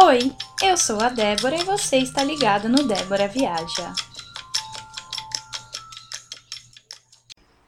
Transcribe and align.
Oi, 0.00 0.32
eu 0.62 0.76
sou 0.76 1.00
a 1.00 1.08
Débora 1.08 1.56
e 1.56 1.64
você 1.64 1.96
está 1.96 2.22
ligado 2.22 2.68
no 2.68 2.84
Débora 2.84 3.26
Viaja. 3.26 3.92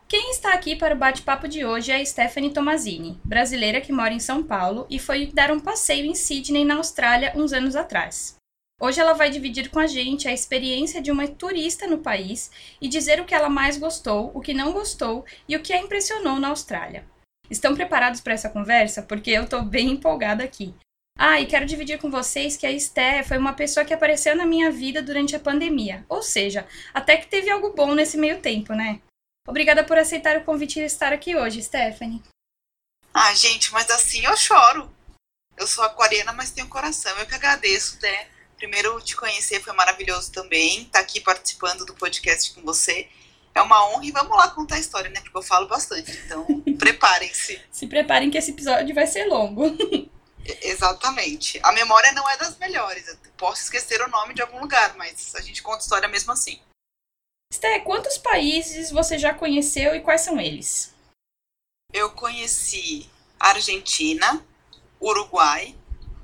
Quem 0.06 0.30
está 0.30 0.52
aqui 0.54 0.76
para 0.76 0.94
o 0.94 0.96
bate-papo 0.96 1.48
de 1.48 1.64
hoje 1.64 1.90
é 1.90 1.96
a 1.96 2.06
Stephanie 2.06 2.52
Tomazini, 2.52 3.20
brasileira 3.24 3.80
que 3.80 3.92
mora 3.92 4.14
em 4.14 4.20
São 4.20 4.44
Paulo 4.44 4.86
e 4.88 4.96
foi 4.96 5.26
dar 5.26 5.50
um 5.50 5.58
passeio 5.58 6.06
em 6.06 6.14
Sydney, 6.14 6.64
na 6.64 6.76
Austrália, 6.76 7.32
uns 7.34 7.52
anos 7.52 7.74
atrás. 7.74 8.36
Hoje 8.80 9.00
ela 9.00 9.12
vai 9.12 9.28
dividir 9.28 9.68
com 9.68 9.80
a 9.80 9.88
gente 9.88 10.28
a 10.28 10.32
experiência 10.32 11.02
de 11.02 11.10
uma 11.10 11.26
turista 11.26 11.88
no 11.88 11.98
país 11.98 12.48
e 12.80 12.86
dizer 12.86 13.20
o 13.20 13.24
que 13.24 13.34
ela 13.34 13.50
mais 13.50 13.76
gostou, 13.76 14.30
o 14.32 14.40
que 14.40 14.54
não 14.54 14.72
gostou 14.72 15.24
e 15.48 15.56
o 15.56 15.62
que 15.62 15.72
a 15.72 15.80
impressionou 15.80 16.38
na 16.38 16.50
Austrália. 16.50 17.04
Estão 17.50 17.74
preparados 17.74 18.20
para 18.20 18.34
essa 18.34 18.48
conversa? 18.48 19.02
Porque 19.02 19.32
eu 19.32 19.42
estou 19.42 19.62
bem 19.62 19.90
empolgada 19.90 20.44
aqui. 20.44 20.72
Ah, 21.22 21.38
e 21.38 21.44
quero 21.44 21.66
dividir 21.66 21.98
com 21.98 22.10
vocês 22.10 22.56
que 22.56 22.64
a 22.64 22.72
Esté 22.72 23.22
foi 23.22 23.36
uma 23.36 23.52
pessoa 23.52 23.84
que 23.84 23.92
apareceu 23.92 24.34
na 24.34 24.46
minha 24.46 24.70
vida 24.70 25.02
durante 25.02 25.36
a 25.36 25.38
pandemia. 25.38 26.02
Ou 26.08 26.22
seja, 26.22 26.66
até 26.94 27.18
que 27.18 27.26
teve 27.26 27.50
algo 27.50 27.74
bom 27.74 27.94
nesse 27.94 28.16
meio 28.16 28.40
tempo, 28.40 28.72
né? 28.72 29.02
Obrigada 29.46 29.84
por 29.84 29.98
aceitar 29.98 30.38
o 30.38 30.44
convite 30.44 30.76
de 30.76 30.86
estar 30.86 31.12
aqui 31.12 31.36
hoje, 31.36 31.62
Stephanie. 31.62 32.22
Ah, 33.12 33.34
gente, 33.34 33.70
mas 33.70 33.90
assim 33.90 34.24
eu 34.24 34.34
choro. 34.34 34.90
Eu 35.58 35.66
sou 35.66 35.84
aquariana, 35.84 36.32
mas 36.32 36.52
tenho 36.52 36.66
coração. 36.68 37.14
Eu 37.18 37.26
que 37.26 37.34
agradeço, 37.34 37.98
né? 38.00 38.26
Primeiro, 38.56 38.98
te 39.02 39.14
conhecer 39.14 39.60
foi 39.60 39.74
maravilhoso 39.74 40.32
também. 40.32 40.84
Estar 40.84 40.92
tá 40.92 41.00
aqui 41.00 41.20
participando 41.20 41.84
do 41.84 41.92
podcast 41.92 42.54
com 42.54 42.62
você. 42.62 43.06
É 43.54 43.60
uma 43.60 43.90
honra 43.90 44.06
e 44.06 44.10
vamos 44.10 44.34
lá 44.34 44.48
contar 44.48 44.76
a 44.76 44.80
história, 44.80 45.10
né? 45.10 45.20
Porque 45.20 45.36
eu 45.36 45.42
falo 45.42 45.68
bastante. 45.68 46.18
Então, 46.24 46.46
preparem-se. 46.80 47.60
Se 47.70 47.86
preparem 47.86 48.30
que 48.30 48.38
esse 48.38 48.52
episódio 48.52 48.94
vai 48.94 49.06
ser 49.06 49.26
longo. 49.26 49.66
Exatamente. 50.44 51.60
A 51.62 51.72
memória 51.72 52.12
não 52.12 52.28
é 52.28 52.36
das 52.36 52.56
melhores. 52.58 53.06
Eu 53.08 53.16
posso 53.36 53.62
esquecer 53.62 54.00
o 54.02 54.08
nome 54.08 54.34
de 54.34 54.42
algum 54.42 54.60
lugar, 54.60 54.96
mas 54.96 55.34
a 55.34 55.40
gente 55.40 55.62
conta 55.62 55.82
história 55.82 56.08
mesmo 56.08 56.32
assim. 56.32 56.60
Sté, 57.52 57.80
quantos 57.80 58.16
países 58.16 58.90
você 58.90 59.18
já 59.18 59.34
conheceu 59.34 59.94
e 59.94 60.00
quais 60.00 60.20
são 60.20 60.40
eles? 60.40 60.94
Eu 61.92 62.12
conheci 62.12 63.10
Argentina, 63.38 64.44
Uruguai, 65.00 65.74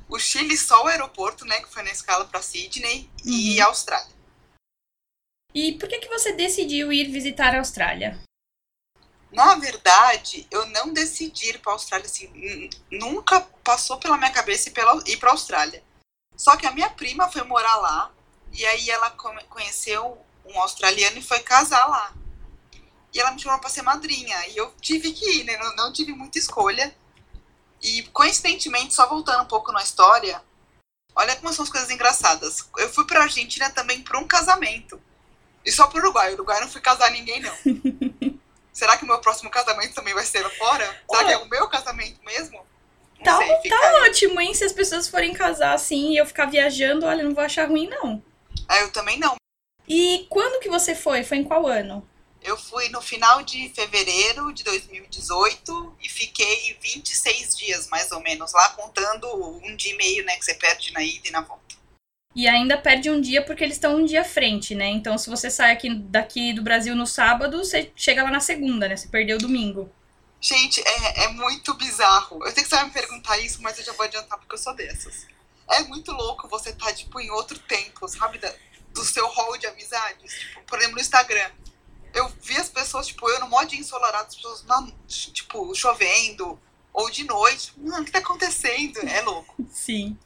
o 0.08 0.18
Chile 0.18 0.56
só 0.56 0.84
o 0.84 0.86
aeroporto, 0.86 1.44
né, 1.44 1.60
que 1.60 1.72
foi 1.72 1.82
na 1.82 1.90
escala 1.90 2.24
para 2.26 2.42
Sydney, 2.42 3.10
uhum. 3.24 3.32
e 3.32 3.60
Austrália. 3.60 4.14
E 5.52 5.72
por 5.72 5.88
que, 5.88 5.98
que 5.98 6.08
você 6.08 6.32
decidiu 6.32 6.92
ir 6.92 7.10
visitar 7.10 7.54
a 7.54 7.58
Austrália? 7.58 8.20
Na 9.36 9.54
verdade, 9.56 10.46
eu 10.50 10.64
não 10.68 10.94
decidi 10.94 11.50
ir 11.50 11.58
para 11.58 11.70
a 11.70 11.74
Austrália 11.74 12.06
assim, 12.06 12.70
nunca 12.90 13.38
passou 13.62 13.98
pela 13.98 14.16
minha 14.16 14.32
cabeça 14.32 14.70
ir, 14.70 15.18
para 15.18 15.28
a 15.28 15.32
Austrália. 15.32 15.84
Só 16.34 16.56
que 16.56 16.66
a 16.66 16.70
minha 16.70 16.88
prima 16.88 17.30
foi 17.30 17.42
morar 17.42 17.76
lá 17.76 18.10
e 18.50 18.64
aí 18.64 18.88
ela 18.88 19.10
conheceu 19.10 20.16
um 20.42 20.58
australiano 20.58 21.18
e 21.18 21.22
foi 21.22 21.40
casar 21.40 21.86
lá. 21.86 22.14
E 23.12 23.20
ela 23.20 23.30
me 23.30 23.38
chamou 23.38 23.58
para 23.58 23.68
ser 23.68 23.82
madrinha 23.82 24.48
e 24.48 24.56
eu 24.56 24.74
tive 24.80 25.12
que 25.12 25.40
ir, 25.40 25.44
né? 25.44 25.58
Não, 25.58 25.76
não 25.76 25.92
tive 25.92 26.14
muita 26.14 26.38
escolha. 26.38 26.96
E 27.82 28.04
coincidentemente, 28.04 28.94
só 28.94 29.06
voltando 29.06 29.42
um 29.42 29.48
pouco 29.48 29.70
na 29.70 29.82
história, 29.82 30.42
olha 31.14 31.36
como 31.36 31.52
são 31.52 31.62
as 31.62 31.70
coisas 31.70 31.90
engraçadas. 31.90 32.66
Eu 32.78 32.88
fui 32.88 33.04
para 33.04 33.20
a 33.20 33.24
Argentina 33.24 33.68
também 33.68 34.00
para 34.00 34.18
um 34.18 34.26
casamento. 34.26 34.98
E 35.62 35.70
só 35.70 35.88
para 35.88 35.98
o 35.98 36.02
Uruguai. 36.04 36.30
O 36.30 36.34
Uruguai 36.36 36.58
não 36.58 36.70
fui 36.70 36.80
casar 36.80 37.10
ninguém 37.10 37.42
não. 37.42 37.54
Será 38.76 38.98
que 38.98 39.04
o 39.04 39.06
meu 39.06 39.18
próximo 39.20 39.48
casamento 39.48 39.94
também 39.94 40.12
vai 40.12 40.26
ser 40.26 40.42
lá 40.42 40.50
fora? 40.50 41.02
Será 41.10 41.24
que 41.24 41.32
é 41.32 41.38
o 41.38 41.48
meu 41.48 41.66
casamento 41.66 42.22
mesmo? 42.22 42.58
Não 43.16 43.24
tá, 43.24 43.38
sei, 43.38 43.70
tá 43.70 44.02
ótimo, 44.02 44.38
hein? 44.38 44.52
Se 44.52 44.64
as 44.64 44.72
pessoas 44.72 45.08
forem 45.08 45.32
casar 45.32 45.72
assim 45.72 46.12
e 46.12 46.18
eu 46.18 46.26
ficar 46.26 46.44
viajando, 46.44 47.06
olha, 47.06 47.24
não 47.24 47.34
vou 47.34 47.42
achar 47.42 47.66
ruim, 47.66 47.88
não. 47.88 48.22
Ah, 48.68 48.80
eu 48.80 48.92
também 48.92 49.18
não. 49.18 49.36
E 49.88 50.26
quando 50.28 50.60
que 50.60 50.68
você 50.68 50.94
foi? 50.94 51.24
Foi 51.24 51.38
em 51.38 51.44
qual 51.44 51.66
ano? 51.66 52.06
Eu 52.42 52.58
fui 52.58 52.90
no 52.90 53.00
final 53.00 53.42
de 53.42 53.70
fevereiro 53.70 54.52
de 54.52 54.62
2018 54.62 55.96
e 56.02 56.08
fiquei 56.10 56.76
26 56.78 57.56
dias, 57.56 57.88
mais 57.88 58.12
ou 58.12 58.20
menos, 58.20 58.52
lá, 58.52 58.68
contando 58.68 59.26
um 59.64 59.74
dia 59.74 59.94
e 59.94 59.96
meio, 59.96 60.22
né, 60.26 60.36
que 60.36 60.44
você 60.44 60.52
perde 60.52 60.92
na 60.92 61.02
ida 61.02 61.28
e 61.28 61.30
na 61.30 61.40
volta. 61.40 61.75
E 62.36 62.46
ainda 62.46 62.76
perde 62.76 63.10
um 63.10 63.18
dia 63.18 63.42
porque 63.42 63.64
eles 63.64 63.76
estão 63.76 63.96
um 63.96 64.04
dia 64.04 64.20
à 64.20 64.24
frente, 64.24 64.74
né? 64.74 64.88
Então, 64.88 65.16
se 65.16 65.30
você 65.30 65.50
sai 65.50 65.72
aqui 65.72 65.94
daqui 65.94 66.52
do 66.52 66.60
Brasil 66.60 66.94
no 66.94 67.06
sábado, 67.06 67.56
você 67.56 67.90
chega 67.96 68.22
lá 68.22 68.30
na 68.30 68.40
segunda, 68.40 68.86
né? 68.86 68.94
Você 68.94 69.08
perdeu 69.08 69.38
o 69.38 69.40
domingo. 69.40 69.90
Gente, 70.38 70.82
é, 70.86 71.24
é 71.24 71.28
muito 71.28 71.72
bizarro. 71.72 72.44
Eu 72.44 72.52
sei 72.52 72.62
que 72.62 72.68
você 72.68 72.74
vai 72.74 72.84
me 72.84 72.90
perguntar 72.90 73.38
isso, 73.38 73.62
mas 73.62 73.78
eu 73.78 73.84
já 73.86 73.92
vou 73.94 74.04
adiantar 74.04 74.38
porque 74.38 74.54
eu 74.54 74.58
sou 74.58 74.74
dessas. 74.74 75.26
É 75.66 75.80
muito 75.84 76.12
louco 76.12 76.46
você 76.46 76.70
estar, 76.70 76.84
tá, 76.84 76.92
tipo, 76.92 77.18
em 77.18 77.30
outro 77.30 77.58
tempo, 77.58 78.06
sabe? 78.06 78.36
Da, 78.36 78.52
do 78.92 79.02
seu 79.02 79.26
hall 79.26 79.56
de 79.56 79.66
amizades. 79.66 80.38
Tipo, 80.38 80.60
por 80.64 80.78
exemplo, 80.78 80.96
no 80.96 81.00
Instagram. 81.00 81.50
Eu 82.12 82.30
vi 82.42 82.58
as 82.58 82.68
pessoas, 82.68 83.06
tipo, 83.06 83.30
eu 83.30 83.40
no 83.40 83.48
modo 83.48 83.74
ensolarado, 83.74 84.28
as 84.28 84.36
pessoas, 84.36 84.62
tipo, 85.32 85.74
chovendo, 85.74 86.60
ou 86.92 87.10
de 87.10 87.24
noite. 87.24 87.72
Mano, 87.78 88.02
o 88.02 88.04
que 88.04 88.12
tá 88.12 88.18
acontecendo? 88.18 88.98
É 89.08 89.22
louco. 89.22 89.54
Sim. 89.72 90.18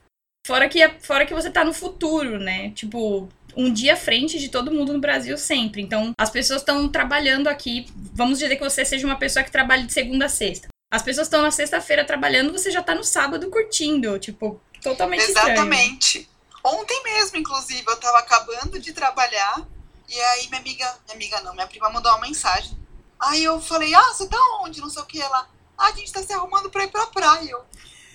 Fora 0.47 0.69
que, 0.69 0.89
fora 1.01 1.27
que 1.27 1.35
você 1.35 1.51
tá 1.51 1.65
no 1.65 1.73
futuro, 1.73 2.39
né? 2.39 2.71
Tipo, 2.71 3.29
um 3.57 3.73
dia 3.73 3.95
à 3.95 3.97
frente 3.97 4.39
de 4.39 4.49
todo 4.49 4.73
mundo 4.73 4.93
no 4.93 5.01
Brasil 5.01 5.37
sempre. 5.37 5.83
Então, 5.83 6.13
as 6.19 6.31
pessoas 6.31 6.63
estão 6.63 6.89
trabalhando 6.89 7.49
aqui. 7.49 7.87
Vamos 8.15 8.39
dizer 8.39 8.57
que 8.57 8.63
você 8.63 8.85
seja 8.85 9.07
uma 9.07 9.19
pessoa 9.19 9.45
que 9.45 9.51
trabalha 9.51 9.85
de 9.85 9.93
segunda 9.93 10.27
a 10.27 10.29
sexta. 10.29 10.69
As 10.93 11.03
pessoas 11.03 11.27
estão 11.27 11.43
na 11.43 11.51
sexta-feira 11.51 12.05
trabalhando, 12.05 12.53
você 12.53 12.71
já 12.71 12.83
tá 12.83 12.95
no 12.95 13.05
sábado 13.05 13.49
curtindo. 13.51 14.19
Tipo, 14.19 14.61
totalmente 14.83 15.23
Exatamente. 15.23 16.19
Estranho. 16.19 16.41
Ontem 16.65 17.03
mesmo, 17.05 17.39
inclusive, 17.39 17.85
eu 17.87 17.97
tava 17.97 18.19
acabando 18.19 18.79
de 18.79 18.93
trabalhar. 18.93 19.67
E 20.09 20.21
aí 20.21 20.49
minha 20.49 20.61
amiga, 20.61 20.99
minha 21.05 21.15
amiga 21.15 21.41
não, 21.43 21.55
minha 21.55 21.67
prima 21.67 21.89
mandou 21.91 22.11
uma 22.13 22.21
mensagem. 22.21 22.77
Aí 23.19 23.45
eu 23.45 23.61
falei, 23.61 23.95
ah, 23.95 24.13
você 24.13 24.27
tá 24.27 24.39
onde? 24.63 24.81
Não 24.81 24.91
sei 24.91 25.03
o 25.03 25.07
que. 25.07 25.21
Ela, 25.21 25.49
ah, 25.79 25.87
a 25.87 25.93
gente 25.93 26.13
tá 26.13 26.23
se 26.23 26.33
arrumando 26.33 26.71
pra 26.71 26.85
ir 26.85 26.91
pra 26.91 27.07
praia. 27.07 27.51
Eu, 27.51 27.65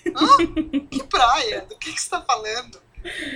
Hã? 0.07 0.87
Que 0.89 1.03
praia? 1.03 1.61
Do 1.61 1.77
que, 1.77 1.91
que 1.93 2.01
você 2.01 2.09
tá 2.09 2.21
falando? 2.21 2.81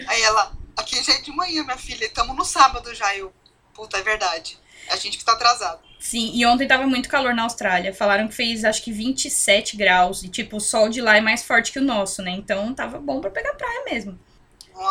Aí 0.08 0.22
ela, 0.22 0.52
aqui 0.76 1.02
já 1.04 1.14
é 1.14 1.22
de 1.22 1.32
manhã, 1.32 1.64
minha 1.64 1.78
filha, 1.78 2.06
estamos 2.06 2.36
no 2.36 2.46
sábado 2.46 2.94
já. 2.94 3.16
Eu, 3.16 3.34
puta, 3.74 3.98
é 3.98 4.02
verdade. 4.02 4.58
É 4.88 4.94
a 4.94 4.96
gente 4.96 5.18
que 5.18 5.26
tá 5.26 5.34
atrasado. 5.34 5.80
Sim, 6.00 6.32
e 6.34 6.46
ontem 6.46 6.68
tava 6.68 6.88
muito 6.88 7.10
calor 7.10 7.34
na 7.36 7.44
Austrália. 7.44 7.94
Falaram 7.94 8.28
que 8.28 8.34
fez 8.34 8.64
acho 8.64 8.82
que 8.82 8.92
27 8.92 9.76
graus. 9.76 10.24
E 10.24 10.30
tipo, 10.30 10.58
o 10.58 10.62
sol 10.62 10.90
de 10.90 11.02
lá 11.02 11.18
é 11.18 11.22
mais 11.22 11.44
forte 11.44 11.72
que 11.72 11.80
o 11.80 11.84
nosso, 11.84 12.22
né? 12.22 12.32
Então 12.32 12.74
tava 12.74 13.00
bom 13.00 13.20
pra 13.20 13.30
pegar 13.30 13.54
praia 13.54 13.84
mesmo. 13.86 14.18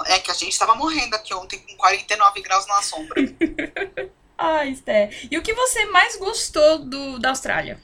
É 0.06 0.18
que 0.18 0.30
a 0.30 0.34
gente 0.34 0.58
tava 0.58 0.74
morrendo 0.74 1.14
aqui 1.14 1.32
ontem 1.32 1.58
com 1.60 1.74
49 1.76 2.42
graus 2.42 2.66
na 2.66 2.82
sombra. 2.82 3.22
Ai, 4.36 4.74
Sté. 4.74 5.10
E 5.30 5.38
o 5.38 5.42
que 5.42 5.54
você 5.54 5.86
mais 5.86 6.16
gostou 6.16 6.78
do, 6.78 7.18
da 7.18 7.30
Austrália? 7.30 7.80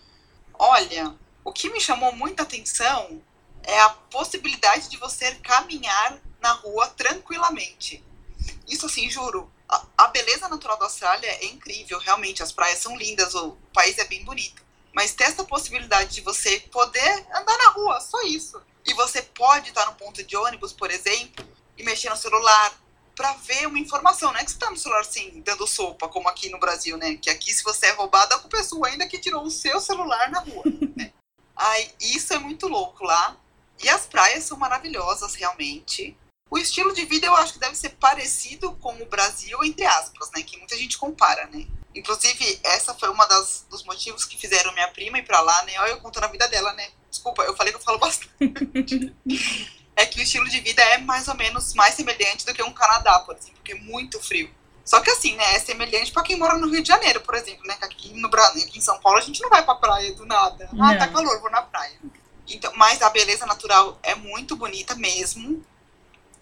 Olha, 0.59 1.15
o 1.43 1.51
que 1.51 1.71
me 1.71 1.81
chamou 1.81 2.15
muita 2.15 2.43
atenção 2.43 3.21
é 3.65 3.81
a 3.81 3.91
possibilidade 3.91 4.89
de 4.89 4.97
você 4.97 5.35
caminhar 5.37 6.21
na 6.41 6.53
rua 6.53 6.87
tranquilamente. 6.89 8.05
Isso 8.69 8.87
assim, 8.87 9.09
juro, 9.11 9.51
a, 9.69 9.87
a, 9.99 10.07
beleza 10.09 10.49
natural 10.49 10.79
da 10.79 10.85
Austrália 10.85 11.29
é 11.29 11.47
incrível, 11.47 11.99
realmente, 11.99 12.43
as 12.43 12.53
praias 12.53 12.79
são 12.79 12.97
lindas, 12.97 13.35
o 13.35 13.57
país 13.73 13.99
é 13.99 14.05
bem 14.05 14.25
bonito. 14.25 14.63
Mas 14.93 15.13
ter 15.13 15.25
essa 15.25 15.45
possibilidade 15.45 16.15
de 16.15 16.21
você 16.21 16.61
poder 16.71 17.27
andar 17.35 17.57
na 17.59 17.71
rua, 17.71 18.01
só 18.01 18.23
isso. 18.23 18.61
E 18.87 18.95
você 18.95 19.23
pode 19.23 19.71
estar 19.71 19.87
no 19.87 19.95
ponto 19.95 20.23
de 20.23 20.37
ônibus, 20.37 20.73
por 20.73 20.91
exemplo, 20.91 21.45
e 21.77 21.83
mexer 21.83 22.11
no 22.11 22.17
celular 22.17 22.79
para 23.17 23.33
ver 23.33 23.67
uma 23.67 23.79
informação. 23.79 24.33
Não 24.33 24.39
é 24.39 24.45
que 24.45 24.51
você 24.51 24.57
está 24.57 24.71
no 24.71 24.77
celular 24.77 25.01
assim, 25.01 25.43
dando 25.45 25.67
sopa, 25.67 26.09
como 26.09 26.29
aqui 26.29 26.49
no 26.51 26.61
Brasil, 26.61 26.97
né? 26.97 27.17
Que 27.17 27.31
aqui, 27.31 27.53
se 27.53 27.65
você 27.65 27.87
é 27.87 27.93
roubado, 27.93 28.35
a 28.35 28.39
culpa 28.39 28.59
é 28.59 28.63
sua 28.63 28.89
ainda 28.89 29.07
que 29.07 29.19
tirou 29.19 29.43
o 29.45 29.51
seu 29.51 29.81
celular 29.81 30.31
na 30.31 30.41
rua. 30.41 30.65
Né? 30.97 31.13
Aí, 31.57 31.91
isso 32.01 32.33
é 32.35 32.39
muito 32.39 32.69
louco 32.69 33.05
lá. 33.05 33.37
E 33.83 33.89
as 33.89 34.07
praias 34.07 34.45
são 34.45 34.57
maravilhosas, 34.57 35.35
realmente. 35.35 36.17
O 36.51 36.59
estilo 36.59 36.93
de 36.93 37.05
vida 37.05 37.27
eu 37.27 37.35
acho 37.35 37.55
que 37.55 37.59
deve 37.59 37.75
ser 37.75 37.91
parecido 37.91 38.73
com 38.77 38.95
o 38.95 39.07
Brasil, 39.07 39.63
entre 39.65 39.85
aspas, 39.85 40.31
né? 40.35 40.43
Que 40.43 40.59
muita 40.59 40.77
gente 40.77 40.99
compara, 40.99 41.47
né? 41.47 41.67
Inclusive, 41.95 42.61
essa 42.65 42.95
foi 42.95 43.09
uma 43.09 43.25
das, 43.27 43.67
dos 43.71 43.85
motivos 43.85 44.25
que 44.25 44.37
fizeram 44.37 44.73
minha 44.73 44.89
prima 44.89 45.19
ir 45.19 45.25
pra 45.25 45.41
lá, 45.41 45.63
né? 45.65 45.73
Olha 45.81 45.91
eu 45.91 46.01
contando 46.01 46.25
a 46.25 46.29
vida 46.29 46.47
dela, 46.49 46.73
né? 46.75 46.89
Desculpa, 47.09 47.43
eu 47.43 47.57
falei 47.57 47.73
que 47.73 47.79
eu 47.79 47.83
falo 47.83 47.99
bastante. 47.99 49.15
é 49.97 50.05
que 50.07 50.19
o 50.19 50.23
estilo 50.23 50.49
de 50.49 50.61
vida 50.61 50.83
é 50.83 50.99
mais 50.99 51.29
ou 51.29 51.35
menos 51.35 51.73
mais 51.75 51.95
semelhante 51.95 52.45
do 52.45 52.53
que 52.53 52.63
um 52.63 52.73
Canadá, 52.73 53.21
por 53.21 53.37
exemplo, 53.37 53.55
porque 53.57 53.73
é 53.73 53.77
muito 53.77 54.21
frio. 54.21 54.53
Só 54.85 55.01
que 55.01 55.11
assim, 55.11 55.35
né, 55.35 55.55
é 55.55 55.59
semelhante 55.61 56.13
para 56.13 56.23
quem 56.23 56.37
mora 56.37 56.59
no 56.59 56.69
Rio 56.69 56.83
de 56.83 56.89
Janeiro, 56.89 57.21
por 57.23 57.35
exemplo, 57.35 57.67
né? 57.67 57.77
Aqui 57.81 58.13
no 58.15 58.29
Brasil, 58.29 58.65
aqui 58.65 58.79
em 58.79 58.83
São 58.83 59.01
Paulo, 59.01 59.19
a 59.19 59.23
gente 59.23 59.41
não 59.41 59.49
vai 59.49 59.65
pra 59.65 59.77
praia 59.77 60.13
do 60.15 60.27
nada. 60.27 60.69
Ah, 60.73 60.75
não. 60.75 60.99
tá 60.99 61.09
calor, 61.09 61.41
vou 61.41 61.51
na 61.51 61.63
praia. 61.63 61.99
Então, 62.49 62.73
mas 62.77 63.01
a 63.03 63.11
beleza 63.11 63.47
natural 63.47 63.99
é 64.03 64.15
muito 64.15 64.57
bonita 64.57 64.95
mesmo. 64.95 65.65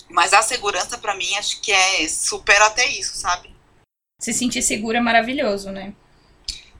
Mas 0.08 0.32
a 0.32 0.42
segurança, 0.42 0.98
para 0.98 1.14
mim, 1.14 1.34
acho 1.36 1.60
que 1.60 1.72
é 1.72 2.06
supera 2.08 2.66
até 2.66 2.86
isso, 2.86 3.16
sabe? 3.16 3.54
Se 4.20 4.32
sentir 4.32 4.62
segura 4.62 4.98
é 4.98 5.00
maravilhoso, 5.00 5.70
né? 5.70 5.94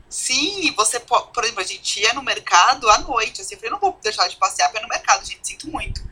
Sim, 0.09 0.71
você 0.77 1.01
pode, 1.01 1.33
por 1.33 1.43
exemplo, 1.43 1.63
a 1.63 1.67
gente 1.67 2.01
ia 2.01 2.13
no 2.13 2.23
mercado 2.23 2.89
à 2.91 2.99
noite, 2.99 3.41
assim, 3.41 3.55
eu 3.55 3.59
falei, 3.59 3.73
não 3.73 3.81
vou 3.81 3.99
deixar 4.03 4.29
de 4.29 4.37
passear 4.37 4.69
para 4.69 4.81
ir 4.81 4.83
no 4.83 4.89
mercado, 4.89 5.25
gente, 5.25 5.49
sinto 5.49 5.71
muito. 5.71 6.03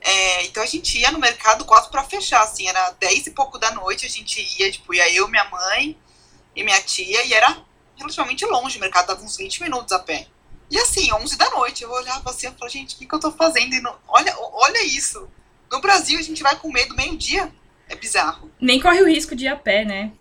É, 0.00 0.44
então 0.44 0.62
a 0.62 0.66
gente 0.66 0.96
ia 0.96 1.10
no 1.10 1.18
mercado 1.18 1.64
quase 1.64 1.90
para 1.90 2.04
fechar, 2.04 2.42
assim, 2.42 2.68
era 2.68 2.90
10 2.92 3.26
e 3.26 3.30
pouco 3.32 3.58
da 3.58 3.72
noite, 3.72 4.06
a 4.06 4.08
gente 4.08 4.40
ia, 4.60 4.70
tipo, 4.70 4.94
ia 4.94 5.12
eu, 5.12 5.26
minha 5.26 5.44
mãe 5.46 5.98
e 6.54 6.62
minha 6.62 6.80
tia, 6.80 7.24
e 7.24 7.34
era 7.34 7.60
relativamente 7.96 8.46
longe, 8.46 8.76
o 8.76 8.80
mercado 8.80 9.08
dava 9.08 9.22
uns 9.24 9.36
20 9.36 9.62
minutos 9.62 9.90
a 9.90 9.98
pé. 9.98 10.28
E 10.70 10.78
assim, 10.78 11.12
11 11.12 11.36
da 11.36 11.50
noite, 11.50 11.84
eu 11.84 11.90
olhava 11.90 12.30
assim, 12.30 12.46
eu 12.46 12.52
falava, 12.52 12.70
gente, 12.70 12.94
o 12.94 12.98
que, 12.98 13.06
que 13.06 13.14
eu 13.14 13.20
tô 13.20 13.30
fazendo? 13.32 13.80
Não, 13.82 13.96
olha, 14.08 14.34
olha 14.38 14.84
isso. 14.84 15.28
No 15.70 15.80
Brasil, 15.80 16.18
a 16.18 16.22
gente 16.22 16.42
vai 16.42 16.56
com 16.56 16.72
medo 16.72 16.94
meio-dia. 16.94 17.52
É 17.88 17.94
bizarro. 17.94 18.50
Nem 18.60 18.80
corre 18.80 19.02
o 19.02 19.08
risco 19.08 19.36
de 19.36 19.44
ir 19.44 19.48
a 19.48 19.56
pé, 19.56 19.84
né? 19.84 20.12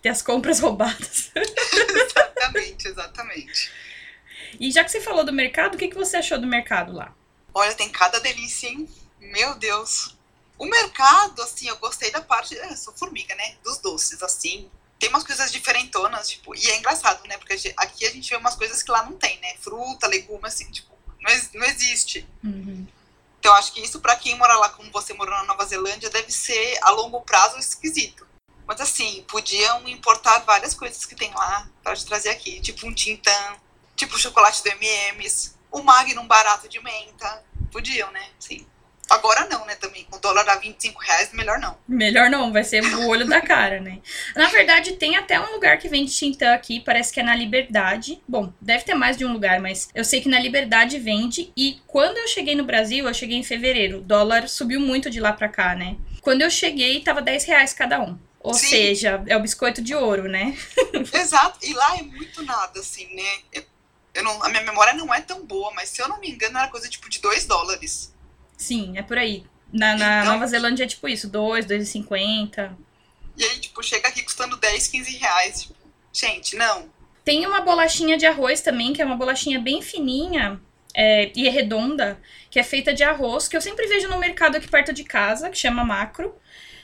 Ter 0.00 0.10
as 0.10 0.22
compras 0.22 0.60
roubadas. 0.60 1.30
exatamente, 1.34 2.88
exatamente. 2.88 3.72
E 4.58 4.70
já 4.70 4.84
que 4.84 4.90
você 4.90 5.00
falou 5.00 5.24
do 5.24 5.32
mercado, 5.32 5.74
o 5.74 5.78
que, 5.78 5.88
que 5.88 5.96
você 5.96 6.16
achou 6.16 6.38
do 6.38 6.46
mercado 6.46 6.92
lá? 6.92 7.14
Olha, 7.52 7.74
tem 7.74 7.88
cada 7.88 8.20
delícia, 8.20 8.68
hein? 8.68 8.88
Meu 9.20 9.54
Deus. 9.56 10.16
O 10.56 10.64
mercado, 10.66 11.42
assim, 11.42 11.68
eu 11.68 11.76
gostei 11.76 12.10
da 12.10 12.20
parte. 12.20 12.54
Eu 12.54 12.76
sou 12.76 12.92
formiga, 12.94 13.34
né? 13.34 13.56
Dos 13.62 13.78
doces, 13.78 14.22
assim. 14.22 14.70
Tem 14.98 15.08
umas 15.08 15.24
coisas 15.24 15.52
diferentonas, 15.52 16.28
tipo. 16.28 16.54
E 16.54 16.70
é 16.70 16.76
engraçado, 16.76 17.26
né? 17.28 17.38
Porque 17.38 17.74
aqui 17.76 18.06
a 18.06 18.10
gente 18.10 18.28
vê 18.28 18.36
umas 18.36 18.56
coisas 18.56 18.82
que 18.82 18.90
lá 18.90 19.04
não 19.04 19.12
tem, 19.12 19.38
né? 19.40 19.54
Fruta, 19.60 20.06
legume, 20.06 20.46
assim, 20.46 20.70
tipo. 20.70 20.92
Não, 21.20 21.32
não 21.54 21.66
existe. 21.66 22.26
Uhum. 22.42 22.86
Então, 23.38 23.54
acho 23.54 23.72
que 23.72 23.80
isso, 23.80 24.00
para 24.00 24.16
quem 24.16 24.36
mora 24.36 24.56
lá, 24.56 24.68
como 24.70 24.90
você 24.90 25.14
morou 25.14 25.34
na 25.34 25.44
Nova 25.44 25.64
Zelândia, 25.64 26.10
deve 26.10 26.32
ser 26.32 26.78
a 26.82 26.90
longo 26.90 27.20
prazo 27.20 27.58
esquisito. 27.58 28.26
Mas, 28.66 28.80
assim, 28.80 29.24
podiam 29.28 29.86
importar 29.88 30.40
várias 30.40 30.74
coisas 30.74 31.04
que 31.06 31.14
tem 31.14 31.32
lá 31.32 31.68
para 31.82 31.94
te 31.94 32.04
trazer 32.04 32.30
aqui. 32.30 32.60
Tipo 32.60 32.86
um 32.86 32.92
tintam, 32.92 33.56
tipo 33.94 34.18
chocolate 34.18 34.62
do 34.62 34.68
M&M's, 34.70 35.56
o 35.70 35.82
Magnum 35.82 36.26
barato 36.26 36.68
de 36.68 36.80
menta. 36.82 37.44
Podiam, 37.70 38.10
né? 38.10 38.30
Sim. 38.38 38.66
Agora 39.10 39.46
não, 39.46 39.64
né, 39.64 39.74
também. 39.76 40.04
Com 40.04 40.16
o 40.16 40.20
dólar 40.20 40.48
a 40.48 40.56
25 40.56 41.00
reais, 41.00 41.32
melhor 41.32 41.58
não. 41.58 41.78
Melhor 41.88 42.28
não, 42.30 42.52
vai 42.52 42.62
ser 42.62 42.82
o 42.82 43.08
olho 43.08 43.26
da 43.26 43.40
cara, 43.40 43.80
né? 43.80 44.00
Na 44.36 44.48
verdade, 44.48 44.92
tem 44.92 45.16
até 45.16 45.40
um 45.40 45.52
lugar 45.52 45.78
que 45.78 45.88
vende 45.88 46.14
Tintã 46.14 46.52
aqui, 46.52 46.80
parece 46.80 47.12
que 47.12 47.20
é 47.20 47.22
na 47.22 47.34
Liberdade. 47.34 48.20
Bom, 48.28 48.52
deve 48.60 48.84
ter 48.84 48.94
mais 48.94 49.16
de 49.16 49.24
um 49.24 49.32
lugar, 49.32 49.60
mas 49.60 49.88
eu 49.94 50.04
sei 50.04 50.20
que 50.20 50.28
na 50.28 50.38
Liberdade 50.38 50.98
vende. 50.98 51.52
E 51.56 51.80
quando 51.86 52.18
eu 52.18 52.28
cheguei 52.28 52.54
no 52.54 52.64
Brasil, 52.64 53.06
eu 53.06 53.14
cheguei 53.14 53.38
em 53.38 53.44
fevereiro, 53.44 53.98
o 53.98 54.02
dólar 54.02 54.48
subiu 54.48 54.80
muito 54.80 55.10
de 55.10 55.20
lá 55.20 55.32
pra 55.32 55.48
cá, 55.48 55.74
né? 55.74 55.96
Quando 56.20 56.42
eu 56.42 56.50
cheguei, 56.50 57.00
tava 57.00 57.22
10 57.22 57.44
reais 57.44 57.72
cada 57.72 58.00
um. 58.00 58.18
Ou 58.40 58.54
Sim. 58.54 58.68
seja, 58.68 59.22
é 59.26 59.36
o 59.36 59.40
biscoito 59.40 59.82
de 59.82 59.94
ouro, 59.94 60.28
né? 60.28 60.56
Exato. 61.12 61.58
E 61.62 61.72
lá 61.72 61.96
é 61.96 62.02
muito 62.02 62.42
nada, 62.42 62.80
assim, 62.80 63.06
né? 63.14 63.62
Eu 64.14 64.24
não, 64.24 64.42
a 64.42 64.48
minha 64.48 64.62
memória 64.62 64.94
não 64.94 65.12
é 65.12 65.20
tão 65.20 65.44
boa, 65.44 65.72
mas 65.74 65.90
se 65.90 66.02
eu 66.02 66.08
não 66.08 66.18
me 66.18 66.30
engano, 66.30 66.58
era 66.58 66.68
coisa 66.68 66.88
tipo 66.88 67.08
de 67.08 67.20
2 67.20 67.46
dólares. 67.46 68.12
Sim, 68.58 68.98
é 68.98 69.02
por 69.02 69.16
aí. 69.16 69.46
Na, 69.72 69.96
na 69.96 70.20
então, 70.20 70.32
Nova 70.34 70.46
Zelândia 70.46 70.84
é 70.84 70.86
tipo 70.86 71.08
isso, 71.08 71.28
2, 71.28 71.64
2,50. 71.66 72.76
E 73.36 73.44
aí, 73.44 73.58
tipo, 73.60 73.82
chega 73.82 74.08
aqui 74.08 74.22
custando 74.22 74.56
10, 74.56 74.88
15 74.88 75.16
reais. 75.16 75.62
Tipo, 75.62 75.74
gente, 76.12 76.56
não. 76.56 76.90
Tem 77.24 77.46
uma 77.46 77.60
bolachinha 77.60 78.16
de 78.16 78.26
arroz 78.26 78.60
também, 78.60 78.92
que 78.92 79.00
é 79.00 79.04
uma 79.04 79.16
bolachinha 79.16 79.60
bem 79.60 79.80
fininha 79.80 80.60
é, 80.94 81.30
e 81.36 81.48
redonda, 81.48 82.20
que 82.50 82.58
é 82.58 82.64
feita 82.64 82.92
de 82.92 83.04
arroz, 83.04 83.46
que 83.46 83.56
eu 83.56 83.60
sempre 83.60 83.86
vejo 83.86 84.08
no 84.08 84.18
mercado 84.18 84.56
aqui 84.56 84.66
perto 84.66 84.92
de 84.92 85.04
casa, 85.04 85.48
que 85.50 85.58
chama 85.58 85.84
Macro. 85.84 86.34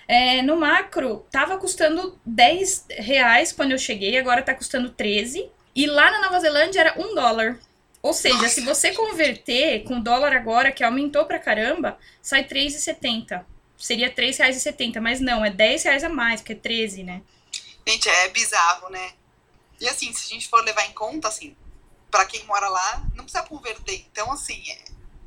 É, 0.06 0.42
no 0.42 0.56
Macro, 0.56 1.26
tava 1.32 1.56
custando 1.56 2.20
10 2.24 2.86
reais 2.90 3.52
quando 3.52 3.72
eu 3.72 3.78
cheguei, 3.78 4.16
agora 4.18 4.42
tá 4.42 4.54
custando 4.54 4.90
13. 4.90 5.50
E 5.74 5.86
lá 5.86 6.10
na 6.10 6.20
Nova 6.20 6.38
Zelândia 6.38 6.80
era 6.80 7.00
1 7.00 7.14
dólar. 7.14 7.58
Ou 8.04 8.12
seja, 8.12 8.36
Nossa, 8.36 8.48
se 8.50 8.60
você 8.60 8.92
converter 8.92 9.82
com 9.84 9.98
dólar 9.98 10.34
agora, 10.34 10.70
que 10.70 10.84
aumentou 10.84 11.24
pra 11.24 11.38
caramba, 11.38 11.98
sai 12.20 12.44
3,70. 12.44 13.42
Seria 13.78 14.08
R$3,70, 14.08 15.00
mas 15.00 15.20
não, 15.20 15.42
é 15.42 15.48
10 15.48 15.84
reais 15.84 16.04
a 16.04 16.10
mais, 16.10 16.42
porque 16.42 16.52
é 16.52 16.56
13, 16.56 17.02
né? 17.02 17.22
Gente, 17.88 18.06
é 18.06 18.28
bizarro, 18.28 18.90
né? 18.90 19.14
E 19.80 19.88
assim, 19.88 20.12
se 20.12 20.26
a 20.26 20.34
gente 20.34 20.48
for 20.48 20.62
levar 20.62 20.84
em 20.84 20.92
conta, 20.92 21.28
assim, 21.28 21.56
para 22.10 22.26
quem 22.26 22.44
mora 22.44 22.68
lá, 22.68 23.02
não 23.14 23.24
precisa 23.24 23.42
converter. 23.42 24.04
Então, 24.12 24.30
assim, 24.30 24.62
é, 24.70 24.84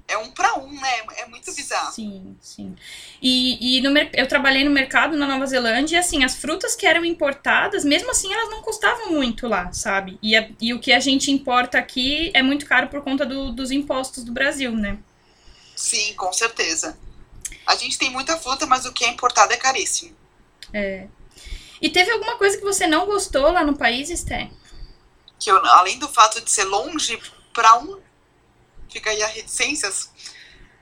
é 0.07 0.17
um 0.17 0.31
para 0.31 0.57
um, 0.57 0.71
né? 0.71 1.05
É 1.17 1.25
muito 1.25 1.53
bizarro. 1.53 1.91
Sim, 1.91 2.37
sim. 2.39 2.75
E, 3.21 3.77
e 3.77 3.81
no, 3.81 3.91
eu 4.13 4.27
trabalhei 4.27 4.63
no 4.63 4.71
mercado 4.71 5.17
na 5.17 5.27
Nova 5.27 5.45
Zelândia 5.45 5.97
e, 5.97 5.99
assim, 5.99 6.23
as 6.23 6.35
frutas 6.35 6.75
que 6.75 6.85
eram 6.85 7.03
importadas, 7.03 7.83
mesmo 7.83 8.09
assim, 8.09 8.33
elas 8.33 8.49
não 8.49 8.61
custavam 8.61 9.11
muito 9.11 9.47
lá, 9.47 9.71
sabe? 9.73 10.17
E, 10.21 10.35
a, 10.35 10.49
e 10.61 10.73
o 10.73 10.79
que 10.79 10.93
a 10.93 10.99
gente 10.99 11.29
importa 11.29 11.77
aqui 11.77 12.31
é 12.33 12.41
muito 12.41 12.65
caro 12.65 12.87
por 12.87 13.01
conta 13.01 13.25
do, 13.25 13.51
dos 13.51 13.69
impostos 13.69 14.23
do 14.23 14.31
Brasil, 14.31 14.71
né? 14.71 14.97
Sim, 15.75 16.13
com 16.13 16.31
certeza. 16.31 16.97
A 17.65 17.75
gente 17.75 17.97
tem 17.97 18.09
muita 18.09 18.37
fruta, 18.37 18.65
mas 18.65 18.85
o 18.85 18.93
que 18.93 19.03
é 19.03 19.09
importado 19.09 19.51
é 19.51 19.57
caríssimo. 19.57 20.15
É. 20.73 21.07
E 21.81 21.89
teve 21.89 22.11
alguma 22.11 22.37
coisa 22.37 22.57
que 22.57 22.63
você 22.63 22.87
não 22.87 23.05
gostou 23.05 23.51
lá 23.51 23.63
no 23.63 23.77
país, 23.77 24.09
Esté? 24.09 24.49
Que 25.37 25.51
eu, 25.51 25.57
além 25.65 25.99
do 25.99 26.07
fato 26.07 26.41
de 26.41 26.49
ser 26.49 26.63
longe 26.63 27.19
para 27.53 27.77
um 27.77 27.99
fica 28.97 29.11
aí 29.11 29.21
a 29.21 29.27
reticências. 29.27 30.11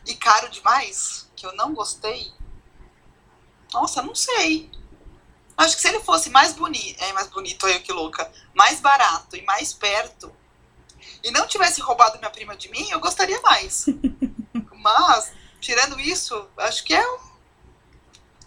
E 0.06 0.16
caro 0.16 0.50
demais, 0.50 1.30
que 1.36 1.46
eu 1.46 1.54
não 1.56 1.74
gostei. 1.74 2.32
Nossa, 3.74 4.02
não 4.02 4.16
sei. 4.16 4.72
Acho 5.58 5.76
que 5.76 5.82
se 5.82 5.88
ele 5.90 6.00
fosse 6.00 6.30
mais 6.30 6.54
bonito, 6.54 7.02
é 7.02 7.14
mais 7.14 7.28
bonito, 7.28 7.66
aí 7.66 7.80
que 7.80 7.92
louca, 7.92 8.32
mais 8.54 8.80
barato 8.80 9.36
e 9.36 9.42
mais 9.44 9.74
perto, 9.74 10.32
e 11.24 11.32
não 11.32 11.48
tivesse 11.48 11.82
roubado 11.82 12.18
minha 12.20 12.30
prima 12.30 12.56
de 12.58 12.70
mim, 12.70 12.90
eu 12.90 13.00
gostaria 13.00 13.40
mais. 13.42 13.86
Mas, 14.76 15.32
tirando 15.62 16.00
isso, 16.00 16.48
acho 16.58 16.84
que 16.84 16.94
é 16.94 17.10
um, 17.10 17.20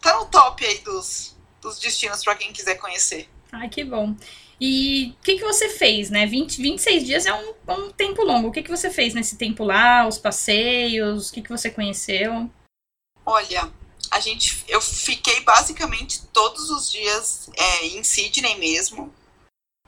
tá 0.00 0.19
no 0.19 0.26
top 0.26 0.65
aí 0.65 0.79
dos, 0.79 1.35
dos 1.61 1.79
destinos 1.79 2.23
para 2.23 2.37
quem 2.37 2.53
quiser 2.53 2.76
conhecer. 2.76 3.29
Ai, 3.53 3.69
que 3.69 3.82
bom. 3.85 4.15
E 4.60 5.14
o 5.20 5.22
que, 5.22 5.37
que 5.37 5.44
você 5.44 5.69
fez, 5.69 6.10
né? 6.10 6.26
20, 6.26 6.60
26 6.60 7.06
dias 7.06 7.26
é 7.26 7.32
um, 7.32 7.55
um 7.69 7.90
tempo 7.93 8.25
longo. 8.25 8.49
O 8.49 8.52
que, 8.52 8.62
que 8.62 8.70
você 8.70 8.90
fez 8.90 9.14
nesse 9.14 9.37
tempo 9.37 9.62
lá? 9.64 10.06
Os 10.06 10.19
passeios? 10.19 11.31
O 11.31 11.32
que, 11.32 11.43
que 11.43 11.49
você 11.49 11.70
conheceu? 11.70 12.50
Olha, 13.25 13.70
a 14.10 14.20
gente, 14.20 14.64
eu 14.66 14.81
fiquei 14.81 15.40
basicamente 15.40 16.26
todos 16.32 16.70
os 16.70 16.90
dias 16.90 17.50
é, 17.56 17.87
em 17.87 18.02
Sydney 18.02 18.56
mesmo. 18.56 19.14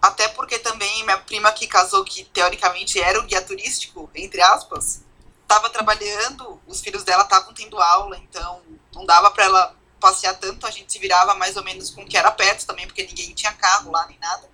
Até 0.00 0.28
porque 0.28 0.58
também 0.58 1.05
minha 1.05 1.19
prima 1.19 1.52
que 1.52 1.67
casou, 1.67 2.05
que 2.05 2.25
teoricamente 2.25 2.99
era 3.00 3.20
o 3.20 3.26
guia 3.26 3.43
turístico, 3.43 4.11
entre 4.14 4.40
aspas, 4.40 5.05
estava 5.43 5.69
trabalhando, 5.69 6.58
os 6.67 6.81
filhos 6.81 7.05
dela 7.05 7.24
estavam 7.24 7.53
tendo 7.53 7.79
aula, 7.79 8.17
então 8.17 8.62
não 8.94 9.05
dava 9.05 9.31
para 9.31 9.44
ela 9.44 9.77
passear 10.00 10.39
tanto, 10.39 10.67
a 10.67 10.70
gente 10.70 10.91
se 10.91 10.98
virava 10.98 11.34
mais 11.34 11.56
ou 11.56 11.62
menos 11.62 11.91
com 11.91 12.03
o 12.03 12.06
que 12.06 12.17
era 12.17 12.31
perto 12.31 12.65
também, 12.65 12.86
porque 12.86 13.05
ninguém 13.05 13.34
tinha 13.34 13.53
carro 13.53 13.91
lá 13.91 14.06
nem 14.06 14.19
nada. 14.19 14.48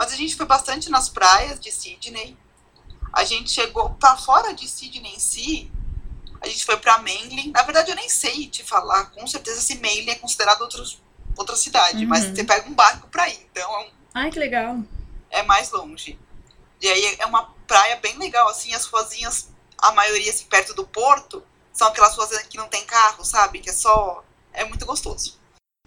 Mas 0.00 0.14
a 0.14 0.16
gente 0.16 0.34
foi 0.34 0.46
bastante 0.46 0.88
nas 0.88 1.10
praias 1.10 1.60
de 1.60 1.70
Sydney. 1.70 2.34
A 3.12 3.22
gente 3.22 3.50
chegou 3.50 3.90
para 3.90 4.16
fora 4.16 4.54
de 4.54 4.66
Sydney 4.66 5.14
em 5.14 5.18
si. 5.18 5.70
A 6.40 6.48
gente 6.48 6.64
foi 6.64 6.78
para 6.78 6.96
Manly. 6.96 7.50
Na 7.50 7.62
verdade, 7.64 7.90
eu 7.90 7.94
nem 7.94 8.08
sei 8.08 8.46
te 8.46 8.64
falar 8.64 9.10
com 9.10 9.26
certeza 9.26 9.60
se 9.60 9.74
Manly 9.74 10.08
é 10.08 10.14
considerado 10.14 10.62
outros, 10.62 11.02
outra 11.36 11.54
cidade, 11.54 12.04
uhum. 12.04 12.08
mas 12.08 12.24
você 12.24 12.42
pega 12.42 12.66
um 12.66 12.72
barco 12.72 13.08
para 13.08 13.28
ir. 13.28 13.46
Então 13.52 13.62
é 13.62 13.84
um, 13.84 13.90
Ai, 14.14 14.30
que 14.30 14.38
legal. 14.38 14.78
É 15.28 15.42
mais 15.42 15.70
longe. 15.70 16.18
E 16.80 16.88
aí 16.88 17.16
é 17.18 17.26
uma 17.26 17.54
praia 17.66 17.96
bem 17.96 18.16
legal, 18.16 18.48
assim, 18.48 18.72
as 18.72 18.86
ruazinhas, 18.86 19.50
a 19.76 19.92
maioria 19.92 20.30
assim, 20.30 20.46
perto 20.46 20.72
do 20.72 20.86
porto, 20.86 21.44
são 21.74 21.88
aquelas 21.88 22.16
ruas 22.16 22.30
que 22.44 22.56
não 22.56 22.68
tem 22.68 22.86
carro, 22.86 23.22
sabe? 23.22 23.58
Que 23.58 23.68
é 23.68 23.74
só. 23.74 24.24
É 24.50 24.64
muito 24.64 24.86
gostoso. 24.86 25.38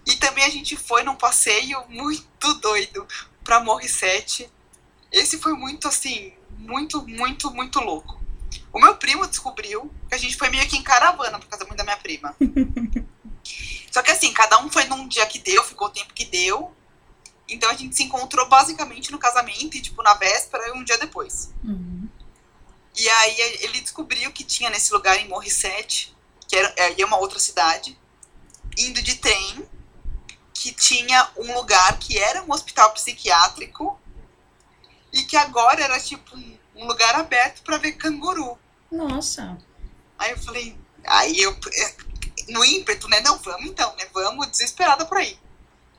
E 0.06 0.14
também 0.16 0.44
a 0.44 0.50
gente 0.50 0.76
foi 0.76 1.02
num 1.02 1.16
passeio 1.16 1.84
muito 1.88 2.54
doido 2.60 3.08
para 3.44 3.60
Morissette. 3.60 4.50
Esse 5.12 5.38
foi 5.38 5.52
muito 5.52 5.86
assim, 5.86 6.32
muito, 6.58 7.06
muito, 7.06 7.50
muito 7.52 7.78
louco. 7.78 8.20
O 8.72 8.80
meu 8.80 8.96
primo 8.96 9.26
descobriu 9.26 9.92
que 10.08 10.14
a 10.14 10.18
gente 10.18 10.36
foi 10.36 10.48
meio 10.48 10.66
que 10.68 10.76
em 10.76 10.82
caravana 10.82 11.38
pro 11.38 11.48
casamento 11.48 11.76
da 11.76 11.84
minha 11.84 11.96
prima. 11.96 12.34
Só 13.92 14.02
que 14.02 14.10
assim, 14.10 14.32
cada 14.32 14.58
um 14.58 14.68
foi 14.68 14.84
num 14.86 15.06
dia 15.06 15.24
que 15.26 15.38
deu, 15.38 15.62
ficou 15.62 15.86
o 15.86 15.90
tempo 15.90 16.12
que 16.12 16.24
deu. 16.24 16.74
Então 17.48 17.70
a 17.70 17.74
gente 17.74 17.94
se 17.94 18.02
encontrou 18.02 18.48
basicamente 18.48 19.12
no 19.12 19.18
casamento 19.18 19.76
e, 19.76 19.80
tipo, 19.80 20.02
na 20.02 20.14
véspera 20.14 20.68
e 20.68 20.72
um 20.72 20.82
dia 20.82 20.98
depois. 20.98 21.52
Uhum. 21.62 22.08
E 22.96 23.08
aí 23.08 23.36
ele 23.60 23.80
descobriu 23.80 24.32
que 24.32 24.42
tinha 24.42 24.70
nesse 24.70 24.92
lugar 24.92 25.16
em 25.20 25.28
Morissette, 25.28 26.16
que 26.48 26.56
era, 26.56 26.74
é 26.76 27.04
uma 27.04 27.18
outra 27.18 27.38
cidade, 27.38 27.98
indo 28.78 29.02
de 29.02 29.16
trem 29.16 29.68
que 30.54 30.72
tinha 30.72 31.28
um 31.36 31.52
lugar 31.54 31.98
que 31.98 32.16
era 32.16 32.42
um 32.44 32.52
hospital 32.52 32.92
psiquiátrico 32.92 34.00
e 35.12 35.24
que 35.24 35.36
agora 35.36 35.82
era 35.82 36.00
tipo 36.00 36.36
um, 36.36 36.86
lugar 36.86 37.16
aberto 37.16 37.62
para 37.62 37.76
ver 37.76 37.92
canguru. 37.92 38.56
Nossa. 38.90 39.58
Aí 40.16 40.30
eu 40.30 40.38
falei, 40.38 40.78
aí 41.04 41.38
eu 41.40 41.52
é, 41.52 41.96
no 42.48 42.64
ímpeto, 42.64 43.08
né? 43.08 43.20
Não, 43.20 43.36
vamos 43.38 43.66
então, 43.66 43.94
né? 43.96 44.06
Vamos 44.12 44.46
desesperada 44.46 45.04
por 45.04 45.18
aí. 45.18 45.38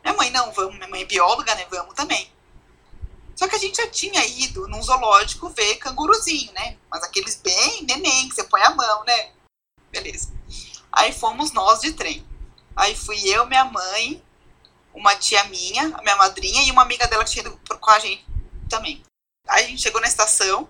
Minha 0.03 0.15
mãe, 0.15 0.29
não, 0.31 0.51
vamos, 0.51 0.75
minha 0.75 0.87
mãe 0.87 1.01
é 1.01 1.05
bióloga, 1.05 1.53
né? 1.53 1.65
Vamos 1.69 1.93
também. 1.93 2.31
Só 3.35 3.47
que 3.47 3.55
a 3.55 3.59
gente 3.59 3.75
já 3.75 3.87
tinha 3.89 4.25
ido 4.25 4.67
num 4.67 4.81
zoológico 4.81 5.49
ver 5.49 5.75
canguruzinho, 5.75 6.53
né? 6.53 6.77
Mas 6.89 7.03
aqueles 7.03 7.35
bem 7.35 7.83
neném, 7.83 8.29
que 8.29 8.35
você 8.35 8.43
põe 8.45 8.61
a 8.61 8.69
mão, 8.69 9.03
né? 9.03 9.31
Beleza. 9.91 10.31
Aí 10.91 11.11
fomos 11.11 11.51
nós 11.51 11.81
de 11.81 11.91
trem. 11.91 12.25
Aí 12.75 12.95
fui 12.95 13.17
eu, 13.27 13.45
minha 13.45 13.65
mãe, 13.65 14.23
uma 14.95 15.15
tia 15.15 15.43
minha, 15.45 15.93
a 15.95 16.01
minha 16.01 16.15
madrinha 16.15 16.63
e 16.63 16.71
uma 16.71 16.81
amiga 16.81 17.07
dela 17.07 17.23
que 17.23 17.31
tinha 17.31 17.45
ido 17.45 17.59
com 17.67 17.91
a 17.91 17.99
gente 17.99 18.25
também. 18.69 19.03
Aí 19.47 19.65
a 19.65 19.67
gente 19.67 19.81
chegou 19.81 20.01
na 20.01 20.07
estação 20.07 20.67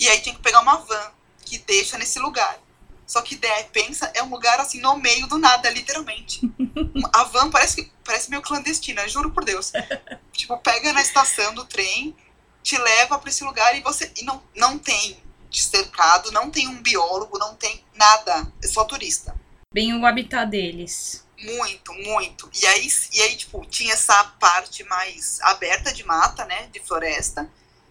e 0.00 0.08
aí 0.08 0.20
tinha 0.20 0.34
que 0.34 0.42
pegar 0.42 0.60
uma 0.60 0.76
van 0.76 1.12
que 1.44 1.58
deixa 1.58 1.98
nesse 1.98 2.18
lugar. 2.18 2.58
Só 3.06 3.22
que 3.22 3.36
ideia, 3.36 3.64
pensa, 3.72 4.10
é 4.14 4.22
um 4.22 4.28
lugar 4.28 4.60
assim 4.60 4.80
no 4.80 4.96
meio 4.96 5.26
do 5.26 5.38
nada, 5.38 5.70
literalmente. 5.70 6.40
A 7.12 7.24
van 7.24 7.50
parece, 7.50 7.90
parece 8.04 8.28
meio 8.28 8.42
clandestina, 8.42 9.08
juro 9.08 9.30
por 9.30 9.44
Deus. 9.44 9.72
tipo, 10.32 10.56
pega 10.58 10.92
na 10.92 11.00
estação 11.00 11.54
do 11.54 11.64
trem, 11.64 12.14
te 12.62 12.76
leva 12.76 13.18
para 13.18 13.30
esse 13.30 13.44
lugar 13.44 13.76
e 13.76 13.80
você 13.80 14.12
e 14.16 14.24
não, 14.24 14.42
não 14.54 14.78
tem 14.78 15.18
cercado, 15.50 16.30
não 16.30 16.50
tem 16.50 16.68
um 16.68 16.82
biólogo, 16.82 17.38
não 17.38 17.54
tem 17.54 17.82
nada, 17.94 18.52
é 18.62 18.66
só 18.66 18.84
turista. 18.84 19.34
Bem 19.72 19.94
o 19.94 20.04
habitat 20.04 20.50
deles. 20.50 21.26
Muito, 21.38 21.92
muito. 21.94 22.50
E 22.60 22.66
aí, 22.66 22.88
e 23.12 23.22
aí, 23.22 23.36
tipo, 23.36 23.64
tinha 23.66 23.94
essa 23.94 24.24
parte 24.40 24.82
mais 24.84 25.40
aberta 25.42 25.92
de 25.92 26.04
mata, 26.04 26.44
né? 26.44 26.68
De 26.72 26.80
floresta. 26.80 27.48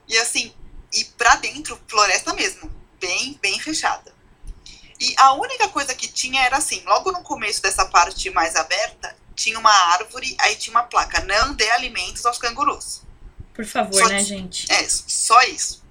E 0.07 0.17
assim, 0.17 0.53
e 0.93 1.03
pra 1.05 1.35
dentro, 1.37 1.79
floresta 1.87 2.33
mesmo. 2.33 2.69
Bem, 2.99 3.39
bem 3.41 3.59
fechada. 3.59 4.13
E 4.99 5.13
a 5.17 5.33
única 5.33 5.69
coisa 5.69 5.93
que 5.93 6.07
tinha 6.07 6.41
era 6.43 6.57
assim, 6.57 6.81
logo 6.85 7.11
no 7.11 7.21
começo 7.21 7.61
dessa 7.61 7.85
parte 7.85 8.29
mais 8.31 8.55
aberta, 8.55 9.15
tinha 9.35 9.59
uma 9.59 9.71
árvore, 9.71 10.35
aí 10.39 10.55
tinha 10.55 10.75
uma 10.75 10.83
placa, 10.83 11.23
não 11.23 11.53
dê 11.53 11.69
alimentos 11.71 12.25
aos 12.25 12.39
cangurus. 12.39 13.03
Por 13.53 13.65
favor, 13.65 14.01
Só- 14.01 14.07
né, 14.07 14.23
gente? 14.23 14.71
É, 14.71 14.87
só 14.89 15.41
isso. 15.43 15.85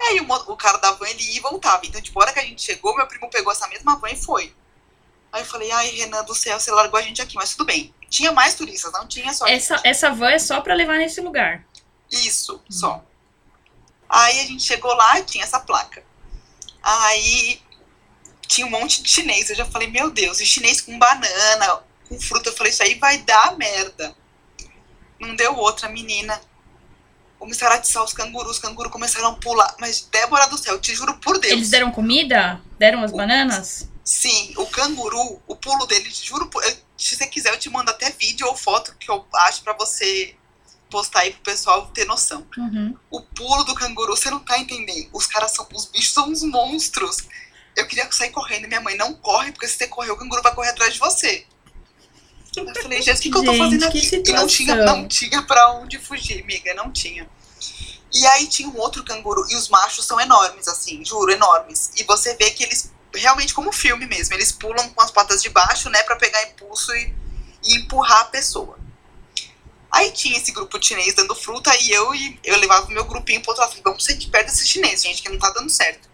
Aí 0.00 0.20
o, 0.20 0.32
o 0.52 0.56
cara 0.56 0.78
da 0.78 0.92
van, 0.92 1.08
ele 1.08 1.22
ia 1.22 1.36
e 1.36 1.40
voltava. 1.40 1.84
Então, 1.84 2.00
tipo, 2.00 2.18
a 2.18 2.24
hora 2.24 2.32
que 2.32 2.38
a 2.38 2.44
gente 2.44 2.62
chegou, 2.62 2.96
meu 2.96 3.06
primo 3.06 3.30
pegou 3.30 3.52
essa 3.52 3.66
mesma 3.68 3.96
van 3.96 4.10
e 4.10 4.16
foi. 4.16 4.54
Aí 5.36 5.42
eu 5.42 5.46
falei, 5.46 5.70
ai, 5.70 5.90
Renan 5.90 6.24
do 6.24 6.34
céu, 6.34 6.58
você 6.58 6.70
largou 6.70 6.98
a 6.98 7.02
gente 7.02 7.20
aqui, 7.20 7.34
mas 7.34 7.50
tudo 7.50 7.66
bem. 7.66 7.94
Tinha 8.08 8.32
mais 8.32 8.54
turistas, 8.54 8.90
não 8.90 9.06
tinha 9.06 9.34
só 9.34 9.46
Essa, 9.46 9.76
gente. 9.76 9.86
essa 9.86 10.10
van 10.10 10.30
é 10.30 10.38
só 10.38 10.62
pra 10.62 10.72
levar 10.72 10.96
nesse 10.96 11.20
lugar. 11.20 11.62
Isso, 12.10 12.62
só. 12.70 13.04
Aí 14.08 14.40
a 14.40 14.44
gente 14.46 14.62
chegou 14.62 14.94
lá 14.94 15.18
e 15.18 15.24
tinha 15.24 15.44
essa 15.44 15.60
placa. 15.60 16.02
Aí 16.82 17.60
tinha 18.48 18.66
um 18.66 18.70
monte 18.70 19.02
de 19.02 19.10
chinês. 19.10 19.50
Eu 19.50 19.56
já 19.56 19.66
falei, 19.66 19.88
meu 19.88 20.10
Deus, 20.10 20.40
e 20.40 20.46
chinês 20.46 20.80
com 20.80 20.98
banana, 20.98 21.80
com 22.08 22.18
fruta. 22.18 22.48
Eu 22.48 22.56
falei, 22.56 22.72
isso 22.72 22.82
aí 22.82 22.94
vai 22.94 23.18
dar 23.18 23.58
merda. 23.58 24.16
Não 25.20 25.36
deu 25.36 25.54
outra, 25.54 25.86
menina. 25.86 26.40
Começaram 27.38 27.74
a 27.74 27.78
atiçar 27.78 28.02
os 28.02 28.14
cangurus, 28.14 28.52
os 28.52 28.58
cangurus 28.58 28.90
começaram 28.90 29.28
a 29.28 29.34
pular. 29.34 29.74
Mas, 29.78 30.08
Débora 30.10 30.48
do 30.48 30.56
céu, 30.56 30.76
eu 30.76 30.80
te 30.80 30.94
juro 30.94 31.18
por 31.18 31.38
Deus. 31.38 31.52
Eles 31.52 31.68
deram 31.68 31.92
comida? 31.92 32.58
Deram 32.78 33.02
as 33.04 33.12
bananas? 33.12 33.86
Sim, 34.06 34.54
o 34.56 34.64
canguru, 34.66 35.42
o 35.48 35.56
pulo 35.56 35.84
dele, 35.84 36.08
juro 36.10 36.46
por. 36.46 36.62
eu- 36.64 36.76
Se 36.96 37.16
você 37.16 37.26
quiser, 37.26 37.52
eu 37.52 37.58
te 37.58 37.68
mando 37.68 37.90
até 37.90 38.08
vídeo 38.10 38.46
ou 38.46 38.56
foto 38.56 38.94
que 38.98 39.10
eu 39.10 39.26
acho 39.48 39.62
pra 39.62 39.72
você 39.74 40.34
postar 40.88 41.20
aí 41.20 41.32
pro 41.32 41.42
pessoal 41.42 41.88
ter 41.88 42.06
noção. 42.06 42.46
Uhum. 42.56 42.96
O 43.10 43.20
pulo 43.20 43.64
do 43.64 43.74
canguru, 43.74 44.16
você 44.16 44.30
não 44.30 44.38
tá 44.38 44.56
entendendo. 44.58 45.10
Os 45.12 45.26
caras 45.26 45.50
são. 45.52 45.66
Os 45.74 45.86
bichos 45.86 46.12
são 46.14 46.28
uns 46.30 46.42
monstros. 46.44 47.16
Eu 47.74 47.86
queria 47.86 48.10
sair 48.12 48.30
correndo. 48.30 48.68
Minha 48.68 48.80
mãe 48.80 48.96
não 48.96 49.12
corre, 49.12 49.50
porque 49.52 49.66
se 49.68 49.76
você 49.76 49.88
correr, 49.88 50.12
o 50.12 50.16
canguru 50.16 50.40
vai 50.40 50.54
correr 50.54 50.70
atrás 50.70 50.94
de 50.94 51.00
você. 51.00 51.44
Eu 52.56 52.64
falei, 52.82 53.02
Jesus, 53.02 53.18
o 53.18 53.22
que, 53.22 53.30
que 53.30 53.36
eu 53.36 53.44
tô 53.44 53.52
Gente, 53.52 53.58
fazendo 53.64 53.84
aqui? 53.84 54.22
E 54.30 54.32
não 54.32 54.46
tinha, 54.46 54.74
não 54.76 55.08
tinha 55.08 55.42
pra 55.42 55.72
onde 55.72 55.98
fugir, 55.98 56.42
amiga, 56.42 56.72
não 56.74 56.90
tinha. 56.90 57.28
E 58.14 58.26
aí 58.28 58.46
tinha 58.46 58.66
um 58.68 58.78
outro 58.78 59.04
canguru, 59.04 59.44
e 59.50 59.56
os 59.56 59.68
machos 59.68 60.06
são 60.06 60.18
enormes, 60.18 60.66
assim, 60.66 61.04
juro, 61.04 61.30
enormes. 61.30 61.90
E 61.96 62.04
você 62.04 62.34
vê 62.36 62.50
que 62.52 62.62
eles, 62.62 62.90
realmente 63.14 63.54
como 63.54 63.72
filme 63.72 64.06
mesmo, 64.06 64.34
eles 64.34 64.52
pulam 64.52 64.88
com 64.90 65.00
as 65.02 65.10
patas 65.10 65.42
de 65.42 65.48
baixo, 65.48 65.88
né, 65.90 66.02
pra 66.02 66.16
pegar 66.16 66.42
impulso 66.44 66.94
e, 66.94 67.14
e 67.64 67.76
empurrar 67.76 68.20
a 68.22 68.24
pessoa. 68.26 68.78
Aí 69.90 70.10
tinha 70.10 70.36
esse 70.36 70.52
grupo 70.52 70.78
de 70.78 70.88
chinês 70.88 71.14
dando 71.14 71.34
fruta 71.34 71.74
e 71.80 71.90
eu 71.90 72.14
e 72.14 72.38
eu 72.44 72.58
levava 72.58 72.86
o 72.86 72.90
meu 72.90 73.04
grupinho 73.04 73.40
pro 73.40 73.50
outro 73.50 73.62
lado. 73.62 73.70
Falei, 73.70 73.84
vamos 73.84 74.04
sair 74.04 74.18
de 74.18 74.26
perto 74.28 74.46
desses 74.46 74.68
chineses, 74.68 75.02
gente, 75.02 75.22
que 75.22 75.28
não 75.28 75.38
tá 75.38 75.50
dando 75.50 75.70
certo. 75.70 76.08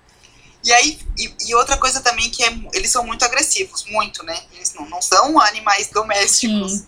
E 0.64 0.72
aí, 0.72 1.00
e, 1.18 1.34
e 1.48 1.54
outra 1.56 1.76
coisa 1.76 2.00
também 2.00 2.30
que 2.30 2.44
é, 2.44 2.52
eles 2.72 2.90
são 2.90 3.04
muito 3.04 3.24
agressivos, 3.24 3.84
muito, 3.86 4.22
né? 4.22 4.40
Eles 4.52 4.72
não, 4.74 4.88
não 4.88 5.02
são 5.02 5.40
animais 5.40 5.88
domésticos. 5.88 6.72
Sim. 6.72 6.86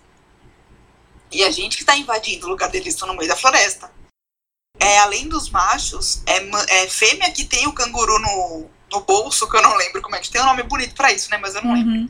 E 1.32 1.42
a 1.42 1.50
gente 1.50 1.76
que 1.76 1.84
tá 1.84 1.96
invadindo 1.96 2.46
o 2.46 2.50
lugar 2.50 2.70
deles, 2.70 2.94
estão 2.94 3.08
no 3.08 3.16
meio 3.16 3.28
da 3.28 3.36
floresta. 3.36 3.90
É, 4.78 4.98
além 4.98 5.28
dos 5.28 5.50
machos, 5.50 6.22
é, 6.26 6.82
é 6.82 6.88
fêmea 6.88 7.32
que 7.32 7.44
tem 7.44 7.66
o 7.66 7.72
canguru 7.72 8.20
no, 8.20 8.70
no 8.90 9.00
bolso, 9.00 9.48
que 9.48 9.56
eu 9.56 9.62
não 9.62 9.74
lembro 9.76 10.00
como 10.02 10.16
é 10.16 10.20
que 10.20 10.30
tem 10.30 10.40
um 10.40 10.46
nome 10.46 10.62
bonito 10.62 10.94
pra 10.94 11.12
isso, 11.12 11.30
né? 11.30 11.36
Mas 11.38 11.54
eu 11.54 11.62
não 11.62 11.74
lembro 11.74 11.92
Uhum. 11.92 12.08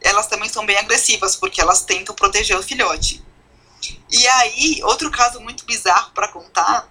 elas 0.00 0.26
também 0.28 0.48
são 0.48 0.64
bem 0.64 0.76
agressivas, 0.78 1.34
porque 1.36 1.60
elas 1.60 1.82
tentam 1.82 2.14
proteger 2.14 2.56
o 2.56 2.62
filhote. 2.62 3.24
E 4.10 4.26
aí, 4.26 4.80
outro 4.84 5.10
caso 5.10 5.40
muito 5.40 5.64
bizarro 5.64 6.12
pra 6.12 6.28
contar, 6.28 6.88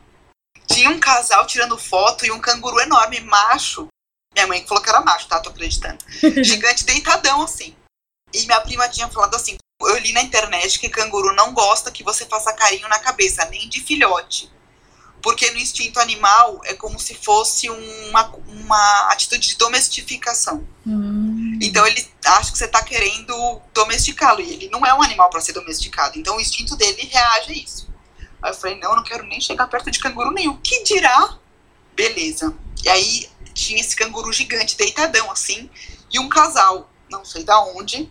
tinha 0.67 0.89
um 0.89 0.99
casal 0.99 1.45
tirando 1.47 1.77
foto 1.77 2.25
e 2.25 2.31
um 2.31 2.39
canguru 2.39 2.79
enorme, 2.79 3.21
macho. 3.21 3.87
Minha 4.33 4.47
mãe 4.47 4.65
falou 4.67 4.83
que 4.83 4.89
era 4.89 4.99
macho, 5.01 5.27
tá? 5.27 5.39
Tô 5.39 5.49
acreditando. 5.49 5.97
Gigante 6.43 6.83
deitadão, 6.83 7.41
assim. 7.41 7.75
E 8.33 8.45
minha 8.45 8.59
prima 8.61 8.89
tinha 8.89 9.07
falado 9.07 9.35
assim, 9.35 9.55
eu 9.81 9.97
li 9.97 10.11
na 10.11 10.21
internet 10.21 10.77
que 10.77 10.89
canguru 10.89 11.33
não 11.33 11.53
gosta 11.53 11.91
que 11.91 12.03
você 12.03 12.25
faça 12.25 12.51
carinho 12.53 12.87
na 12.89 12.99
cabeça, 12.99 13.45
nem 13.45 13.69
de 13.69 13.79
filhote. 13.81 14.51
Porque 15.25 15.49
no 15.49 15.57
instinto 15.57 15.99
animal 15.99 16.61
é 16.65 16.75
como 16.75 16.99
se 16.99 17.15
fosse 17.15 17.67
uma, 17.67 18.31
uma 18.47 19.07
atitude 19.11 19.47
de 19.47 19.57
domestificação. 19.57 20.63
Hum. 20.85 21.57
Então 21.59 21.83
ele 21.87 22.07
acha 22.23 22.51
que 22.51 22.57
você 22.59 22.67
tá 22.67 22.83
querendo 22.83 23.59
domesticá-lo. 23.73 24.39
E 24.39 24.53
ele 24.53 24.69
não 24.69 24.85
é 24.85 24.93
um 24.93 25.01
animal 25.01 25.27
para 25.31 25.41
ser 25.41 25.53
domesticado. 25.53 26.19
Então 26.19 26.37
o 26.37 26.39
instinto 26.39 26.75
dele 26.75 27.09
reage 27.11 27.51
a 27.51 27.55
isso. 27.55 27.89
Aí 28.39 28.51
eu 28.51 28.55
falei, 28.55 28.79
não, 28.79 28.91
eu 28.91 28.97
não 28.97 29.03
quero 29.03 29.25
nem 29.25 29.41
chegar 29.41 29.65
perto 29.65 29.89
de 29.89 29.97
canguru 29.97 30.29
nenhum. 30.29 30.57
Que 30.57 30.83
dirá? 30.83 31.39
Beleza. 31.95 32.55
E 32.83 32.87
aí 32.87 33.27
tinha 33.51 33.81
esse 33.81 33.95
canguru 33.95 34.31
gigante, 34.31 34.77
deitadão, 34.77 35.31
assim, 35.31 35.71
e 36.13 36.19
um 36.19 36.29
casal, 36.29 36.87
não 37.09 37.25
sei 37.25 37.43
da 37.43 37.59
onde, 37.63 38.07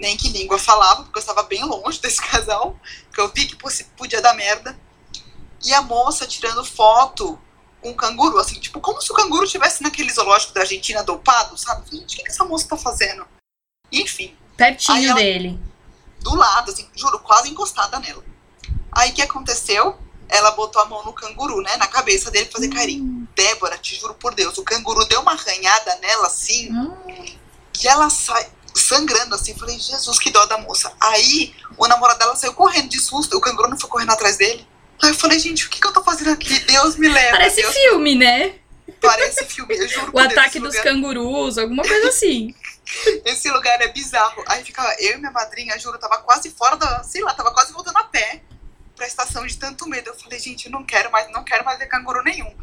nem 0.00 0.16
que 0.16 0.30
língua 0.30 0.58
falava, 0.58 1.04
porque 1.04 1.18
eu 1.18 1.20
estava 1.20 1.44
bem 1.44 1.64
longe 1.64 2.00
desse 2.02 2.20
casal, 2.20 2.76
que 3.14 3.20
eu 3.20 3.30
vi 3.32 3.46
que 3.46 3.54
podia 3.96 4.20
dar 4.20 4.34
merda. 4.34 4.76
E 5.66 5.74
a 5.74 5.82
moça 5.82 6.26
tirando 6.26 6.64
foto 6.64 7.38
com 7.82 7.90
o 7.90 7.94
canguru, 7.94 8.38
assim, 8.38 8.58
tipo, 8.60 8.80
como 8.80 9.00
se 9.02 9.10
o 9.10 9.14
canguru 9.14 9.44
estivesse 9.44 9.82
naquele 9.82 10.12
zoológico 10.12 10.54
da 10.54 10.60
Argentina 10.60 11.02
dopado, 11.02 11.58
sabe? 11.58 11.90
Gente, 11.90 12.14
o 12.14 12.16
que, 12.18 12.22
que 12.22 12.30
essa 12.30 12.44
moça 12.44 12.68
tá 12.68 12.76
fazendo? 12.76 13.26
Enfim, 13.92 14.36
Pertinho 14.56 15.10
ela- 15.10 15.18
dele. 15.20 15.60
do 16.20 16.34
lado, 16.34 16.70
assim, 16.70 16.88
juro, 16.94 17.18
quase 17.18 17.50
encostada 17.50 17.98
nela. 17.98 18.22
Aí 18.92 19.10
o 19.10 19.14
que 19.14 19.22
aconteceu? 19.22 19.98
Ela 20.28 20.52
botou 20.52 20.80
a 20.82 20.86
mão 20.86 21.04
no 21.04 21.12
canguru, 21.12 21.60
né, 21.62 21.76
na 21.76 21.86
cabeça 21.86 22.30
dele 22.30 22.50
fazer 22.50 22.68
carinho. 22.68 23.28
Débora, 23.34 23.76
te 23.78 23.94
juro 23.96 24.14
por 24.14 24.34
Deus, 24.34 24.56
o 24.58 24.62
canguru 24.64 25.04
deu 25.06 25.20
uma 25.20 25.32
arranhada 25.32 25.96
nela, 25.96 26.26
assim, 26.28 26.72
Hum. 26.72 26.96
que 27.72 27.86
ela 27.86 28.08
sai 28.10 28.48
sangrando, 28.74 29.34
assim. 29.34 29.54
Falei, 29.56 29.78
Jesus, 29.78 30.18
que 30.18 30.30
dó 30.30 30.44
da 30.46 30.58
moça. 30.58 30.92
Aí 31.00 31.54
o 31.76 31.86
namorado 31.86 32.18
dela 32.18 32.34
saiu 32.36 32.54
correndo 32.54 32.88
de 32.88 32.98
susto, 33.00 33.36
o 33.36 33.40
canguru 33.40 33.68
não 33.68 33.78
foi 33.78 33.88
correndo 33.90 34.10
atrás 34.12 34.36
dele. 34.36 34.66
Aí 35.02 35.10
eu 35.10 35.14
falei, 35.14 35.38
gente, 35.38 35.66
o 35.66 35.70
que, 35.70 35.80
que 35.80 35.86
eu 35.86 35.92
tô 35.92 36.02
fazendo 36.02 36.30
aqui? 36.30 36.58
Deus 36.60 36.96
me 36.96 37.08
leva. 37.08 37.30
Parece 37.32 37.60
Deus, 37.62 37.74
filme, 37.74 38.14
né? 38.14 38.54
parece 39.00 39.44
filme, 39.44 39.76
eu 39.76 39.88
juro 39.88 40.08
O 40.08 40.12
Deus, 40.20 40.32
ataque 40.32 40.48
esse 40.48 40.60
dos 40.60 40.68
lugar- 40.76 40.84
cangurus, 40.84 41.58
alguma 41.58 41.82
coisa 41.82 42.08
assim. 42.08 42.54
Esse 43.24 43.50
lugar 43.50 43.80
é 43.82 43.88
bizarro. 43.88 44.44
Aí 44.46 44.62
ficava 44.64 44.94
eu 45.00 45.14
e 45.14 45.16
minha 45.16 45.32
madrinha, 45.32 45.76
juro, 45.76 45.98
tava 45.98 46.18
quase 46.18 46.50
fora 46.50 46.76
da. 46.76 47.02
Sei 47.02 47.20
lá, 47.20 47.34
tava 47.34 47.50
quase 47.52 47.72
voltando 47.72 47.96
a 47.96 48.04
pé 48.04 48.40
pra 48.94 49.04
estação 49.08 49.44
de 49.44 49.56
tanto 49.56 49.88
medo. 49.88 50.10
Eu 50.10 50.14
falei, 50.14 50.38
gente, 50.38 50.66
eu 50.66 50.70
não 50.70 50.84
quero 50.84 51.10
mais, 51.10 51.28
não 51.32 51.42
quero 51.42 51.64
mais 51.64 51.80
ver 51.80 51.86
canguru 51.86 52.22
nenhum. 52.22 52.54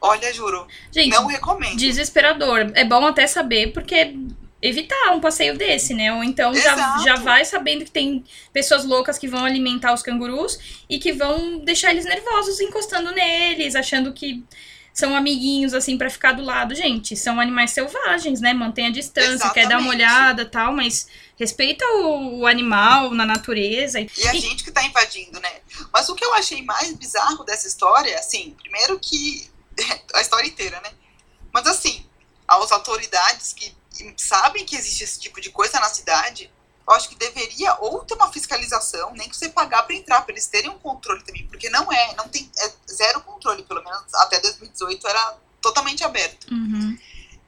Olha, 0.00 0.32
juro, 0.34 0.66
Gente, 0.90 1.14
não 1.14 1.26
recomendo. 1.26 1.76
desesperador. 1.76 2.72
É 2.74 2.84
bom 2.84 3.06
até 3.06 3.28
saber, 3.28 3.72
porque 3.72 4.16
evitar 4.60 5.12
um 5.12 5.20
passeio 5.20 5.56
desse, 5.56 5.94
né? 5.94 6.12
Ou 6.12 6.24
então 6.24 6.54
já, 6.54 6.98
já 6.98 7.16
vai 7.16 7.44
sabendo 7.44 7.84
que 7.84 7.90
tem 7.90 8.24
pessoas 8.52 8.84
loucas 8.84 9.18
que 9.18 9.28
vão 9.28 9.44
alimentar 9.44 9.92
os 9.92 10.02
cangurus 10.02 10.58
e 10.88 10.98
que 10.98 11.12
vão 11.12 11.58
deixar 11.58 11.92
eles 11.92 12.04
nervosos 12.04 12.60
encostando 12.60 13.12
neles, 13.12 13.76
achando 13.76 14.12
que 14.12 14.44
são 14.92 15.14
amiguinhos, 15.14 15.74
assim, 15.74 15.96
pra 15.96 16.10
ficar 16.10 16.32
do 16.32 16.42
lado. 16.42 16.74
Gente, 16.74 17.16
são 17.16 17.38
animais 17.38 17.70
selvagens, 17.70 18.40
né? 18.40 18.52
Mantém 18.52 18.88
a 18.88 18.90
distância, 18.90 19.48
quer 19.50 19.68
dar 19.68 19.78
uma 19.78 19.94
Exatamente. 19.94 19.94
olhada 19.94 20.44
tal, 20.44 20.72
mas 20.72 21.06
respeita 21.38 21.84
o, 21.84 22.40
o 22.40 22.46
animal 22.48 23.10
na 23.14 23.24
natureza. 23.24 24.00
E, 24.00 24.10
E 24.16 24.26
a 24.26 24.32
gente 24.34 24.64
que 24.64 24.72
tá 24.72 24.82
invadindo, 24.82 25.38
né? 25.38 25.52
Mas 25.92 26.08
o 26.08 26.16
que 26.16 26.24
eu 26.24 26.34
achei 26.34 26.62
mais 26.62 26.92
bizarro 26.96 27.44
dessa 27.44 27.68
história, 27.68 28.18
assim, 28.18 28.56
primeiro 28.60 28.98
que. 28.98 29.48
a 30.14 30.20
história 30.20 30.48
inteira, 30.48 30.80
né? 30.80 30.90
Mas 31.52 31.64
assim, 31.68 32.04
as 32.48 32.72
autoridades 32.72 33.52
que 33.52 33.77
sabem 34.16 34.64
que 34.64 34.76
existe 34.76 35.04
esse 35.04 35.18
tipo 35.18 35.40
de 35.40 35.50
coisa 35.50 35.78
na 35.80 35.88
cidade, 35.88 36.50
eu 36.88 36.94
acho 36.94 37.08
que 37.08 37.16
deveria 37.16 37.74
ou 37.80 38.04
ter 38.04 38.14
uma 38.14 38.32
fiscalização, 38.32 39.12
nem 39.12 39.28
que 39.28 39.36
você 39.36 39.48
pagar 39.48 39.82
pra 39.82 39.94
entrar, 39.94 40.22
pra 40.22 40.32
eles 40.32 40.46
terem 40.46 40.70
um 40.70 40.78
controle 40.78 41.22
também, 41.22 41.46
porque 41.46 41.68
não 41.68 41.92
é, 41.92 42.14
não 42.14 42.28
tem 42.28 42.50
é 42.58 42.72
zero 42.90 43.20
controle, 43.20 43.62
pelo 43.62 43.84
menos 43.84 44.14
até 44.14 44.40
2018 44.40 45.06
era 45.06 45.38
totalmente 45.60 46.02
aberto. 46.02 46.50
Uhum. 46.50 46.98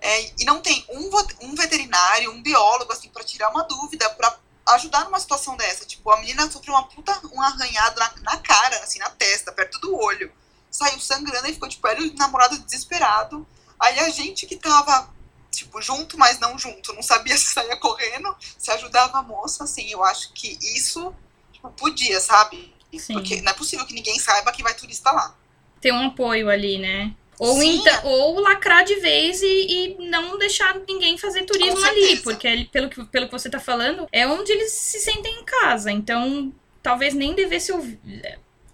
É, 0.00 0.32
e 0.38 0.44
não 0.44 0.60
tem 0.60 0.84
um, 0.88 1.10
um 1.42 1.54
veterinário, 1.54 2.32
um 2.32 2.42
biólogo, 2.42 2.92
assim, 2.92 3.08
para 3.10 3.24
tirar 3.24 3.50
uma 3.50 3.64
dúvida, 3.64 4.08
para 4.10 4.34
ajudar 4.74 5.04
numa 5.04 5.20
situação 5.20 5.56
dessa. 5.56 5.84
Tipo, 5.84 6.10
a 6.10 6.18
menina 6.20 6.50
sofreu 6.50 6.74
uma 6.74 6.86
puta, 6.86 7.18
um 7.32 7.40
arranhado 7.42 7.98
na, 7.98 8.12
na 8.22 8.36
cara, 8.38 8.76
assim, 8.78 8.98
na 8.98 9.10
testa, 9.10 9.52
perto 9.52 9.78
do 9.78 9.94
olho. 9.94 10.32
Saiu 10.70 10.98
sangrando 11.00 11.48
e 11.48 11.52
ficou, 11.52 11.68
tipo, 11.68 11.86
ela 11.86 12.00
e 12.00 12.08
o 12.08 12.14
namorado 12.14 12.58
desesperado. 12.58 13.46
Aí 13.78 13.98
a 14.00 14.08
gente 14.08 14.46
que 14.46 14.56
tava, 14.56 15.10
tipo, 15.50 15.80
junto, 15.82 16.16
mas 16.18 16.38
não 16.38 16.58
junto, 16.58 16.92
não 16.92 17.02
sabia 17.02 17.36
se 17.38 17.52
saía 17.52 17.76
correndo, 17.76 18.34
se 18.58 18.70
ajudava 18.70 19.18
a 19.18 19.22
moça, 19.22 19.64
assim, 19.64 19.90
eu 19.90 20.04
acho 20.04 20.32
que 20.32 20.58
isso, 20.62 21.14
tipo, 21.52 21.68
podia, 21.70 22.20
sabe? 22.20 22.72
Sim. 22.98 23.14
Porque 23.14 23.40
não 23.42 23.52
é 23.52 23.54
possível 23.54 23.86
que 23.86 23.94
ninguém 23.94 24.18
saiba 24.18 24.52
que 24.52 24.62
vai 24.62 24.74
turista 24.74 25.10
lá. 25.12 25.34
Ter 25.80 25.92
um 25.92 26.08
apoio 26.08 26.48
ali, 26.48 26.78
né? 26.78 27.14
Ou, 27.38 27.62
então, 27.62 28.04
ou 28.04 28.38
lacrar 28.38 28.84
de 28.84 28.96
vez 28.96 29.40
e, 29.40 29.46
e, 29.46 30.08
não 30.10 30.36
deixar 30.36 30.78
ninguém 30.86 31.16
fazer 31.16 31.44
turismo 31.44 31.82
ali, 31.86 32.18
porque 32.18 32.68
pelo 32.70 32.90
que, 32.90 33.02
pelo 33.04 33.26
que 33.26 33.32
você 33.32 33.48
está 33.48 33.58
falando, 33.58 34.06
é 34.12 34.26
onde 34.26 34.52
eles 34.52 34.72
se 34.72 35.00
sentem 35.00 35.40
em 35.40 35.44
casa. 35.44 35.90
Então, 35.90 36.52
talvez 36.82 37.14
nem 37.14 37.34
devesse 37.34 37.72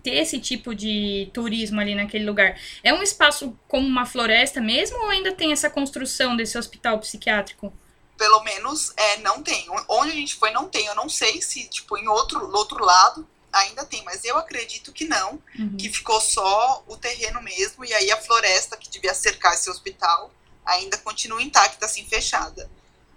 ter 0.07 0.19
esse 0.19 0.39
tipo 0.39 0.73
de 0.73 1.29
turismo 1.35 1.81
ali 1.81 1.97
naquele 1.97 2.25
lugar. 2.25 2.57
É 2.85 2.95
um 2.95 3.03
espaço 3.03 3.59
como 3.67 3.85
uma 3.85 4.07
floresta 4.07 4.61
mesmo 4.61 4.97
ou 4.99 5.09
ainda 5.09 5.33
tem 5.33 5.51
essa 5.51 5.69
construção 5.69 6.37
desse 6.37 6.57
hospital 6.57 7.01
psiquiátrico? 7.01 7.73
Pelo 8.17 8.41
menos 8.45 8.93
é, 8.97 9.17
não 9.19 9.43
tem. 9.43 9.67
Onde 9.89 10.13
a 10.13 10.15
gente 10.15 10.37
foi 10.37 10.53
não 10.53 10.69
tem. 10.69 10.87
Eu 10.87 10.95
não 10.95 11.09
sei 11.09 11.43
se, 11.43 11.69
tipo, 11.69 11.99
em 11.99 12.07
outro, 12.07 12.39
outro 12.55 12.85
lado 12.85 13.27
ainda 13.53 13.85
tem, 13.85 14.05
mas 14.05 14.25
eu 14.25 14.37
acredito 14.37 14.93
que 14.93 15.07
não, 15.07 15.43
uhum. 15.59 15.77
que 15.77 15.89
ficou 15.89 16.21
só 16.21 16.85
o 16.87 16.97
terreno 16.97 17.43
mesmo, 17.43 17.85
e 17.85 17.93
aí 17.93 18.13
a 18.13 18.17
floresta 18.19 18.77
que 18.77 18.89
devia 18.89 19.15
cercar 19.15 19.55
esse 19.55 19.69
hospital 19.69 20.31
ainda 20.65 20.99
continua 20.99 21.43
intacta, 21.43 21.87
assim, 21.87 22.07
fechada. 22.07 22.71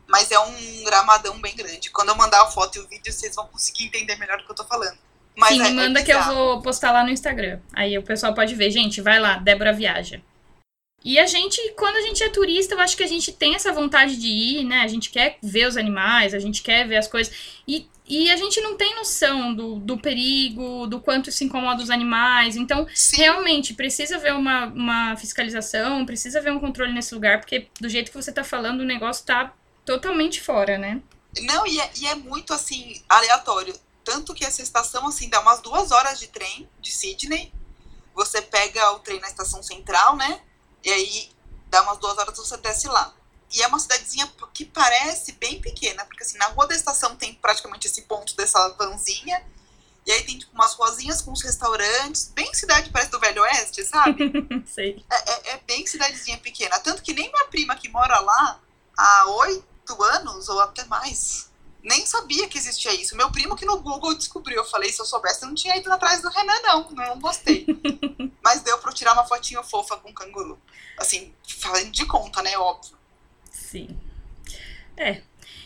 Mas 0.07 0.31
é 0.31 0.39
um 0.39 0.83
gramadão 0.85 1.39
bem 1.39 1.55
grande. 1.55 1.91
Quando 1.91 2.09
eu 2.09 2.15
mandar 2.15 2.41
a 2.41 2.47
foto 2.47 2.77
e 2.77 2.79
o 2.81 2.87
vídeo, 2.87 3.13
vocês 3.13 3.35
vão 3.35 3.47
conseguir 3.47 3.85
entender 3.85 4.15
melhor 4.15 4.39
o 4.39 4.45
que 4.45 4.51
eu 4.51 4.55
tô 4.55 4.65
falando. 4.65 4.97
Mas 5.39 5.49
Sim, 5.49 5.61
é, 5.61 5.69
me 5.69 5.75
manda 5.75 5.99
é 5.99 6.03
que 6.03 6.11
eu 6.11 6.21
vou 6.23 6.61
postar 6.61 6.91
lá 6.91 7.03
no 7.03 7.09
Instagram. 7.09 7.59
Aí 7.73 7.97
o 7.97 8.03
pessoal 8.03 8.33
pode 8.33 8.55
ver. 8.55 8.71
Gente, 8.71 9.01
vai 9.01 9.19
lá, 9.19 9.37
Débora 9.37 9.73
Viaja. 9.73 10.21
E 11.03 11.17
a 11.17 11.25
gente, 11.25 11.57
quando 11.77 11.95
a 11.95 12.01
gente 12.01 12.21
é 12.21 12.29
turista, 12.29 12.75
eu 12.75 12.79
acho 12.81 12.97
que 12.97 13.03
a 13.03 13.07
gente 13.07 13.31
tem 13.31 13.55
essa 13.55 13.71
vontade 13.71 14.17
de 14.17 14.27
ir, 14.27 14.65
né? 14.65 14.81
A 14.81 14.87
gente 14.87 15.09
quer 15.09 15.37
ver 15.41 15.65
os 15.65 15.77
animais, 15.77 16.33
a 16.33 16.39
gente 16.39 16.61
quer 16.61 16.85
ver 16.85 16.97
as 16.97 17.07
coisas. 17.07 17.33
E 17.65 17.87
e 18.09 18.31
a 18.31 18.35
gente 18.35 18.59
não 18.59 18.75
tem 18.75 18.95
noção 18.95 19.53
do, 19.53 19.75
do 19.75 19.95
perigo, 19.95 20.87
do 20.87 20.99
quanto 20.99 21.29
isso 21.29 21.43
incomoda 21.43 21.83
os 21.83 21.91
animais. 21.91 22.55
Então, 22.55 22.87
Sim. 22.91 23.17
realmente, 23.17 23.75
precisa 23.75 24.15
haver 24.15 24.33
uma, 24.33 24.65
uma 24.65 25.15
fiscalização, 25.15 26.03
precisa 26.07 26.39
haver 26.39 26.51
um 26.51 26.59
controle 26.59 26.91
nesse 26.91 27.13
lugar, 27.13 27.39
porque 27.39 27.67
do 27.79 27.87
jeito 27.87 28.09
que 28.09 28.17
você 28.17 28.31
está 28.31 28.43
falando, 28.43 28.81
o 28.81 28.85
negócio 28.85 29.21
está 29.21 29.53
totalmente 29.85 30.41
fora, 30.41 30.75
né? 30.75 30.99
Não, 31.41 31.67
e 31.67 31.79
é, 31.79 31.89
e 32.01 32.07
é 32.07 32.15
muito, 32.15 32.51
assim, 32.51 32.99
aleatório. 33.07 33.75
Tanto 34.09 34.33
que 34.33 34.43
essa 34.43 34.63
estação, 34.63 35.05
assim, 35.05 35.29
dá 35.29 35.39
umas 35.39 35.61
duas 35.61 35.91
horas 35.91 36.17
de 36.17 36.27
trem 36.29 36.67
de 36.79 36.91
Sydney. 36.91 37.53
Você 38.15 38.41
pega 38.41 38.91
o 38.93 38.99
trem 39.01 39.19
na 39.19 39.27
estação 39.27 39.61
central, 39.61 40.15
né? 40.15 40.41
E 40.83 40.91
aí 40.91 41.29
dá 41.69 41.83
umas 41.83 41.99
duas 41.99 42.17
horas 42.17 42.35
você 42.35 42.57
desce 42.57 42.87
lá. 42.87 43.13
E 43.53 43.61
é 43.61 43.67
uma 43.67 43.77
cidadezinha 43.77 44.27
que 44.51 44.65
parece 44.65 45.33
bem 45.33 45.61
pequena, 45.61 46.03
porque 46.05 46.23
assim, 46.23 46.39
na 46.39 46.47
rua 46.47 46.65
da 46.65 46.73
estação 46.73 47.15
tem 47.15 47.35
praticamente 47.35 47.85
esse 47.85 48.01
ponto 48.01 48.35
dessa 48.35 48.69
vanzinha. 48.69 49.45
E 50.07 50.11
aí 50.11 50.23
tem 50.23 50.39
tipo 50.39 50.53
umas 50.55 50.73
ruazinhas 50.73 51.21
com 51.21 51.31
os 51.31 51.43
restaurantes, 51.43 52.31
bem 52.33 52.51
cidade 52.51 52.89
parece 52.89 53.11
do 53.11 53.19
Velho 53.19 53.43
Oeste, 53.43 53.85
sabe? 53.85 54.33
Sei. 54.65 55.05
É, 55.07 55.31
é, 55.31 55.53
é, 55.53 55.57
bem 55.67 55.85
cidadezinha 55.85 56.39
pequena. 56.39 56.79
Tanto 56.79 57.03
que 57.03 57.13
nem 57.13 57.31
minha 57.31 57.45
prima 57.45 57.75
que 57.75 57.87
mora 57.89 58.19
lá 58.19 58.59
há 58.97 59.25
oito 59.41 60.03
anos, 60.03 60.49
ou 60.49 60.59
até 60.61 60.83
mais, 60.85 61.48
nem 61.83 62.05
sabia 62.05 62.47
que 62.47 62.57
existia 62.57 62.93
isso. 62.93 63.15
Meu 63.15 63.31
primo 63.31 63.55
que 63.55 63.65
no 63.65 63.79
Google 63.79 64.15
descobriu. 64.15 64.57
Eu 64.57 64.65
falei, 64.65 64.91
se 64.91 65.01
eu 65.01 65.05
soubesse, 65.05 65.43
eu 65.43 65.47
não 65.47 65.55
tinha 65.55 65.77
ido 65.77 65.91
atrás 65.91 66.21
do 66.21 66.29
Renan, 66.29 66.59
não. 66.63 66.89
Não 66.91 67.19
gostei. 67.19 67.65
Mas 68.43 68.61
deu 68.61 68.77
pra 68.79 68.91
eu 68.91 68.95
tirar 68.95 69.13
uma 69.13 69.25
fotinha 69.25 69.63
fofa 69.63 69.97
com 69.97 70.09
o 70.09 70.13
canguru. 70.13 70.59
Assim, 70.97 71.33
falando 71.57 71.91
de 71.91 72.05
conta, 72.05 72.41
né? 72.41 72.57
Óbvio. 72.57 72.97
Sim. 73.51 73.97
É. 74.97 75.21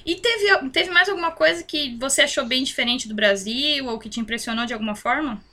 E 0.05 0.15
teve, 0.15 0.69
teve 0.69 0.91
mais 0.91 1.09
alguma 1.09 1.31
coisa 1.31 1.63
que 1.63 1.97
você 1.97 2.23
achou 2.23 2.45
bem 2.45 2.63
diferente 2.63 3.07
do 3.07 3.15
Brasil 3.15 3.87
ou 3.87 3.97
que 3.97 4.09
te 4.09 4.19
impressionou 4.19 4.65
de 4.65 4.73
alguma 4.73 4.95
forma? 4.95 5.43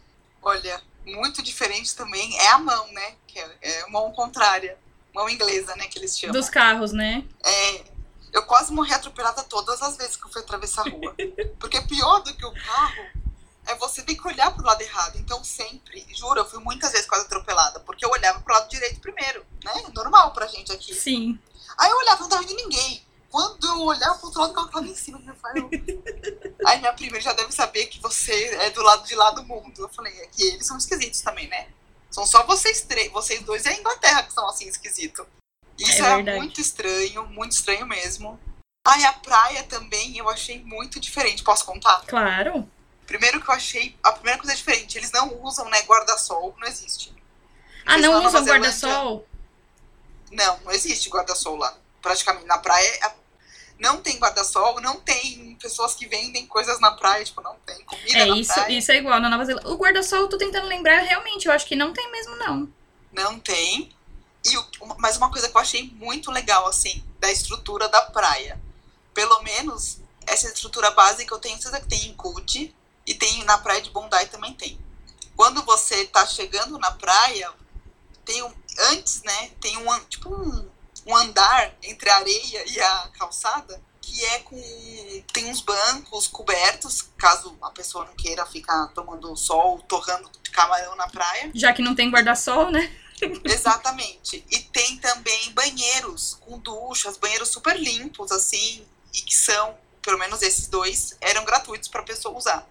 Olha, 0.42 0.82
muito 1.06 1.42
diferente 1.42 1.94
também 1.94 2.36
é 2.38 2.48
a 2.48 2.58
mão, 2.58 2.92
né? 2.92 3.14
Que 3.26 3.38
é, 3.38 3.56
é 3.62 3.86
mão 3.88 4.12
contrária. 4.12 4.76
Mão 5.14 5.28
inglesa, 5.28 5.74
né? 5.76 5.86
Que 5.86 5.98
eles 5.98 6.18
chamam. 6.18 6.32
Dos 6.32 6.48
carros, 6.48 6.92
né? 6.92 7.24
É. 7.44 7.84
Eu 8.32 8.44
quase 8.44 8.72
morri 8.72 8.92
atropelada 8.92 9.42
todas 9.44 9.82
as 9.82 9.96
vezes 9.96 10.16
que 10.16 10.24
eu 10.24 10.30
fui 10.30 10.40
atravessar 10.42 10.86
a 10.86 10.90
rua. 10.90 11.14
Porque 11.58 11.80
pior 11.82 12.20
do 12.20 12.34
que 12.34 12.46
o 12.46 12.52
carro 12.52 13.06
é 13.66 13.74
você 13.76 14.02
ter 14.02 14.14
que 14.14 14.26
olhar 14.26 14.52
pro 14.54 14.64
lado 14.64 14.80
errado. 14.82 15.16
Então, 15.18 15.42
sempre, 15.44 16.06
juro, 16.14 16.40
eu 16.40 16.48
fui 16.48 16.62
muitas 16.62 16.92
vezes 16.92 17.06
quase 17.06 17.26
atropelada, 17.26 17.80
porque 17.80 18.04
eu 18.04 18.10
olhava 18.10 18.40
pro 18.40 18.54
lado 18.54 18.68
direito 18.68 19.00
primeiro, 19.00 19.44
né? 19.64 19.72
Normal 19.94 20.32
pra 20.32 20.46
gente 20.46 20.72
aqui. 20.72 20.94
Sim. 20.94 21.38
Aí 21.78 21.90
eu 21.90 21.96
olhava, 21.96 22.20
não 22.22 22.28
tava 22.28 22.42
vendo 22.42 22.56
ninguém. 22.56 23.04
Quando 23.30 23.64
eu 23.64 23.82
olhava 23.82 24.16
pro 24.18 24.26
outro 24.26 24.40
lado, 24.40 24.50
o 24.50 24.54
carro 24.54 24.68
tava 24.68 24.86
em 24.86 24.94
cima. 24.94 25.22
Eu 25.24 25.34
falei, 25.36 25.62
Aí 26.66 26.78
minha 26.80 26.92
prima 26.92 27.20
já 27.20 27.32
deve 27.32 27.52
saber 27.52 27.86
que 27.86 28.00
você 28.00 28.32
é 28.56 28.70
do 28.70 28.82
lado 28.82 29.06
de 29.06 29.14
lá 29.14 29.30
do 29.30 29.44
mundo. 29.44 29.72
Eu 29.78 29.88
falei, 29.88 30.12
é 30.20 30.26
que 30.26 30.42
eles 30.42 30.66
são 30.66 30.76
esquisitos 30.76 31.20
também, 31.20 31.48
né? 31.48 31.68
São 32.10 32.26
só 32.26 32.44
vocês 32.44 32.82
três, 32.82 33.10
vocês 33.12 33.40
dois 33.42 33.64
e 33.66 33.68
a 33.68 33.78
Inglaterra 33.78 34.24
que 34.24 34.32
são 34.32 34.48
assim 34.48 34.68
esquisitos. 34.68 35.24
Isso 35.82 36.04
é 36.04 36.20
era 36.20 36.36
muito 36.36 36.60
estranho, 36.60 37.26
muito 37.26 37.52
estranho 37.52 37.86
mesmo. 37.86 38.38
Aí 38.86 39.04
a 39.04 39.12
praia 39.12 39.62
também 39.64 40.16
eu 40.16 40.28
achei 40.28 40.62
muito 40.62 40.98
diferente. 40.98 41.42
Posso 41.42 41.64
contar? 41.64 42.02
Claro. 42.06 42.68
Primeiro 43.06 43.40
que 43.40 43.50
eu 43.50 43.54
achei. 43.54 43.96
A 44.02 44.12
primeira 44.12 44.38
coisa 44.38 44.54
diferente, 44.54 44.96
eles 44.96 45.10
não 45.12 45.42
usam, 45.42 45.68
né, 45.68 45.82
guarda-sol, 45.82 46.54
não 46.58 46.66
existe. 46.66 47.12
Ah, 47.84 47.94
eles 47.94 48.06
não 48.06 48.24
usam 48.24 48.44
guarda-sol? 48.44 49.26
Não, 50.30 50.60
não 50.60 50.72
existe 50.72 51.08
guarda-sol 51.08 51.56
lá. 51.56 51.76
Praticamente 52.00 52.46
na 52.46 52.58
praia 52.58 53.12
não 53.80 53.96
tem 53.96 54.18
guarda-sol, 54.18 54.80
não 54.80 55.00
tem 55.00 55.56
pessoas 55.60 55.94
que 55.94 56.06
vendem 56.06 56.46
coisas 56.46 56.78
na 56.80 56.92
praia, 56.92 57.24
tipo, 57.24 57.40
não 57.40 57.56
tem 57.64 57.82
comida 57.84 58.18
é, 58.18 58.26
na 58.26 58.36
isso, 58.36 58.52
praia. 58.52 58.78
Isso 58.78 58.92
é 58.92 58.96
igual 58.96 59.18
na 59.20 59.30
Nova 59.30 59.44
Zelândia. 59.44 59.70
O 59.70 59.76
guarda-sol, 59.76 60.20
eu 60.20 60.28
tô 60.28 60.36
tentando 60.36 60.68
lembrar, 60.68 61.00
realmente, 61.00 61.46
eu 61.46 61.52
acho 61.52 61.66
que 61.66 61.74
não 61.74 61.92
tem 61.92 62.12
mesmo, 62.12 62.36
não. 62.36 62.68
Não 63.10 63.40
tem. 63.40 63.90
E 64.44 64.56
o, 64.56 64.66
mas 64.98 65.16
uma 65.16 65.30
coisa 65.30 65.48
que 65.48 65.56
eu 65.56 65.60
achei 65.60 65.90
muito 65.94 66.30
legal, 66.30 66.66
assim, 66.66 67.04
da 67.18 67.30
estrutura 67.30 67.88
da 67.88 68.02
praia. 68.02 68.60
Pelo 69.12 69.42
menos, 69.42 69.98
essa 70.26 70.48
estrutura 70.48 70.90
básica 70.90 71.34
eu 71.34 71.38
tenho 71.38 71.60
certeza 71.60 71.80
que 71.80 71.88
tem 71.88 72.06
em 72.08 72.14
Coogee 72.14 72.74
e 73.06 73.14
tem 73.14 73.44
na 73.44 73.58
praia 73.58 73.82
de 73.82 73.90
Bondi 73.90 74.26
também 74.30 74.54
tem. 74.54 74.78
Quando 75.36 75.62
você 75.64 76.04
tá 76.06 76.26
chegando 76.26 76.78
na 76.78 76.90
praia, 76.92 77.52
tem 78.24 78.42
um, 78.42 78.52
antes, 78.90 79.22
né, 79.22 79.50
tem 79.60 79.76
um, 79.76 80.00
tipo 80.04 80.32
um, 80.32 80.70
um 81.06 81.16
andar 81.16 81.74
entre 81.82 82.08
a 82.10 82.16
areia 82.16 82.64
e 82.70 82.80
a 82.80 83.10
calçada 83.18 83.80
que 84.00 84.24
é 84.24 84.38
com 84.40 84.60
tem 85.32 85.46
uns 85.46 85.60
bancos 85.60 86.26
cobertos, 86.26 87.02
caso 87.16 87.56
a 87.62 87.70
pessoa 87.70 88.04
não 88.04 88.14
queira 88.14 88.44
ficar 88.44 88.88
tomando 88.88 89.34
sol, 89.36 89.78
torrando 89.86 90.28
camarão 90.52 90.96
na 90.96 91.08
praia. 91.08 91.50
Já 91.54 91.72
que 91.72 91.82
não 91.82 91.94
tem 91.94 92.10
guarda-sol, 92.10 92.70
né? 92.70 92.92
Exatamente. 93.44 94.44
E 94.50 94.58
tem 94.58 94.98
também 94.98 95.52
banheiros 95.52 96.38
com 96.40 96.58
duchas, 96.58 97.16
banheiros 97.16 97.48
super 97.48 97.78
limpos 97.78 98.30
assim, 98.32 98.84
e 99.14 99.20
que 99.22 99.36
são, 99.36 99.76
pelo 100.02 100.18
menos 100.18 100.42
esses 100.42 100.68
dois, 100.68 101.16
eram 101.20 101.44
gratuitos 101.44 101.88
para 101.88 102.00
a 102.00 102.04
pessoa 102.04 102.36
usar. 102.36 102.68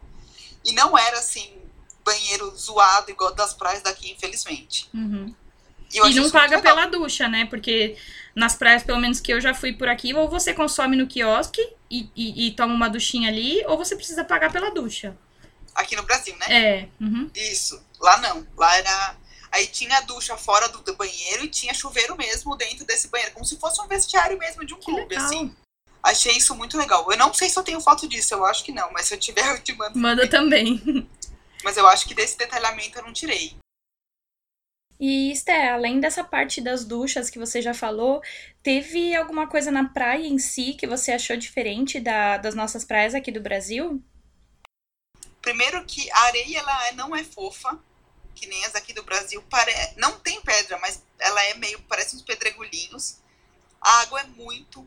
E 0.65 0.71
não 0.73 0.97
era 0.97 1.19
assim 1.19 1.59
banheiro 2.03 2.55
zoado 2.55 3.11
igual 3.11 3.33
das 3.33 3.53
praias 3.53 3.81
daqui, 3.83 4.11
infelizmente. 4.11 4.89
Uhum. 4.93 5.33
E, 5.91 5.97
e 5.97 6.15
não 6.15 6.29
paga 6.29 6.61
pela 6.61 6.85
ducha, 6.85 7.27
né? 7.27 7.45
Porque 7.45 7.97
nas 8.35 8.55
praias, 8.55 8.83
pelo 8.83 8.99
menos 8.99 9.19
que 9.19 9.33
eu 9.33 9.41
já 9.41 9.53
fui 9.53 9.73
por 9.73 9.87
aqui, 9.87 10.13
ou 10.13 10.27
você 10.29 10.53
consome 10.53 10.95
no 10.95 11.07
quiosque 11.07 11.61
e, 11.89 12.09
e, 12.15 12.47
e 12.47 12.51
toma 12.51 12.73
uma 12.73 12.89
duchinha 12.89 13.29
ali, 13.29 13.63
ou 13.67 13.77
você 13.77 13.95
precisa 13.95 14.23
pagar 14.23 14.51
pela 14.51 14.71
ducha. 14.71 15.17
Aqui 15.73 15.95
no 15.95 16.03
Brasil, 16.03 16.35
né? 16.37 16.45
É. 16.49 16.89
Uhum. 17.01 17.29
Isso. 17.35 17.81
Lá 17.99 18.17
não. 18.17 18.45
Lá 18.55 18.75
era. 18.75 19.15
Aí 19.51 19.67
tinha 19.67 19.97
a 19.97 20.01
ducha 20.01 20.37
fora 20.37 20.67
do, 20.69 20.79
do, 20.79 20.95
banheiro 20.95 21.43
e 21.43 21.49
tinha 21.49 21.73
chuveiro 21.73 22.15
mesmo 22.15 22.55
dentro 22.55 22.85
desse 22.85 23.07
banheiro, 23.07 23.33
como 23.33 23.45
se 23.45 23.57
fosse 23.57 23.81
um 23.81 23.87
vestiário 23.87 24.37
mesmo 24.37 24.65
de 24.65 24.73
um 24.73 24.77
que 24.77 24.85
clube, 24.85 25.15
legal. 25.15 25.25
assim. 25.25 25.55
Achei 26.01 26.37
isso 26.37 26.55
muito 26.55 26.77
legal. 26.77 27.11
Eu 27.11 27.17
não 27.17 27.33
sei 27.33 27.49
se 27.49 27.57
eu 27.57 27.63
tenho 27.63 27.81
foto 27.81 28.07
disso, 28.07 28.33
eu 28.33 28.45
acho 28.45 28.63
que 28.63 28.71
não, 28.71 28.91
mas 28.91 29.07
se 29.07 29.13
eu 29.13 29.19
tiver, 29.19 29.45
eu 29.55 29.61
te 29.61 29.73
mando. 29.73 29.97
Manda 29.97 30.27
também. 30.29 31.07
Mas 31.63 31.77
eu 31.77 31.87
acho 31.87 32.07
que 32.07 32.13
desse 32.13 32.37
detalhamento 32.37 32.97
eu 32.97 33.03
não 33.03 33.11
tirei. 33.11 33.57
E, 34.99 35.31
Esté, 35.31 35.69
além 35.69 35.99
dessa 36.01 36.23
parte 36.25 36.59
das 36.59 36.83
duchas 36.83 37.29
que 37.29 37.39
você 37.39 37.61
já 37.61 37.73
falou, 37.73 38.21
teve 38.61 39.15
alguma 39.15 39.47
coisa 39.47 39.71
na 39.71 39.87
praia 39.87 40.27
em 40.27 40.37
si 40.37 40.73
que 40.73 40.85
você 40.85 41.13
achou 41.13 41.37
diferente 41.37 42.01
da, 42.01 42.37
das 42.37 42.53
nossas 42.53 42.83
praias 42.83 43.15
aqui 43.15 43.31
do 43.31 43.39
Brasil? 43.39 44.03
Primeiro 45.41 45.85
que 45.85 46.11
a 46.11 46.19
areia 46.23 46.59
ela 46.59 46.91
não 46.93 47.15
é 47.15 47.23
fofa, 47.23 47.79
que 48.39 48.47
nem 48.47 48.63
as 48.65 48.73
aqui 48.73 48.93
do 48.93 49.03
Brasil. 49.03 49.41
Pare... 49.49 49.73
Não 49.97 50.17
tem 50.19 50.41
pedra, 50.41 50.79
mas 50.79 51.03
ela 51.19 51.43
é 51.45 51.53
meio, 51.55 51.81
parece 51.83 52.15
uns 52.15 52.21
pedregulhinhos. 52.21 53.17
A 53.81 54.01
água 54.01 54.21
é 54.21 54.23
muito, 54.23 54.81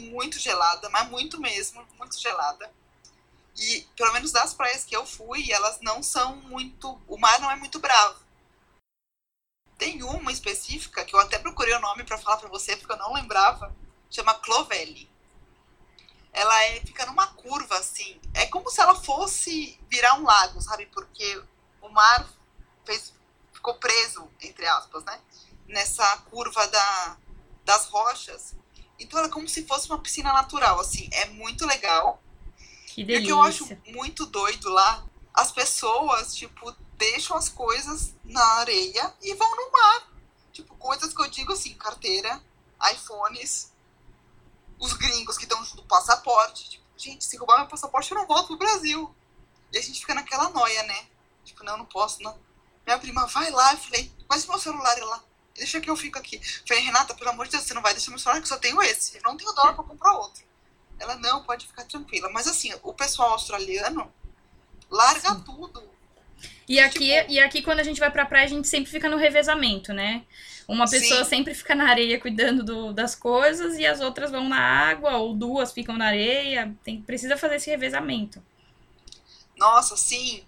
muito 0.00 0.38
gelada, 0.38 0.88
mas 0.88 1.08
muito 1.08 1.40
mesmo, 1.40 1.84
muito 1.98 2.18
gelada. 2.18 2.72
E 3.58 3.86
pelo 3.96 4.12
menos 4.12 4.30
das 4.32 4.54
praias 4.54 4.84
que 4.84 4.96
eu 4.96 5.04
fui, 5.04 5.50
elas 5.52 5.80
não 5.80 6.02
são 6.02 6.36
muito. 6.36 7.00
O 7.08 7.18
mar 7.18 7.40
não 7.40 7.50
é 7.50 7.56
muito 7.56 7.78
bravo. 7.78 8.20
Tem 9.76 10.02
uma 10.04 10.30
específica 10.30 11.04
que 11.04 11.14
eu 11.14 11.18
até 11.18 11.38
procurei 11.38 11.74
o 11.74 11.80
nome 11.80 12.04
para 12.04 12.18
falar 12.18 12.36
para 12.36 12.48
você 12.48 12.76
porque 12.76 12.92
eu 12.92 12.96
não 12.96 13.12
lembrava, 13.12 13.74
chama 14.10 14.34
Clovelly. 14.34 15.10
Ela 16.32 16.64
é, 16.64 16.80
fica 16.80 17.04
numa 17.04 17.26
curva 17.26 17.76
assim. 17.76 18.20
É 18.32 18.46
como 18.46 18.70
se 18.70 18.80
ela 18.80 18.94
fosse 18.94 19.78
virar 19.90 20.14
um 20.14 20.24
lago, 20.24 20.60
sabe? 20.62 20.86
Porque 20.86 21.42
o 21.80 21.88
mar 21.88 22.26
fez, 22.84 23.12
ficou 23.52 23.74
preso, 23.74 24.28
entre 24.40 24.66
aspas, 24.66 25.04
né? 25.04 25.20
Nessa 25.66 26.16
curva 26.30 26.66
da, 26.68 27.16
das 27.64 27.86
rochas. 27.86 28.54
Então 28.98 29.18
ela 29.18 29.28
é 29.28 29.30
como 29.30 29.48
se 29.48 29.66
fosse 29.66 29.88
uma 29.88 29.98
piscina 29.98 30.32
natural, 30.32 30.80
assim. 30.80 31.08
É 31.12 31.26
muito 31.26 31.66
legal. 31.66 32.22
Que 32.86 33.04
delícia. 33.04 33.20
E 33.20 33.22
o 33.22 33.26
que 33.26 33.32
eu 33.32 33.42
acho 33.42 33.78
muito 33.86 34.26
doido 34.26 34.68
lá, 34.68 35.04
as 35.32 35.50
pessoas, 35.50 36.34
tipo, 36.34 36.74
deixam 36.96 37.36
as 37.36 37.48
coisas 37.48 38.14
na 38.24 38.44
areia 38.58 39.14
e 39.22 39.34
vão 39.34 39.50
no 39.56 39.72
mar. 39.72 40.12
Tipo, 40.52 40.74
coisas 40.76 41.14
que 41.14 41.22
eu 41.22 41.30
digo 41.30 41.52
assim, 41.52 41.74
carteira, 41.74 42.40
iPhones, 42.92 43.72
os 44.78 44.92
gringos 44.92 45.38
que 45.38 45.44
estão 45.44 45.64
junto 45.64 45.82
passaporte. 45.84 46.70
Tipo, 46.70 46.84
gente, 46.96 47.24
se 47.24 47.36
roubar 47.36 47.58
meu 47.58 47.68
passaporte, 47.68 48.10
eu 48.10 48.18
não 48.18 48.26
volto 48.26 48.48
pro 48.48 48.58
Brasil. 48.58 49.12
E 49.72 49.78
a 49.78 49.82
gente 49.82 50.00
fica 50.00 50.14
naquela 50.14 50.50
noia, 50.50 50.82
né? 50.82 51.06
Tipo, 51.44 51.64
não, 51.64 51.78
não 51.78 51.86
posso, 51.86 52.22
não. 52.22 52.38
Minha 52.86 52.98
prima, 52.98 53.26
vai 53.26 53.50
lá. 53.50 53.72
Eu 53.72 53.78
falei, 53.78 54.12
mas 54.28 54.46
meu 54.46 54.58
celular 54.58 54.98
é 54.98 55.04
lá. 55.04 55.22
Deixa 55.54 55.80
que 55.80 55.90
eu 55.90 55.96
fico 55.96 56.18
aqui. 56.18 56.36
Eu 56.36 56.66
falei, 56.66 56.82
Renata, 56.82 57.14
pelo 57.14 57.30
amor 57.30 57.46
de 57.46 57.52
Deus, 57.52 57.64
você 57.64 57.74
não 57.74 57.82
vai 57.82 57.92
deixar 57.92 58.10
meu 58.10 58.18
celular 58.18 58.40
que 58.40 58.44
eu 58.44 58.48
só 58.48 58.58
tenho 58.58 58.80
esse. 58.82 59.16
Eu 59.16 59.22
não 59.24 59.36
tenho 59.36 59.52
dólar 59.52 59.74
pra 59.74 59.84
comprar 59.84 60.12
outro. 60.14 60.42
Ela, 60.98 61.16
não, 61.16 61.42
pode 61.42 61.66
ficar 61.66 61.84
tranquila. 61.84 62.30
Mas 62.30 62.46
assim, 62.46 62.72
o 62.82 62.94
pessoal 62.94 63.32
australiano 63.32 64.12
larga 64.90 65.34
Sim. 65.34 65.40
tudo. 65.42 65.82
E 66.68 66.78
aqui, 66.78 67.14
tipo... 67.18 67.32
e 67.32 67.40
aqui, 67.40 67.62
quando 67.62 67.80
a 67.80 67.84
gente 67.84 68.00
vai 68.00 68.10
pra 68.10 68.24
praia, 68.24 68.46
a 68.46 68.48
gente 68.48 68.68
sempre 68.68 68.90
fica 68.90 69.08
no 69.08 69.16
revezamento, 69.16 69.92
né? 69.92 70.24
Uma 70.66 70.88
pessoa 70.88 71.24
Sim. 71.24 71.30
sempre 71.30 71.54
fica 71.54 71.74
na 71.74 71.88
areia 71.88 72.20
cuidando 72.20 72.62
do, 72.62 72.92
das 72.92 73.14
coisas 73.14 73.78
e 73.78 73.84
as 73.84 74.00
outras 74.00 74.30
vão 74.30 74.48
na 74.48 74.60
água, 74.60 75.16
ou 75.16 75.34
duas 75.34 75.72
ficam 75.72 75.96
na 75.96 76.06
areia. 76.06 76.74
Tem, 76.84 77.02
precisa 77.02 77.36
fazer 77.36 77.56
esse 77.56 77.68
revezamento. 77.68 78.42
Nossa, 79.56 79.96
sim. 79.96 80.44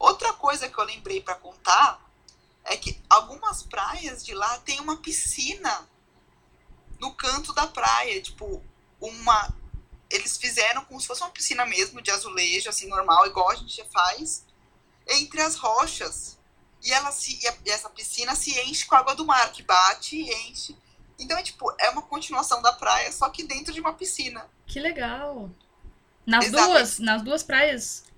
Outra 0.00 0.32
coisa 0.32 0.66
que 0.66 0.78
eu 0.78 0.84
lembrei 0.84 1.20
para 1.20 1.34
contar 1.34 2.00
é 2.64 2.74
que 2.74 2.98
algumas 3.06 3.62
praias 3.62 4.24
de 4.24 4.34
lá 4.34 4.56
tem 4.60 4.80
uma 4.80 4.96
piscina 4.96 5.86
no 6.98 7.12
canto 7.14 7.52
da 7.52 7.66
praia, 7.66 8.20
tipo, 8.22 8.64
uma. 8.98 9.54
Eles 10.08 10.38
fizeram 10.38 10.86
como 10.86 10.98
se 10.98 11.06
fosse 11.06 11.20
uma 11.20 11.30
piscina 11.30 11.66
mesmo, 11.66 12.00
de 12.00 12.10
azulejo, 12.10 12.70
assim, 12.70 12.88
normal, 12.88 13.26
igual 13.26 13.50
a 13.50 13.54
gente 13.54 13.84
faz, 13.92 14.46
entre 15.06 15.42
as 15.42 15.56
rochas. 15.56 16.38
E, 16.82 16.90
ela 16.92 17.12
se, 17.12 17.38
e 17.44 17.70
essa 17.70 17.90
piscina 17.90 18.34
se 18.34 18.58
enche 18.58 18.86
com 18.86 18.94
a 18.94 19.00
água 19.00 19.14
do 19.14 19.26
mar, 19.26 19.52
que 19.52 19.62
bate 19.62 20.16
e 20.16 20.32
enche. 20.48 20.74
Então 21.18 21.36
é 21.36 21.42
tipo, 21.42 21.70
é 21.78 21.90
uma 21.90 22.00
continuação 22.00 22.62
da 22.62 22.72
praia, 22.72 23.12
só 23.12 23.28
que 23.28 23.44
dentro 23.44 23.70
de 23.70 23.80
uma 23.80 23.92
piscina. 23.92 24.48
Que 24.66 24.80
legal. 24.80 25.50
Nas 26.24 26.46
Exatamente. 26.46 26.72
duas, 26.72 26.98
nas 26.98 27.22
duas 27.22 27.42
praias. 27.42 28.09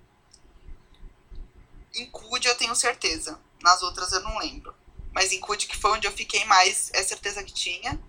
Em 1.95 2.07
Cude 2.11 2.49
eu 2.49 2.55
tenho 2.57 2.75
certeza. 2.75 3.39
Nas 3.63 3.83
outras 3.83 4.13
eu 4.13 4.21
não 4.21 4.39
lembro. 4.39 4.75
Mas 5.13 5.33
em 5.33 5.41
Cude, 5.41 5.67
que 5.67 5.77
foi 5.77 5.93
onde 5.93 6.07
eu 6.07 6.13
fiquei 6.13 6.45
mais, 6.47 6.91
é 6.95 7.03
certeza 7.03 7.43
que 7.43 7.53
tinha. 7.53 8.01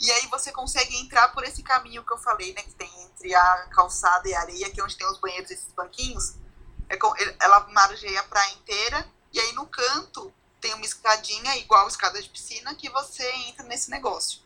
E 0.00 0.10
aí 0.10 0.26
você 0.28 0.52
consegue 0.52 0.96
entrar 0.96 1.28
por 1.28 1.44
esse 1.44 1.62
caminho 1.62 2.04
que 2.04 2.12
eu 2.12 2.18
falei, 2.18 2.52
né? 2.54 2.62
Que 2.62 2.74
tem 2.74 2.90
entre 3.02 3.34
a 3.34 3.68
calçada 3.70 4.28
e 4.28 4.34
a 4.34 4.40
areia, 4.40 4.70
que 4.70 4.80
é 4.80 4.84
onde 4.84 4.96
tem 4.96 5.06
os 5.06 5.18
banheiros 5.18 5.50
e 5.50 5.54
esses 5.54 5.72
banquinhos. 5.72 6.34
É 6.88 6.96
com, 6.96 7.12
ela 7.40 7.68
margeia 7.68 8.20
a 8.20 8.24
praia 8.24 8.52
inteira. 8.54 9.08
E 9.32 9.40
aí 9.40 9.52
no 9.52 9.66
canto 9.66 10.32
tem 10.60 10.72
uma 10.74 10.84
escadinha, 10.84 11.56
igual 11.56 11.86
escada 11.86 12.20
de 12.20 12.28
piscina, 12.28 12.74
que 12.74 12.88
você 12.88 13.30
entra 13.48 13.64
nesse 13.64 13.90
negócio. 13.90 14.40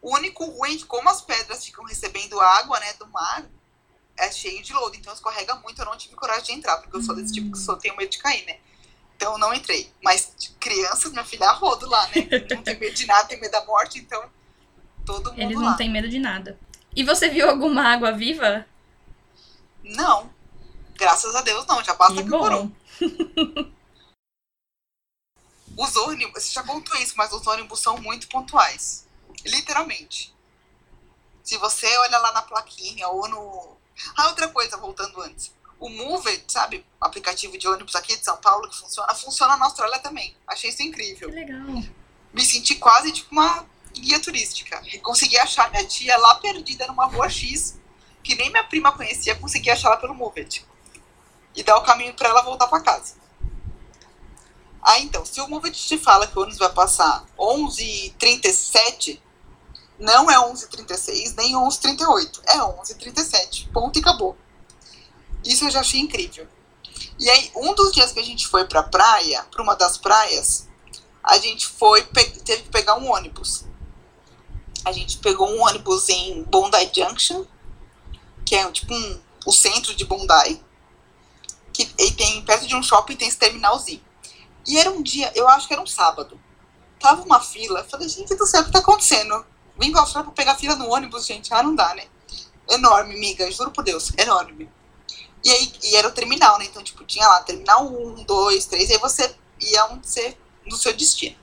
O 0.00 0.14
único 0.14 0.44
ruim 0.44 0.74
é 0.74 0.78
que 0.78 0.84
como 0.84 1.08
as 1.08 1.22
pedras 1.22 1.64
ficam 1.64 1.84
recebendo 1.84 2.40
água, 2.40 2.78
né, 2.80 2.92
do 2.94 3.06
mar, 3.06 3.48
é 4.16 4.30
cheio 4.30 4.62
de 4.62 4.72
lodo, 4.72 4.96
então 4.96 5.12
escorrega 5.12 5.54
muito. 5.56 5.80
Eu 5.80 5.86
não 5.86 5.96
tive 5.96 6.14
coragem 6.14 6.44
de 6.44 6.52
entrar, 6.52 6.78
porque 6.78 6.96
eu 6.96 7.02
sou 7.02 7.14
desse 7.14 7.32
tipo 7.32 7.50
que 7.52 7.58
só 7.58 7.76
tenho 7.76 7.96
medo 7.96 8.10
de 8.10 8.18
cair, 8.18 8.44
né? 8.46 8.58
Então 9.16 9.32
eu 9.32 9.38
não 9.38 9.54
entrei. 9.54 9.90
Mas 10.02 10.32
crianças, 10.60 11.12
minha 11.12 11.24
filha, 11.24 11.48
a 11.48 11.52
rodo 11.52 11.88
lá, 11.88 12.06
né? 12.08 12.28
Não 12.50 12.62
tem 12.62 12.78
medo 12.78 12.94
de 12.94 13.06
nada, 13.06 13.28
tem 13.28 13.40
medo 13.40 13.52
da 13.52 13.64
morte, 13.64 13.98
então 13.98 14.30
Todo 15.04 15.30
mundo 15.30 15.40
Eles 15.40 15.56
não 15.56 15.66
lá. 15.66 15.74
têm 15.74 15.90
medo 15.90 16.08
de 16.08 16.18
nada. 16.18 16.58
E 16.94 17.04
você 17.04 17.28
viu 17.28 17.48
alguma 17.48 17.82
água 17.82 18.12
viva? 18.12 18.66
Não. 19.82 20.32
Graças 20.94 21.34
a 21.34 21.42
Deus 21.42 21.66
não, 21.66 21.82
já 21.82 21.94
basta 21.94 22.14
que, 22.14 22.22
que 22.22 22.28
morou. 22.28 22.70
os 25.76 25.96
ônibus, 25.96 26.44
você 26.44 26.52
já 26.52 26.62
contou 26.62 26.96
isso, 27.00 27.14
mas 27.16 27.32
os 27.32 27.46
ônibus 27.46 27.80
são 27.80 27.98
muito 27.98 28.28
pontuais. 28.28 29.08
Literalmente. 29.44 30.32
Se 31.42 31.56
você 31.56 31.86
olha 31.98 32.18
lá 32.18 32.32
na 32.32 32.42
plaquinha 32.42 33.08
ou 33.08 33.26
no. 33.28 33.76
Ah, 34.16 34.28
outra 34.28 34.48
coisa, 34.48 34.76
voltando 34.76 35.20
antes. 35.22 35.52
O 35.78 35.88
Move, 35.88 36.44
sabe, 36.46 36.86
aplicativo 37.00 37.58
de 37.58 37.66
ônibus 37.66 37.96
aqui 37.96 38.16
de 38.16 38.24
São 38.24 38.36
Paulo 38.36 38.68
que 38.68 38.76
funciona, 38.76 39.14
funciona 39.14 39.56
na 39.56 39.66
Austrália 39.66 39.98
também. 39.98 40.36
Achei 40.46 40.70
isso 40.70 40.82
incrível. 40.82 41.28
Que 41.28 41.34
legal. 41.34 41.82
Me 42.32 42.44
senti 42.44 42.76
quase 42.76 43.10
tipo 43.12 43.32
uma 43.32 43.66
guia 43.92 44.20
turística. 44.20 44.80
consegui 45.02 45.38
achar 45.38 45.70
minha 45.70 45.84
tia 45.84 46.16
lá 46.16 46.36
perdida 46.36 46.86
numa 46.86 47.06
rua 47.06 47.28
X, 47.28 47.78
que 48.22 48.34
nem 48.34 48.50
minha 48.50 48.64
prima 48.64 48.92
conhecia, 48.92 49.34
consegui 49.34 49.70
achar 49.70 49.88
ela 49.88 49.96
pelo 49.96 50.14
Movet. 50.14 50.64
E 51.54 51.62
dar 51.62 51.76
o 51.76 51.82
caminho 51.82 52.14
para 52.14 52.28
ela 52.28 52.42
voltar 52.42 52.66
para 52.68 52.80
casa. 52.80 53.14
Ah, 54.80 54.98
então, 54.98 55.24
se 55.24 55.40
o 55.40 55.48
Movet 55.48 55.76
te 55.76 55.98
fala 55.98 56.26
que 56.26 56.36
o 56.36 56.42
ônibus 56.42 56.58
vai 56.58 56.72
passar 56.72 57.24
11h37, 57.38 59.20
não 60.02 60.30
é 60.30 60.36
11h36, 60.36 61.34
nem 61.36 61.54
11h38, 61.54 62.40
é 62.46 62.58
11h37. 62.58 63.72
Ponto 63.72 63.98
e 63.98 64.00
acabou. 64.00 64.36
Isso 65.44 65.64
eu 65.64 65.70
já 65.70 65.80
achei 65.80 66.00
incrível. 66.00 66.46
E 67.18 67.30
aí, 67.30 67.50
um 67.56 67.74
dos 67.74 67.92
dias 67.92 68.12
que 68.12 68.20
a 68.20 68.24
gente 68.24 68.46
foi 68.46 68.66
pra 68.66 68.82
praia, 68.82 69.44
pra 69.50 69.62
uma 69.62 69.74
das 69.74 69.96
praias, 69.96 70.68
a 71.22 71.38
gente 71.38 71.66
foi, 71.66 72.02
teve 72.44 72.62
que 72.62 72.68
pegar 72.68 72.96
um 72.96 73.10
ônibus 73.10 73.64
a 74.84 74.92
gente 74.92 75.18
pegou 75.18 75.48
um 75.48 75.62
ônibus 75.62 76.08
em 76.08 76.42
Bondi 76.44 76.90
Junction, 76.94 77.44
que 78.44 78.54
é 78.54 78.70
tipo 78.70 78.92
um, 78.92 79.20
o 79.46 79.52
centro 79.52 79.94
de 79.94 80.04
Bondi, 80.04 80.60
que 81.72 81.88
e 81.98 82.10
tem 82.12 82.42
perto 82.44 82.66
de 82.66 82.74
um 82.74 82.82
shopping 82.82 83.16
tem 83.16 83.28
esse 83.28 83.38
terminalzinho. 83.38 84.02
E 84.66 84.78
era 84.78 84.90
um 84.90 85.02
dia, 85.02 85.32
eu 85.34 85.48
acho 85.48 85.66
que 85.66 85.72
era 85.74 85.82
um 85.82 85.86
sábado. 85.86 86.40
Tava 86.98 87.22
uma 87.22 87.40
fila, 87.40 87.84
falei, 87.84 88.08
gente 88.08 88.34
do 88.34 88.46
céu, 88.46 88.62
o 88.62 88.64
que 88.64 88.72
tá 88.72 88.78
acontecendo? 88.78 89.44
Pra 89.76 90.00
Austrália 90.00 90.30
pra 90.30 90.44
pegar 90.44 90.56
fila 90.56 90.76
no 90.76 90.88
ônibus, 90.88 91.26
gente. 91.26 91.52
Ah, 91.52 91.62
não 91.62 91.74
dá, 91.74 91.94
né? 91.94 92.04
Enorme, 92.68 93.18
miga, 93.18 93.50
juro 93.50 93.70
por 93.70 93.84
Deus, 93.84 94.12
enorme. 94.16 94.70
E 95.44 95.50
aí, 95.50 95.72
e 95.82 95.96
era 95.96 96.08
o 96.08 96.12
terminal, 96.12 96.58
né? 96.58 96.66
Então, 96.66 96.82
tipo, 96.82 97.04
tinha 97.04 97.26
lá 97.26 97.40
terminal 97.42 97.86
1, 97.86 98.24
2, 98.24 98.66
3, 98.66 98.90
e 98.90 98.92
aí 98.92 98.98
você 98.98 99.34
ia 99.60 99.86
onde 99.86 100.08
você, 100.08 100.36
no 100.66 100.76
seu 100.76 100.92
destino. 100.92 101.36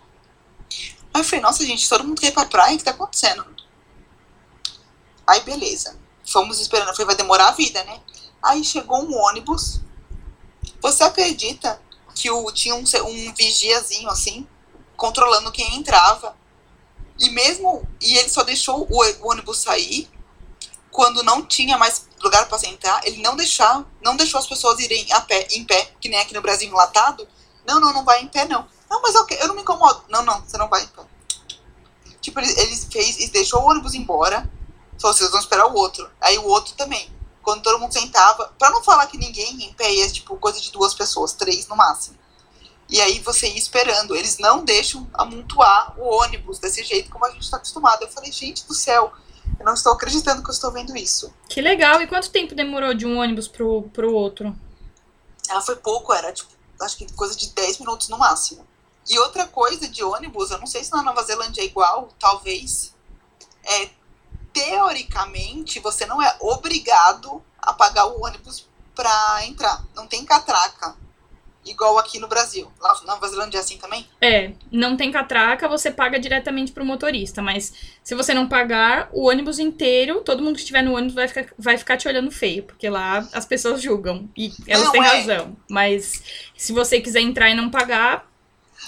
Aí 1.13 1.21
eu 1.21 1.23
falei, 1.23 1.41
nossa, 1.41 1.65
gente, 1.65 1.89
todo 1.89 2.03
mundo 2.03 2.21
quer 2.21 2.27
ir 2.27 2.33
pra 2.33 2.45
praia, 2.45 2.75
o 2.75 2.77
que 2.77 2.83
tá 2.83 2.91
acontecendo? 2.91 3.45
Aí, 5.27 5.41
beleza. 5.41 5.99
Fomos 6.25 6.59
esperando, 6.59 6.95
foi, 6.95 7.05
vai 7.05 7.15
demorar 7.15 7.49
a 7.49 7.51
vida, 7.51 7.83
né? 7.83 8.01
Aí 8.41 8.63
chegou 8.63 9.03
um 9.03 9.15
ônibus. 9.15 9.81
Você 10.81 11.03
acredita 11.03 11.81
que 12.15 12.31
o, 12.31 12.51
tinha 12.51 12.75
um, 12.75 12.83
um 12.83 13.33
vigiazinho, 13.33 14.09
assim, 14.09 14.47
controlando 14.95 15.51
quem 15.51 15.75
entrava? 15.75 16.35
E 17.19 17.29
mesmo, 17.29 17.87
e 18.01 18.17
ele 18.17 18.29
só 18.29 18.43
deixou 18.43 18.87
o, 18.89 19.27
ônibus 19.27 19.59
sair 19.59 20.09
quando 20.89 21.23
não 21.23 21.45
tinha 21.45 21.77
mais 21.77 22.07
lugar 22.21 22.47
para 22.47 22.57
sentar, 22.57 23.05
ele 23.05 23.21
não 23.21 23.35
deixar, 23.35 23.85
não 24.01 24.15
deixou 24.15 24.39
as 24.39 24.47
pessoas 24.47 24.79
irem 24.79 25.11
a 25.13 25.21
pé, 25.21 25.47
em 25.51 25.63
pé, 25.63 25.93
que 25.99 26.09
nem 26.09 26.19
aqui 26.19 26.33
no 26.33 26.41
Brasil 26.41 26.67
enlatado. 26.67 27.27
Não, 27.65 27.79
não, 27.79 27.93
não 27.93 28.03
vai 28.03 28.21
em 28.21 28.27
pé, 28.27 28.45
não. 28.45 28.67
Não, 28.89 29.01
mas 29.01 29.13
eu, 29.13 29.25
eu 29.29 29.47
não 29.47 29.55
me 29.55 29.61
incomodo. 29.61 30.03
Não, 30.09 30.23
não, 30.23 30.41
você 30.41 30.57
não 30.57 30.67
vai 30.67 30.83
então. 30.83 31.07
Tipo, 32.19 32.39
ele, 32.39 32.51
ele 32.59 32.75
fez, 32.75 33.17
ele 33.17 33.29
deixou 33.29 33.61
o 33.61 33.69
ônibus 33.69 33.93
embora. 33.93 34.49
Falou, 34.99 35.15
vocês 35.15 35.29
vão 35.29 35.39
esperar 35.39 35.67
o 35.67 35.75
outro. 35.75 36.09
Aí 36.19 36.37
o 36.37 36.45
outro 36.45 36.73
também. 36.73 37.09
Quando 37.41 37.61
todo 37.61 37.79
mundo 37.79 37.93
sentava, 37.93 38.53
pra 38.59 38.69
não 38.69 38.83
falar 38.83 39.07
que 39.07 39.17
ninguém 39.17 39.63
em 39.63 39.73
pé 39.73 39.91
ia, 39.91 40.09
tipo, 40.09 40.35
coisa 40.37 40.59
de 40.59 40.71
duas 40.71 40.93
pessoas, 40.93 41.33
três 41.33 41.67
no 41.67 41.75
máximo. 41.75 42.17
E 42.89 42.99
aí 42.99 43.19
você 43.19 43.47
ia 43.47 43.57
esperando. 43.57 44.15
Eles 44.15 44.37
não 44.39 44.65
deixam 44.65 45.07
amontoar 45.13 45.93
o 45.97 46.03
ônibus 46.21 46.57
desse 46.57 46.83
jeito 46.83 47.09
como 47.09 47.25
a 47.25 47.31
gente 47.31 47.49
tá 47.49 47.57
acostumado. 47.57 48.01
Eu 48.01 48.09
falei, 48.09 48.31
gente 48.31 48.65
do 48.65 48.73
céu, 48.73 49.13
eu 49.59 49.65
não 49.65 49.73
estou 49.73 49.93
acreditando 49.93 50.41
que 50.41 50.49
eu 50.49 50.53
estou 50.53 50.71
vendo 50.71 50.95
isso. 50.97 51.33
Que 51.47 51.61
legal. 51.61 52.01
E 52.01 52.07
quanto 52.07 52.31
tempo 52.31 52.55
demorou 52.55 52.93
de 52.93 53.05
um 53.05 53.19
ônibus 53.19 53.47
pro, 53.47 53.83
pro 53.93 54.13
outro? 54.13 54.55
Ah, 55.49 55.61
foi 55.61 55.75
pouco, 55.75 56.13
era 56.13 56.31
tipo, 56.31 56.49
acho 56.81 56.97
que 56.97 57.11
coisa 57.13 57.35
de 57.35 57.49
10 57.49 57.79
minutos 57.79 58.09
no 58.09 58.17
máximo. 58.17 58.65
E 59.07 59.17
outra 59.19 59.47
coisa 59.47 59.87
de 59.87 60.03
ônibus, 60.03 60.51
eu 60.51 60.59
não 60.59 60.67
sei 60.67 60.83
se 60.83 60.91
na 60.91 61.01
Nova 61.01 61.23
Zelândia 61.23 61.61
é 61.61 61.65
igual, 61.65 62.09
talvez, 62.19 62.93
é 63.63 63.89
teoricamente, 64.53 65.79
você 65.79 66.05
não 66.05 66.21
é 66.21 66.35
obrigado 66.39 67.43
a 67.57 67.73
pagar 67.73 68.05
o 68.05 68.23
ônibus 68.23 68.67
para 68.95 69.45
entrar. 69.45 69.83
Não 69.95 70.07
tem 70.07 70.25
catraca. 70.25 70.95
Igual 71.65 71.97
aqui 71.97 72.19
no 72.19 72.27
Brasil. 72.27 72.71
Lá 72.79 72.93
na 73.01 73.13
Nova 73.13 73.27
Zelândia 73.27 73.57
é 73.57 73.61
assim 73.61 73.77
também? 73.77 74.07
É, 74.21 74.53
não 74.71 74.95
tem 74.95 75.11
catraca, 75.11 75.67
você 75.67 75.91
paga 75.91 76.19
diretamente 76.19 76.71
pro 76.71 76.85
motorista. 76.85 77.41
Mas 77.41 77.73
se 78.03 78.15
você 78.15 78.33
não 78.33 78.47
pagar, 78.47 79.09
o 79.11 79.27
ônibus 79.27 79.59
inteiro, 79.59 80.21
todo 80.21 80.41
mundo 80.41 80.55
que 80.55 80.61
estiver 80.61 80.81
no 80.81 80.95
ônibus 80.95 81.13
vai 81.13 81.27
ficar, 81.27 81.53
vai 81.57 81.77
ficar 81.77 81.97
te 81.97 82.07
olhando 82.07 82.31
feio. 82.31 82.63
Porque 82.63 82.89
lá 82.89 83.27
as 83.33 83.45
pessoas 83.45 83.81
julgam. 83.81 84.29
E 84.35 84.53
elas 84.67 84.85
Não, 84.85 84.91
têm 84.93 85.03
é. 85.03 85.07
razão. 85.07 85.57
Mas 85.69 86.23
se 86.57 86.71
você 86.71 87.01
quiser 87.01 87.19
entrar 87.21 87.49
e 87.49 87.53
não 87.53 87.69
pagar, 87.69 88.27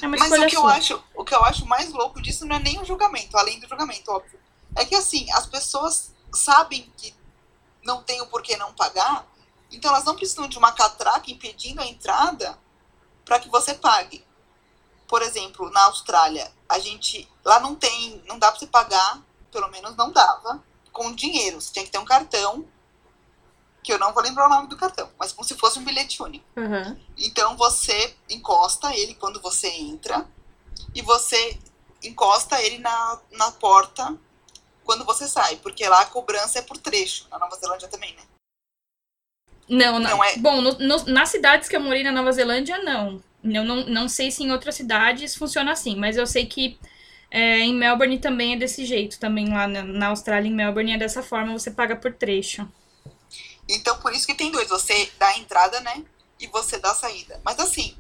é 0.02 0.08
uma 0.08 0.18
Mas 0.18 0.32
o 0.32 0.48
que, 0.48 0.56
eu 0.56 0.62
sua. 0.62 0.74
acho, 0.74 1.04
o 1.14 1.24
que 1.26 1.36
eu 1.36 1.44
acho 1.44 1.66
mais 1.66 1.92
louco 1.92 2.22
disso 2.22 2.46
não 2.46 2.56
é 2.56 2.60
nem 2.60 2.80
o 2.80 2.86
julgamento, 2.86 3.38
além 3.38 3.60
do 3.60 3.68
julgamento, 3.68 4.10
óbvio. 4.12 4.40
É 4.76 4.86
que 4.86 4.96
assim, 4.96 5.30
as 5.34 5.46
pessoas 5.46 6.14
sabem 6.34 6.90
que 6.98 7.14
não 7.84 8.02
tem 8.02 8.22
o 8.22 8.28
porquê 8.28 8.56
não 8.56 8.74
pagar, 8.74 9.28
então 9.72 9.92
elas 9.92 10.04
não 10.04 10.16
precisam 10.16 10.48
de 10.48 10.58
uma 10.58 10.72
catraca 10.72 11.32
impedindo 11.32 11.82
a 11.82 11.86
entrada 11.86 12.58
para 13.24 13.40
que 13.40 13.50
você 13.50 13.74
pague. 13.74 14.26
Por 15.08 15.22
exemplo, 15.22 15.70
na 15.72 15.84
Austrália, 15.86 16.52
a 16.68 16.80
gente 16.80 17.30
lá 17.44 17.60
não 17.60 17.76
tem, 17.76 18.24
não 18.28 18.40
dá 18.40 18.50
para 18.50 18.60
você 18.60 18.68
pagar, 18.68 19.22
pelo 19.52 19.70
menos 19.70 19.96
não 19.96 20.12
dava, 20.12 20.64
com 20.92 21.14
dinheiro. 21.14 21.60
Você 21.60 21.74
tinha 21.74 21.86
que 21.86 21.92
ter 21.92 21.98
um 21.98 22.06
cartão, 22.06 22.66
que 23.84 23.92
eu 23.92 24.00
não 24.00 24.14
vou 24.14 24.22
lembrar 24.22 24.46
o 24.46 24.50
nome 24.50 24.68
do 24.68 24.78
cartão, 24.78 25.10
mas 25.18 25.32
como 25.32 25.48
se 25.48 25.58
fosse 25.58 25.80
um 25.80 25.84
bilhete 25.84 26.22
único. 26.22 26.46
Aham. 26.58 26.98
Então 27.18 27.58
você 27.58 28.16
encosta 28.30 28.96
ele 28.96 29.16
quando 29.16 29.42
você 29.42 29.68
entra 29.68 30.28
e 30.94 31.02
você 31.02 31.60
encosta 32.04 32.62
ele 32.62 32.78
na, 32.78 33.20
na 33.32 33.52
porta 33.52 34.18
quando 34.84 35.06
você 35.06 35.28
sai, 35.28 35.58
porque 35.58 35.88
lá 35.88 36.02
a 36.02 36.06
cobrança 36.06 36.60
é 36.60 36.62
por 36.62 36.78
trecho, 36.78 37.28
na 37.30 37.40
Nova 37.40 37.56
Zelândia 37.56 37.88
também, 37.88 38.14
né? 38.16 38.24
Não, 39.72 40.00
não. 40.00 40.10
Não 40.12 40.24
é- 40.24 40.36
Bom, 40.38 40.62
no- 40.62 40.78
no- 40.78 41.06
nas 41.06 41.30
cidades 41.30 41.70
que 41.70 41.76
eu 41.76 41.80
morei 41.80 42.04
na 42.04 42.12
Nova 42.12 42.32
Zelândia, 42.32 42.78
não. 42.80 43.24
Eu 43.44 43.64
não, 43.64 43.86
não 43.86 44.08
sei 44.10 44.30
se 44.30 44.44
em 44.44 44.52
outras 44.52 44.76
cidades 44.76 45.34
funciona 45.36 45.72
assim, 45.72 45.96
mas 45.96 46.18
eu 46.18 46.28
sei 46.28 46.46
que 46.46 46.78
é, 47.32 47.60
em 47.60 47.74
Melbourne 47.74 48.20
também 48.20 48.54
é 48.54 48.58
desse 48.58 48.86
jeito. 48.86 49.18
Também 49.18 49.48
lá 49.50 49.66
na, 49.68 49.82
na 49.82 50.08
Austrália, 50.08 50.50
em 50.50 50.54
Melbourne, 50.54 50.92
é 50.94 50.98
dessa 50.98 51.24
forma, 51.24 51.54
você 51.58 51.72
paga 51.72 51.96
por 51.96 52.14
trecho. 52.14 52.68
Então 53.70 53.98
por 54.00 54.14
isso 54.14 54.28
que 54.28 54.34
tem 54.36 54.52
dois, 54.52 54.68
você 54.68 55.10
dá 55.18 55.28
a 55.30 55.38
entrada, 55.40 55.80
né? 55.80 56.04
E 56.40 56.48
você 56.48 56.78
dá 56.78 56.92
a 56.92 56.96
saída. 56.96 57.40
Mas 57.46 57.58
assim, 57.60 57.96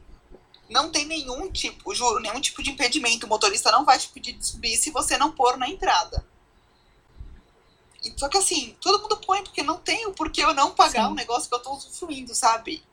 não 0.69 0.89
tem 0.91 1.05
nenhum 1.05 1.49
tipo, 1.49 1.95
juro, 1.95 2.19
nenhum 2.19 2.41
tipo 2.41 2.61
de 2.61 2.71
impedimento. 2.71 3.25
O 3.25 3.29
motorista 3.29 3.71
não 3.71 3.85
vai 3.85 3.97
te 3.97 4.09
pedir 4.09 4.33
de 4.33 4.45
subir 4.45 4.75
se 4.75 4.91
você 4.91 5.17
não 5.17 5.31
pôr 5.31 5.57
na 5.57 5.69
entrada. 5.69 6.25
Só 8.17 8.27
que 8.27 8.37
assim, 8.37 8.75
todo 8.81 9.01
mundo 9.01 9.17
põe 9.17 9.43
porque 9.43 9.61
não 9.61 9.77
tem 9.77 10.07
o 10.07 10.13
porquê 10.13 10.43
eu 10.43 10.53
não 10.53 10.71
pagar 10.71 11.05
Sim. 11.05 11.11
um 11.11 11.15
negócio 11.15 11.47
que 11.47 11.55
eu 11.55 11.59
tô 11.59 11.71
usufruindo, 11.73 12.33
sabe? 12.33 12.83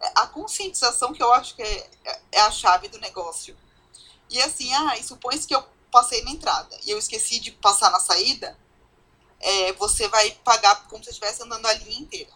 É 0.00 0.12
A 0.16 0.26
conscientização 0.26 1.12
que 1.12 1.22
eu 1.22 1.32
acho 1.32 1.54
que 1.56 1.62
é, 1.62 1.90
é- 2.04 2.20
é 2.32 2.40
a 2.40 2.50
chave 2.50 2.88
do 2.88 2.98
negócio. 2.98 3.56
E 4.28 4.40
assim, 4.42 4.72
ah, 4.74 4.96
e 4.98 5.02
supõe 5.02 5.38
que 5.38 5.54
eu 5.54 5.64
passei 5.90 6.22
na 6.22 6.30
entrada 6.30 6.78
e 6.84 6.90
eu 6.90 6.98
esqueci 6.98 7.40
de 7.40 7.50
passar 7.52 7.90
na 7.90 7.98
saída, 7.98 8.56
é, 9.40 9.72
você 9.72 10.06
vai 10.08 10.30
pagar 10.44 10.86
como 10.88 11.02
se 11.02 11.10
estivesse 11.10 11.42
andando 11.42 11.66
a 11.66 11.72
linha 11.72 12.00
inteira. 12.00 12.30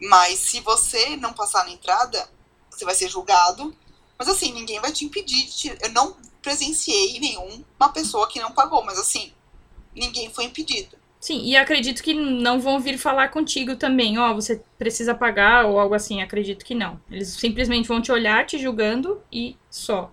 Mas 0.00 0.38
se 0.38 0.60
você 0.60 1.16
não 1.16 1.32
passar 1.32 1.64
na 1.64 1.70
entrada, 1.70 2.28
você 2.70 2.84
vai 2.84 2.94
ser 2.94 3.08
julgado. 3.08 3.76
Mas 4.18 4.28
assim, 4.28 4.52
ninguém 4.52 4.80
vai 4.80 4.92
te 4.92 5.04
impedir 5.04 5.44
de 5.46 5.52
te... 5.52 5.78
Eu 5.80 5.90
não 5.90 6.16
presenciei 6.42 7.20
nenhuma 7.20 7.92
pessoa 7.92 8.28
que 8.28 8.40
não 8.40 8.52
pagou, 8.52 8.82
mas 8.84 8.98
assim, 8.98 9.32
ninguém 9.94 10.32
foi 10.32 10.44
impedido. 10.44 10.97
Sim, 11.20 11.42
e 11.44 11.56
acredito 11.56 12.02
que 12.02 12.14
não 12.14 12.60
vão 12.60 12.78
vir 12.78 12.96
falar 12.96 13.28
contigo 13.28 13.74
também, 13.74 14.18
ó, 14.18 14.32
você 14.32 14.62
precisa 14.78 15.14
pagar 15.14 15.66
ou 15.66 15.78
algo 15.78 15.94
assim, 15.94 16.22
acredito 16.22 16.64
que 16.64 16.76
não. 16.76 17.00
Eles 17.10 17.30
simplesmente 17.30 17.88
vão 17.88 18.00
te 18.00 18.12
olhar, 18.12 18.46
te 18.46 18.56
julgando 18.56 19.20
e 19.32 19.56
só. 19.68 20.12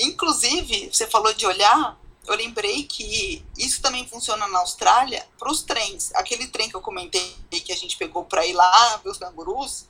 Inclusive, 0.00 0.90
você 0.92 1.06
falou 1.06 1.32
de 1.32 1.46
olhar, 1.46 1.96
eu 2.26 2.34
lembrei 2.34 2.82
que 2.82 3.44
isso 3.56 3.80
também 3.80 4.06
funciona 4.08 4.48
na 4.48 4.58
Austrália 4.58 5.24
para 5.38 5.50
os 5.50 5.62
trens. 5.62 6.12
Aquele 6.16 6.48
trem 6.48 6.68
que 6.68 6.74
eu 6.74 6.80
comentei 6.80 7.34
que 7.50 7.72
a 7.72 7.76
gente 7.76 7.96
pegou 7.96 8.24
para 8.24 8.44
ir 8.44 8.54
lá 8.54 9.00
ver 9.04 9.10
os 9.10 9.18
cangurus, 9.18 9.86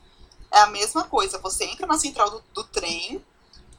é 0.51 0.61
a 0.61 0.67
mesma 0.67 1.05
coisa. 1.05 1.39
Você 1.39 1.65
entra 1.65 1.87
na 1.87 1.99
central 1.99 2.31
do, 2.31 2.45
do 2.53 2.65
trem, 2.65 3.25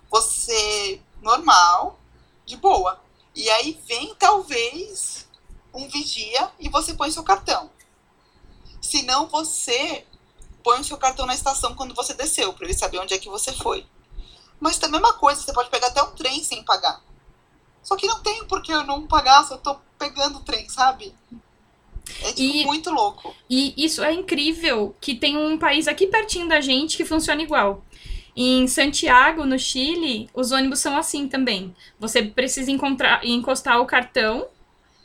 você 0.09 0.99
normal, 1.21 1.99
de 2.43 2.57
boa. 2.57 2.99
E 3.35 3.49
aí 3.49 3.79
vem 3.87 4.15
talvez 4.15 5.27
um 5.73 5.87
vigia 5.87 6.49
e 6.59 6.69
você 6.69 6.93
põe 6.93 7.09
seu 7.11 7.23
cartão. 7.23 7.69
Se 8.81 9.03
não, 9.03 9.27
você 9.27 10.05
põe 10.63 10.79
o 10.79 10.83
seu 10.83 10.97
cartão 10.97 11.25
na 11.25 11.33
estação 11.33 11.75
quando 11.75 11.93
você 11.95 12.13
desceu, 12.13 12.53
para 12.53 12.65
ele 12.65 12.73
saber 12.73 12.99
onde 12.99 13.13
é 13.13 13.17
que 13.17 13.29
você 13.29 13.51
foi. 13.53 13.85
Mas 14.59 14.77
também 14.77 14.99
é 14.99 15.03
uma 15.03 15.13
coisa, 15.13 15.41
você 15.41 15.51
pode 15.53 15.69
pegar 15.69 15.87
até 15.87 16.01
um 16.01 16.11
trem 16.11 16.43
sem 16.43 16.63
pagar. 16.63 17.01
Só 17.81 17.95
que 17.97 18.07
não 18.07 18.21
tem 18.21 18.45
por 18.45 18.61
que 18.61 18.71
eu 18.71 18.83
não 18.85 19.05
pagar 19.05 19.43
se 19.43 19.53
eu 19.53 19.57
tô 19.57 19.75
pegando 19.99 20.37
o 20.37 20.41
trem, 20.41 20.69
sabe? 20.69 21.13
É 22.21 22.31
tipo 22.33 22.41
E- 22.41 22.65
muito 22.65 22.89
louco. 22.89 23.33
E 23.49 23.73
isso 23.77 24.03
é 24.03 24.13
incrível 24.13 24.95
que 25.01 25.15
tem 25.15 25.37
um 25.37 25.57
país 25.57 25.87
aqui 25.87 26.07
pertinho 26.07 26.47
da 26.47 26.61
gente 26.61 26.95
que 26.95 27.05
funciona 27.05 27.41
igual. 27.41 27.83
Em 28.35 28.67
Santiago, 28.67 29.45
no 29.45 29.59
Chile, 29.59 30.29
os 30.33 30.51
ônibus 30.51 30.79
são 30.79 30.97
assim 30.97 31.27
também. 31.27 31.75
Você 31.99 32.23
precisa 32.23 32.71
encontrar, 32.71 33.23
encostar 33.25 33.79
o 33.79 33.85
cartão. 33.85 34.47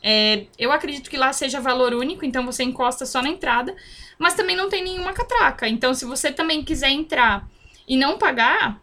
É, 0.01 0.45
eu 0.57 0.71
acredito 0.71 1.09
que 1.09 1.17
lá 1.17 1.33
seja 1.33 1.59
valor 1.59 1.93
único, 1.93 2.25
então 2.25 2.45
você 2.45 2.63
encosta 2.63 3.05
só 3.05 3.21
na 3.21 3.29
entrada. 3.29 3.75
Mas 4.17 4.33
também 4.33 4.55
não 4.55 4.69
tem 4.69 4.83
nenhuma 4.83 5.13
catraca. 5.13 5.67
Então, 5.67 5.93
se 5.93 6.05
você 6.05 6.31
também 6.31 6.63
quiser 6.63 6.89
entrar 6.89 7.47
e 7.87 7.97
não 7.97 8.17
pagar, 8.17 8.81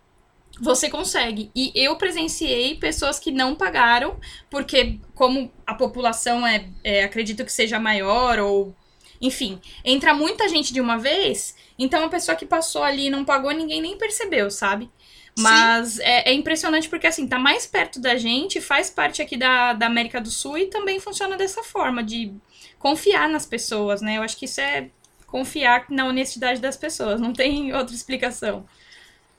você 0.60 0.88
consegue. 0.88 1.50
E 1.54 1.72
eu 1.74 1.96
presenciei 1.96 2.76
pessoas 2.76 3.18
que 3.18 3.30
não 3.30 3.54
pagaram, 3.54 4.18
porque 4.50 4.98
como 5.14 5.52
a 5.66 5.74
população 5.74 6.46
é, 6.46 6.68
é 6.82 7.04
acredito 7.04 7.44
que 7.44 7.52
seja 7.52 7.78
maior 7.78 8.38
ou 8.38 8.74
enfim, 9.20 9.58
entra 9.84 10.12
muita 10.14 10.48
gente 10.48 10.72
de 10.72 10.80
uma 10.80 10.98
vez, 10.98 11.56
então 11.78 12.04
a 12.04 12.08
pessoa 12.08 12.36
que 12.36 12.44
passou 12.44 12.82
ali 12.82 13.08
não 13.08 13.24
pagou, 13.24 13.50
ninguém 13.50 13.80
nem 13.80 13.96
percebeu, 13.96 14.50
sabe? 14.50 14.90
Mas 15.38 15.98
é, 15.98 16.30
é 16.30 16.32
impressionante 16.32 16.88
porque, 16.88 17.06
assim, 17.06 17.28
tá 17.28 17.38
mais 17.38 17.66
perto 17.66 18.00
da 18.00 18.16
gente, 18.16 18.60
faz 18.60 18.88
parte 18.88 19.20
aqui 19.20 19.36
da, 19.36 19.74
da 19.74 19.86
América 19.86 20.18
do 20.20 20.30
Sul 20.30 20.56
e 20.56 20.66
também 20.68 20.98
funciona 20.98 21.36
dessa 21.36 21.62
forma, 21.62 22.02
de 22.02 22.34
confiar 22.78 23.28
nas 23.28 23.44
pessoas, 23.44 24.00
né? 24.00 24.16
Eu 24.16 24.22
acho 24.22 24.36
que 24.36 24.46
isso 24.46 24.60
é 24.60 24.90
confiar 25.26 25.86
na 25.90 26.06
honestidade 26.06 26.60
das 26.60 26.76
pessoas, 26.76 27.20
não 27.20 27.32
tem 27.32 27.72
outra 27.76 27.94
explicação. 27.94 28.66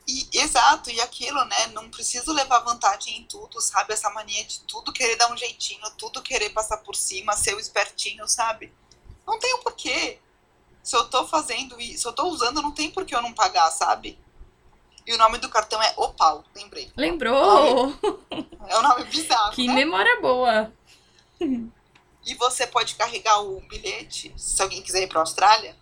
E, 0.06 0.26
exato, 0.32 0.90
e 0.90 1.00
aquilo, 1.00 1.44
né? 1.44 1.66
Não 1.74 1.90
preciso 1.90 2.32
levar 2.32 2.60
vantagem 2.60 3.18
em 3.18 3.24
tudo, 3.24 3.60
sabe? 3.60 3.92
Essa 3.92 4.08
mania 4.10 4.42
de 4.44 4.60
tudo 4.60 4.92
querer 4.92 5.16
dar 5.16 5.30
um 5.30 5.36
jeitinho, 5.36 5.82
tudo 5.98 6.22
querer 6.22 6.50
passar 6.50 6.78
por 6.78 6.94
cima, 6.94 7.34
ser 7.34 7.54
o 7.54 7.60
espertinho, 7.60 8.26
sabe? 8.26 8.72
Não 9.26 9.38
tem 9.38 9.52
o 9.54 9.58
porquê. 9.58 10.18
Se 10.82 10.96
eu 10.96 11.04
tô 11.10 11.26
fazendo 11.26 11.78
isso, 11.78 12.02
se 12.02 12.08
eu 12.08 12.12
tô 12.14 12.28
usando, 12.28 12.62
não 12.62 12.70
tem 12.70 12.90
por 12.90 13.04
que 13.04 13.14
eu 13.14 13.20
não 13.20 13.34
pagar, 13.34 13.70
sabe? 13.70 14.18
E 15.08 15.12
o 15.14 15.16
nome 15.16 15.38
do 15.38 15.48
cartão 15.48 15.82
é 15.82 15.90
Opal, 15.96 16.44
lembrei. 16.54 16.92
Lembrou? 16.94 17.98
É 18.68 18.78
um 18.78 18.82
nome 18.82 19.04
bizarro, 19.04 19.54
Que 19.54 19.66
né? 19.66 19.72
memória 19.72 20.20
boa. 20.20 20.70
E 21.40 22.34
você 22.34 22.66
pode 22.66 22.94
carregar 22.94 23.40
o 23.40 23.58
bilhete, 23.62 24.34
se 24.36 24.60
alguém 24.60 24.82
quiser 24.82 25.02
ir 25.04 25.06
para 25.06 25.20
a 25.20 25.22
Austrália, 25.22 25.74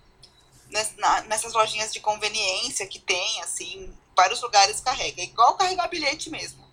nessas 1.26 1.54
lojinhas 1.54 1.92
de 1.92 1.98
conveniência 1.98 2.86
que 2.86 3.00
tem, 3.00 3.42
assim, 3.42 3.92
vários 4.16 4.40
lugares 4.40 4.80
carrega. 4.80 5.20
É 5.20 5.24
igual 5.24 5.56
carregar 5.56 5.88
bilhete 5.88 6.30
mesmo. 6.30 6.64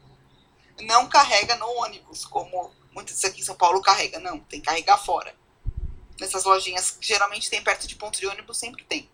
Não 0.82 1.10
carrega 1.10 1.56
no 1.56 1.68
ônibus, 1.68 2.24
como 2.24 2.72
muitos 2.92 3.24
aqui 3.26 3.42
em 3.42 3.44
São 3.44 3.56
Paulo 3.56 3.82
carrega. 3.82 4.20
Não, 4.20 4.38
tem 4.42 4.60
que 4.60 4.68
carregar 4.68 5.00
fora. 5.00 5.36
Nessas 6.20 6.44
lojinhas 6.44 6.92
que 6.92 7.08
geralmente 7.08 7.50
tem 7.50 7.64
perto 7.64 7.88
de 7.88 7.96
ponto 7.96 8.20
de 8.20 8.28
ônibus, 8.28 8.60
sempre 8.60 8.84
tem. 8.84 9.10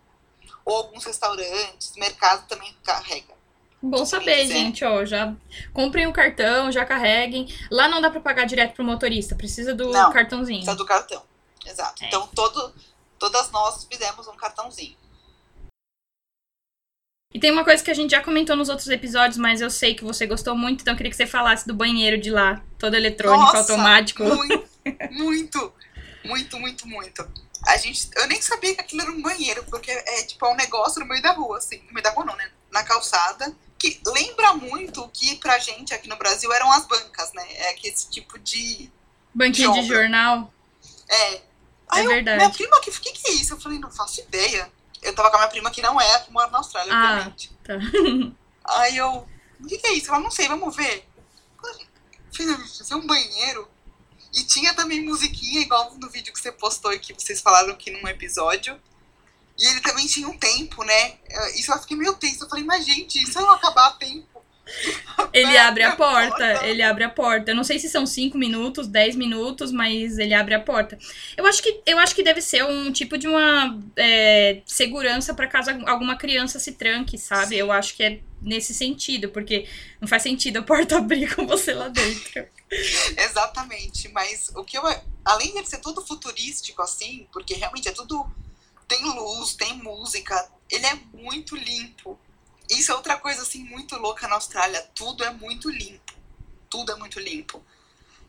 Ou 0.64 0.76
alguns 0.76 1.04
restaurantes, 1.04 1.92
mercado 1.96 2.46
também 2.46 2.74
carrega. 2.84 3.40
Bom 3.82 4.04
saber, 4.04 4.42
quiser. 4.42 4.54
gente, 4.54 4.84
ó, 4.84 5.04
já 5.06 5.34
comprem 5.72 6.06
o 6.06 6.12
cartão, 6.12 6.70
já 6.70 6.84
carreguem. 6.84 7.48
Lá 7.70 7.88
não 7.88 8.00
dá 8.00 8.10
pra 8.10 8.20
pagar 8.20 8.44
direto 8.44 8.74
pro 8.74 8.84
motorista, 8.84 9.34
precisa 9.34 9.74
do 9.74 9.90
Não, 9.90 10.12
cartãozinho. 10.12 10.58
Precisa 10.58 10.76
do 10.76 10.84
cartão. 10.84 11.22
Exato. 11.64 12.04
É. 12.04 12.08
Então, 12.08 12.26
todo, 12.34 12.74
todas 13.18 13.50
nós 13.50 13.86
fizemos 13.90 14.28
um 14.28 14.36
cartãozinho. 14.36 14.96
E 17.32 17.38
tem 17.38 17.50
uma 17.52 17.64
coisa 17.64 17.82
que 17.82 17.90
a 17.90 17.94
gente 17.94 18.10
já 18.10 18.20
comentou 18.20 18.56
nos 18.56 18.68
outros 18.68 18.88
episódios, 18.88 19.38
mas 19.38 19.60
eu 19.60 19.70
sei 19.70 19.94
que 19.94 20.02
você 20.02 20.26
gostou 20.26 20.56
muito, 20.56 20.80
então 20.80 20.92
eu 20.92 20.96
queria 20.96 21.10
que 21.10 21.16
você 21.16 21.26
falasse 21.26 21.66
do 21.66 21.72
banheiro 21.72 22.18
de 22.18 22.28
lá, 22.28 22.60
todo 22.76 22.96
eletrônico, 22.96 23.44
Nossa, 23.44 23.72
automático. 23.72 24.24
Muito, 24.24 24.68
muito, 25.12 25.72
muito, 26.24 26.58
muito, 26.58 26.88
muito. 26.88 27.49
A 27.66 27.76
gente, 27.76 28.08
eu 28.16 28.26
nem 28.26 28.40
sabia 28.40 28.74
que 28.74 28.80
aquilo 28.80 29.02
era 29.02 29.10
um 29.10 29.20
banheiro, 29.20 29.62
porque 29.64 29.90
é 29.90 30.22
tipo 30.22 30.44
é 30.46 30.50
um 30.50 30.56
negócio 30.56 31.00
no 31.00 31.06
meio 31.06 31.22
da 31.22 31.32
rua, 31.32 31.58
assim. 31.58 31.78
No 31.86 31.92
meio 31.92 32.02
da 32.02 32.10
rua 32.10 32.24
não, 32.24 32.36
né? 32.36 32.50
Na 32.70 32.82
calçada. 32.82 33.54
Que 33.78 34.00
lembra 34.06 34.52
muito 34.54 35.02
o 35.02 35.08
que 35.08 35.36
pra 35.36 35.58
gente 35.58 35.94
aqui 35.94 36.08
no 36.08 36.16
Brasil 36.16 36.52
eram 36.52 36.70
as 36.72 36.86
bancas, 36.86 37.32
né? 37.32 37.44
É 37.56 37.74
que 37.74 37.88
esse 37.88 38.10
tipo 38.10 38.38
de. 38.38 38.90
Banquinho 39.34 39.72
de 39.72 39.82
de 39.82 39.88
jornal. 39.88 40.52
É, 41.08 41.42
Aí 41.88 42.02
é 42.02 42.06
eu, 42.06 42.08
verdade. 42.10 42.36
minha 42.38 42.50
prima, 42.50 42.76
o 42.76 42.80
que, 42.80 42.90
que, 42.92 43.12
que 43.12 43.28
é 43.30 43.32
isso? 43.34 43.54
Eu 43.54 43.60
falei, 43.60 43.78
não 43.78 43.90
faço 43.90 44.20
ideia. 44.20 44.70
Eu 45.02 45.14
tava 45.14 45.30
com 45.30 45.36
a 45.36 45.40
minha 45.40 45.50
prima 45.50 45.70
que 45.70 45.80
não 45.82 46.00
é, 46.00 46.18
que 46.20 46.30
mora 46.30 46.50
na 46.50 46.58
Austrália, 46.58 46.92
Ah. 46.92 47.12
obviamente. 47.12 47.50
Tá. 47.64 47.74
Aí 48.64 48.96
eu, 48.96 49.26
o 49.60 49.66
que, 49.66 49.78
que 49.78 49.86
é 49.86 49.92
isso? 49.94 50.08
Ela, 50.10 50.20
não 50.20 50.30
sei, 50.30 50.46
vamos 50.46 50.74
ver. 50.76 51.06
Fiz 52.32 52.90
é 52.90 52.94
um 52.94 53.06
banheiro. 53.06 53.68
E 54.32 54.44
tinha 54.44 54.74
também 54.74 55.04
musiquinha, 55.04 55.60
igual 55.60 55.94
no 55.98 56.08
vídeo 56.08 56.32
que 56.32 56.40
você 56.40 56.52
postou 56.52 56.92
e 56.92 56.98
que 56.98 57.12
vocês 57.12 57.40
falaram 57.40 57.72
aqui 57.72 57.90
num 57.90 58.06
episódio. 58.08 58.80
E 59.58 59.66
ele 59.66 59.80
também 59.80 60.06
tinha 60.06 60.28
um 60.28 60.38
tempo, 60.38 60.82
né? 60.84 61.14
Eh, 61.28 61.58
Isso 61.58 61.72
eu 61.72 61.78
fiquei 61.78 61.96
meio 61.96 62.14
tenso. 62.14 62.44
Eu 62.44 62.48
falei, 62.48 62.64
mas 62.64 62.86
gente, 62.86 63.24
se 63.26 63.36
eu 63.36 63.42
não 63.42 63.50
acabar 63.52 63.88
a 63.88 63.92
tempo. 63.92 64.40
Ele 65.32 65.56
abre 65.58 65.82
a 65.82 65.96
porta. 65.96 66.30
porta, 66.30 66.66
ele 66.66 66.82
abre 66.82 67.04
a 67.04 67.08
porta. 67.08 67.50
Eu 67.50 67.56
não 67.56 67.64
sei 67.64 67.78
se 67.78 67.88
são 67.88 68.06
5 68.06 68.38
minutos, 68.38 68.86
10 68.86 69.16
minutos, 69.16 69.72
mas 69.72 70.16
ele 70.18 70.32
abre 70.32 70.54
a 70.54 70.60
porta. 70.60 70.96
Eu 71.36 71.44
acho 71.46 71.62
que, 71.62 71.82
eu 71.84 71.98
acho 71.98 72.14
que 72.14 72.22
deve 72.22 72.40
ser 72.40 72.64
um 72.64 72.92
tipo 72.92 73.18
de 73.18 73.26
uma 73.26 73.78
é, 73.96 74.62
segurança 74.64 75.34
para 75.34 75.48
caso 75.48 75.70
alguma 75.86 76.16
criança 76.16 76.58
se 76.58 76.72
tranque, 76.72 77.18
sabe? 77.18 77.56
Sim. 77.56 77.56
Eu 77.56 77.72
acho 77.72 77.96
que 77.96 78.02
é 78.02 78.20
nesse 78.40 78.72
sentido, 78.72 79.28
porque 79.30 79.66
não 80.00 80.08
faz 80.08 80.22
sentido 80.22 80.58
a 80.58 80.62
porta 80.62 80.96
abrir 80.98 81.34
com 81.34 81.46
você 81.46 81.74
lá 81.74 81.88
dentro. 81.88 82.46
Exatamente, 83.16 84.08
mas 84.08 84.50
o 84.54 84.64
que 84.64 84.78
eu. 84.78 84.82
Além 85.24 85.52
de 85.54 85.68
ser 85.68 85.78
tudo 85.78 86.04
futurístico, 86.04 86.80
assim, 86.82 87.28
porque 87.32 87.54
realmente 87.54 87.88
é 87.88 87.92
tudo. 87.92 88.30
Tem 88.86 89.04
luz, 89.04 89.54
tem 89.54 89.74
música, 89.74 90.50
ele 90.68 90.86
é 90.86 90.94
muito 91.12 91.54
limpo. 91.56 92.18
Isso 92.68 92.90
é 92.90 92.94
outra 92.94 93.16
coisa, 93.16 93.42
assim, 93.42 93.64
muito 93.64 93.96
louca 93.96 94.26
na 94.28 94.34
Austrália. 94.34 94.80
Tudo 94.94 95.24
é 95.24 95.30
muito 95.30 95.68
limpo. 95.70 96.12
Tudo 96.68 96.92
é 96.92 96.96
muito 96.96 97.18
limpo. 97.18 97.64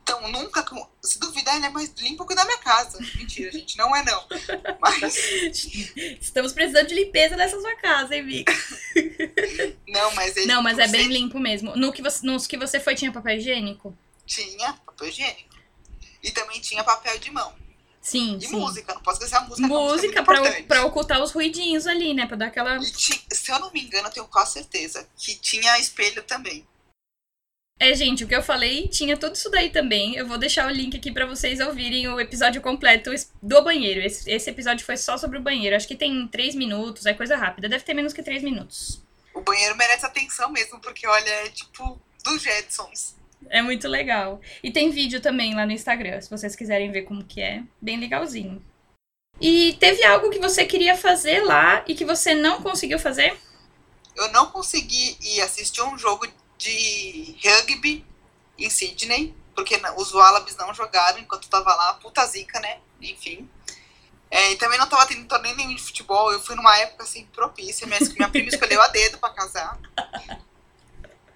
Então, 0.04 0.32
nunca. 0.32 0.65
Se 1.04 1.19
duvidar, 1.19 1.56
ele 1.56 1.67
é 1.67 1.69
mais 1.69 1.93
limpo 1.99 2.25
que 2.25 2.34
o 2.34 2.36
da 2.36 2.43
minha 2.43 2.58
casa. 2.58 2.99
Mentira, 3.15 3.49
gente, 3.54 3.77
não 3.77 3.95
é 3.95 4.04
não. 4.04 4.23
Mas. 4.80 5.15
Estamos 6.19 6.54
precisando 6.54 6.88
de 6.88 6.95
limpeza 6.95 7.36
nessa 7.36 7.60
sua 7.60 7.75
casa, 7.75 8.15
hein, 8.15 8.23
Mica? 8.23 8.54
Não, 9.88 10.13
mas 10.15 10.36
ele. 10.36 10.47
Não, 10.47 10.62
mas 10.62 10.80
é 10.80 10.88
bem 10.88 11.08
limpo 11.08 11.39
mesmo. 11.39 11.75
No 11.75 11.93
que 11.93 12.01
você, 12.01 12.25
nos 12.25 12.47
que 12.47 12.58
você 12.58 12.80
foi, 12.80 12.95
tinha 12.95 13.12
papel 13.12 13.38
higiênico? 13.38 13.95
Tinha 14.25 14.73
papel 14.73 15.07
higiênico. 15.07 15.55
E 16.23 16.31
também 16.31 16.60
tinha 16.62 16.84
papel 16.84 17.17
de 17.19 17.31
mão. 17.31 17.53
Sim, 18.01 18.38
E 18.38 18.47
sim. 18.47 18.55
música, 18.55 18.93
não 18.95 19.01
posso 19.01 19.19
esquecer 19.23 19.36
a 19.36 19.41
música. 19.47 19.65
a 19.65 19.69
Música 19.69 19.93
música 19.93 20.19
é 20.19 20.23
pra, 20.23 20.63
pra 20.63 20.86
ocultar 20.86 21.21
os 21.21 21.31
ruidinhos 21.31 21.86
ali, 21.86 22.13
né? 22.13 22.25
Pra 22.25 22.36
dar 22.38 22.47
aquela. 22.47 22.77
E 22.77 22.91
ti- 22.91 23.23
se 23.31 23.51
eu 23.51 23.60
não 23.60 23.71
me 23.71 23.81
engano, 23.84 24.07
eu 24.07 24.12
tenho 24.12 24.27
quase 24.27 24.53
certeza 24.53 25.07
que 25.17 25.36
tinha 25.36 25.77
espelho 25.79 26.23
também. 26.23 26.67
É, 27.79 27.95
gente, 27.95 28.23
o 28.23 28.27
que 28.27 28.36
eu 28.36 28.43
falei 28.43 28.88
tinha 28.88 29.17
tudo 29.17 29.36
isso 29.36 29.49
daí 29.49 29.71
também. 29.71 30.15
Eu 30.15 30.27
vou 30.27 30.38
deixar 30.38 30.67
o 30.67 30.71
link 30.71 30.95
aqui 30.97 31.12
pra 31.12 31.25
vocês 31.25 31.60
ouvirem 31.60 32.07
o 32.07 32.19
episódio 32.19 32.62
completo 32.62 33.12
do 33.41 33.62
banheiro. 33.63 34.01
Esse, 34.01 34.29
esse 34.29 34.49
episódio 34.49 34.86
foi 34.86 34.97
só 34.97 35.17
sobre 35.17 35.38
o 35.39 35.41
banheiro. 35.41 35.75
Acho 35.75 35.88
que 35.88 35.95
tem 35.95 36.27
três 36.27 36.53
minutos, 36.55 37.05
é 37.07 37.13
coisa 37.13 37.36
rápida. 37.36 37.67
Deve 37.69 37.84
ter 37.84 37.93
menos 37.95 38.13
que 38.13 38.21
três 38.23 38.43
minutos. 38.43 39.01
O 39.34 39.41
banheiro 39.41 39.75
merece 39.75 40.05
atenção 40.05 40.51
mesmo, 40.51 40.79
porque 40.79 41.07
olha, 41.07 41.29
é 41.29 41.49
tipo 41.49 41.99
dos 42.23 42.41
Jetsons. 42.41 43.15
É 43.49 43.62
muito 43.62 43.88
legal. 43.88 44.39
E 44.63 44.71
tem 44.71 44.89
vídeo 44.89 45.21
também 45.21 45.56
lá 45.56 45.65
no 45.65 45.71
Instagram, 45.71 46.21
se 46.21 46.30
vocês 46.30 46.56
quiserem 46.56 46.91
ver 46.91 47.04
como 47.04 47.23
que 47.23 47.41
é. 47.41 47.63
Bem 47.82 47.99
legalzinho. 47.99 48.63
E 49.39 49.73
teve 49.80 50.04
algo 50.06 50.30
que 50.30 50.39
você 50.39 50.65
queria 50.65 50.95
fazer 50.95 51.43
lá 51.43 51.84
e 51.88 51.95
que 51.95 52.06
você 52.06 52.36
não 52.36 52.62
conseguiu 52.62 52.99
fazer? 52.99 53.36
Eu 54.15 54.32
não 54.32 54.47
consegui 54.47 55.17
ir 55.21 55.41
assistir 55.41 55.82
um 55.82 55.97
jogo 55.97 56.27
de 56.58 57.36
rugby 57.43 58.06
em 58.58 58.69
Sydney, 58.69 59.36
porque 59.56 59.80
os 59.97 60.13
Wallabies 60.13 60.56
não 60.58 60.73
jogaram 60.73 61.19
enquanto 61.19 61.45
eu 61.45 61.49
tava 61.49 61.73
lá, 61.73 61.93
puta 61.95 62.25
zica, 62.25 62.60
né? 62.60 62.77
Enfim. 63.01 63.49
É, 64.30 64.51
e 64.51 64.56
também 64.56 64.77
não 64.77 64.88
tava 64.88 65.06
tendo 65.08 65.27
torneio 65.27 65.58
nenhum 65.58 65.75
de 65.75 65.82
futebol, 65.82 66.32
eu 66.32 66.39
fui 66.39 66.56
numa 66.56 66.77
época 66.77 67.04
assim 67.04 67.25
propícia, 67.34 67.86
minha, 67.86 67.99
minha 67.99 68.30
prima 68.30 68.47
escolheu 68.47 68.82
a 68.82 68.88
dedo 68.88 69.17
pra 69.17 69.32
casar. 69.32 69.77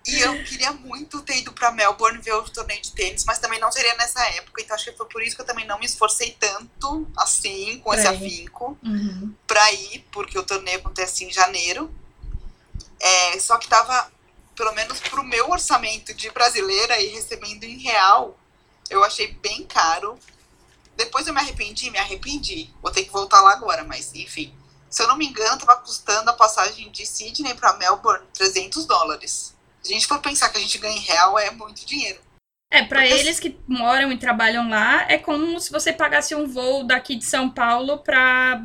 E 0.07 0.19
eu 0.19 0.43
queria 0.43 0.71
muito 0.71 1.21
ter 1.23 1.37
ido 1.39 1.51
pra 1.51 1.71
Melbourne 1.71 2.21
ver 2.21 2.33
o 2.33 2.43
torneio 2.43 2.79
de 2.81 2.91
tênis, 2.91 3.25
mas 3.25 3.39
também 3.39 3.59
não 3.59 3.71
seria 3.71 3.95
nessa 3.95 4.23
época, 4.35 4.61
então 4.61 4.75
acho 4.75 4.85
que 4.91 4.97
foi 4.97 5.07
por 5.07 5.21
isso 5.23 5.35
que 5.35 5.41
eu 5.41 5.45
também 5.45 5.65
não 5.65 5.79
me 5.79 5.85
esforcei 5.87 6.31
tanto 6.39 7.07
assim, 7.17 7.79
com 7.79 7.91
esse 7.93 8.03
Pra 8.03 8.13
ir. 8.13 8.15
afinco 8.15 8.77
Uhum. 8.83 9.33
pra 9.47 9.71
ir, 9.73 10.05
porque 10.11 10.37
o 10.37 10.43
torneio 10.43 10.77
acontece 10.77 11.23
em 11.25 11.31
janeiro. 11.31 11.91
É, 12.99 13.39
só 13.39 13.57
que 13.57 13.67
tava, 13.67 14.11
pelo 14.55 14.73
menos 14.73 14.99
pro 14.99 15.23
meu 15.23 15.49
orçamento 15.49 16.13
de 16.13 16.29
brasileira 16.29 16.99
e 17.01 17.07
recebendo 17.07 17.63
em 17.63 17.77
real, 17.79 18.37
eu 18.89 19.03
achei 19.03 19.33
bem 19.33 19.63
caro. 19.65 20.19
Depois 20.95 21.25
eu 21.27 21.33
me 21.33 21.39
arrependi, 21.41 21.89
me 21.89 21.97
arrependi. 21.97 22.69
Vou 22.81 22.91
ter 22.91 23.03
que 23.03 23.11
voltar 23.11 23.41
lá 23.41 23.51
agora, 23.53 23.83
mas 23.83 24.13
enfim. 24.13 24.55
Se 24.89 25.01
eu 25.03 25.07
não 25.07 25.17
me 25.17 25.25
engano, 25.27 25.57
tava 25.59 25.81
custando 25.81 26.29
a 26.29 26.33
passagem 26.33 26.89
de 26.91 27.05
Sydney 27.05 27.53
pra 27.55 27.73
Melbourne 27.73 28.25
300 28.33 28.85
dólares. 28.85 29.53
Se 29.85 29.91
a 29.91 29.93
gente 29.93 30.07
for 30.07 30.19
pensar 30.19 30.49
que 30.49 30.57
a 30.57 30.61
gente 30.61 30.79
ganha 30.79 30.97
em 30.97 31.01
real, 31.01 31.37
é 31.37 31.51
muito 31.51 31.85
dinheiro. 31.85 32.19
É, 32.71 32.81
pra 32.83 33.01
Porque- 33.01 33.13
eles 33.13 33.39
que 33.39 33.55
moram 33.67 34.11
e 34.11 34.17
trabalham 34.17 34.67
lá, 34.67 35.03
é 35.07 35.19
como 35.19 35.59
se 35.59 35.71
você 35.71 35.93
pagasse 35.93 36.33
um 36.33 36.47
voo 36.47 36.83
daqui 36.83 37.15
de 37.15 37.23
São 37.23 37.47
Paulo 37.51 37.99
pra 37.99 38.63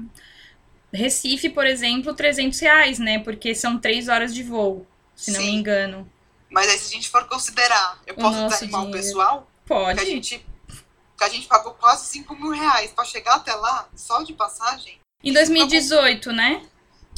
Recife, 0.91 1.51
por 1.51 1.67
exemplo, 1.67 2.15
300 2.15 2.59
reais, 2.61 2.99
né? 2.99 3.19
Porque 3.19 3.55
são 3.55 3.79
três 3.79 4.09
horas 4.09 4.33
de 4.33 4.43
voo, 4.43 4.87
se 5.15 5.31
não 5.33 5.41
me 5.41 5.47
Sim. 5.47 5.55
engano. 5.57 6.11
Mas 6.51 6.69
aí 6.71 6.79
se 6.79 6.87
a 6.87 6.97
gente 6.97 7.11
for 7.11 7.27
considerar, 7.29 8.01
eu 8.07 8.15
O 8.15 8.17
posso 8.17 8.39
nosso 8.41 8.55
desanimar 8.65 8.85
o 8.87 8.91
pessoal, 8.91 9.51
que 9.63 9.69
Pode. 9.69 10.01
a 10.01 10.05
gente 10.05 10.47
que 11.19 11.25
a 11.25 11.29
gente 11.29 11.47
pagou 11.47 11.75
quase 11.75 12.07
5 12.07 12.35
mil 12.35 12.51
reais 12.53 12.93
pra 12.93 13.05
chegar 13.05 13.35
até 13.35 13.55
lá, 13.55 13.87
só 13.95 14.23
de 14.23 14.33
passagem. 14.33 14.99
Em 15.23 15.35
2018, 15.35 16.33
né? 16.33 16.67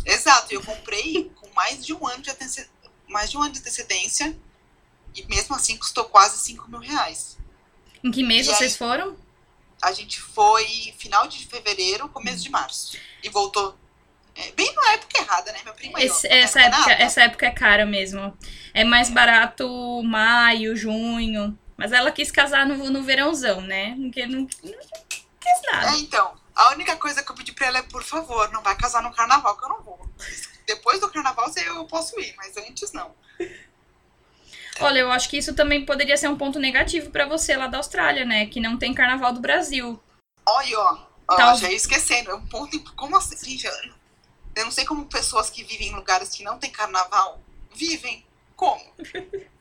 Exato, 0.05 0.53
eu 0.53 0.61
comprei 0.61 1.31
com 1.37 1.49
mais 1.55 1.87
de 1.87 1.95
um 1.95 2.05
ano 2.05 2.21
de 2.21 2.29
mais 3.09 3.31
de 3.31 3.37
um 3.37 3.43
ano 3.43 3.53
de 3.53 3.61
antecedência 3.61 4.37
e 5.15 5.25
mesmo 5.27 5.55
assim 5.55 5.77
custou 5.77 6.05
quase 6.05 6.39
5 6.39 6.71
mil 6.71 6.81
reais. 6.81 7.37
Em 8.03 8.11
que 8.11 8.23
mês 8.25 8.47
E 8.47 8.51
aí? 8.51 8.57
vocês 8.57 8.77
foram? 8.77 9.17
A 9.81 9.93
gente 9.93 10.21
foi 10.21 10.65
final 10.99 11.27
de 11.27 11.45
fevereiro, 11.47 12.09
começo 12.09 12.43
de 12.43 12.51
março. 12.51 12.97
E 13.23 13.29
voltou 13.29 13.77
é, 14.35 14.51
bem 14.53 14.73
na 14.75 14.93
época 14.93 15.21
errada, 15.21 15.53
né? 15.53 15.61
Meu 15.65 15.75
primo 15.75 15.97
aí, 15.97 16.07
Esse- 16.07 16.29
não 16.29 16.35
essa, 16.37 16.61
época, 16.61 16.79
nada. 16.79 16.93
essa 16.95 17.21
época 17.23 17.47
é 17.47 17.51
cara 17.51 17.85
mesmo. 17.85 18.37
É 18.73 18.85
mais 18.85 19.11
barato 19.11 20.03
maio, 20.05 20.75
junho. 20.77 21.59
Mas 21.77 21.93
ela 21.93 22.11
quis 22.13 22.31
casar 22.31 22.65
no, 22.67 22.91
no 22.91 23.03
verãozão, 23.03 23.61
né? 23.61 23.95
Porque 24.01 24.25
não, 24.25 24.41
não 24.43 24.47
quis 24.47 25.63
nada. 25.71 25.91
É, 25.97 25.99
então, 25.99 26.33
a 26.55 26.71
única 26.71 26.97
coisa 26.97 27.23
que 27.23 27.31
eu 27.31 27.35
pedi 27.35 27.53
pra 27.53 27.67
ela 27.67 27.79
é, 27.79 27.83
por 27.83 28.03
favor, 28.05 28.51
não 28.53 28.63
vai 28.63 28.77
casar 28.77 29.03
no 29.03 29.13
carnaval, 29.13 29.57
que 29.59 29.65
eu 29.65 29.69
não 29.69 29.83
vou. 29.83 30.09
Depois 30.67 31.01
do 31.01 31.11
carnaval 31.11 31.51
eu 31.57 31.85
posso 31.87 32.19
ir, 32.21 32.35
mas 32.37 32.57
antes 32.57 32.93
não. 32.93 33.15
Olha, 34.81 35.01
eu 35.01 35.11
acho 35.11 35.29
que 35.29 35.37
isso 35.37 35.55
também 35.55 35.85
poderia 35.85 36.17
ser 36.17 36.29
um 36.29 36.37
ponto 36.37 36.59
negativo 36.59 37.11
pra 37.11 37.27
você 37.27 37.57
lá 37.57 37.67
da 37.67 37.77
Austrália, 37.79 38.25
né? 38.25 38.47
Que 38.47 38.59
não 38.61 38.79
tem 38.79 38.95
carnaval 38.95 39.33
do 39.33 39.41
Brasil. 39.41 40.01
Olha, 40.47 40.79
ó, 40.79 41.07
ó 41.29 41.37
Tal- 41.37 41.57
já 41.57 41.71
ia 41.71 41.77
esquecendo, 41.77 42.31
é 42.31 42.35
um 42.35 42.47
ponto. 42.47 42.83
Como 42.95 43.17
assim? 43.17 43.37
Gente, 43.37 43.67
eu 44.57 44.65
não 44.65 44.73
sei 44.73 44.85
como 44.85 45.07
pessoas 45.07 45.51
que 45.51 45.63
vivem 45.63 45.89
em 45.89 45.95
lugares 45.95 46.31
que 46.31 46.43
não 46.43 46.59
tem 46.59 46.71
carnaval 46.71 47.41
vivem. 47.75 48.25
Como? 48.57 48.83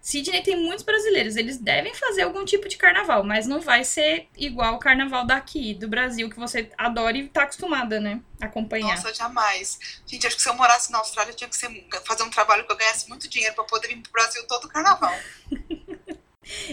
Sydney 0.00 0.42
tem 0.42 0.56
muitos 0.56 0.82
brasileiros, 0.82 1.36
eles 1.36 1.58
devem 1.58 1.94
fazer 1.94 2.22
algum 2.22 2.44
tipo 2.44 2.68
de 2.68 2.76
carnaval, 2.76 3.22
mas 3.22 3.46
não 3.46 3.60
vai 3.60 3.84
ser 3.84 4.28
igual 4.36 4.74
o 4.74 4.78
carnaval 4.78 5.26
daqui, 5.26 5.74
do 5.74 5.88
Brasil, 5.88 6.30
que 6.30 6.38
você 6.38 6.70
adora 6.78 7.18
e 7.18 7.28
tá 7.28 7.42
acostumada, 7.42 8.00
né? 8.00 8.20
Acompanhar. 8.40 8.96
Nossa, 8.96 9.12
jamais. 9.12 9.78
Gente, 10.06 10.26
acho 10.26 10.36
que 10.36 10.42
se 10.42 10.48
eu 10.48 10.54
morasse 10.54 10.90
na 10.90 10.98
Austrália, 10.98 11.32
eu 11.32 11.36
tinha 11.36 11.50
que 11.50 11.56
ser, 11.56 11.86
fazer 12.06 12.22
um 12.22 12.30
trabalho 12.30 12.64
que 12.64 12.72
eu 12.72 12.76
ganhasse 12.76 13.08
muito 13.08 13.28
dinheiro 13.28 13.54
pra 13.54 13.64
poder 13.64 13.88
vir 13.88 14.00
pro 14.00 14.12
Brasil 14.12 14.46
todo 14.46 14.68
carnaval. 14.68 15.14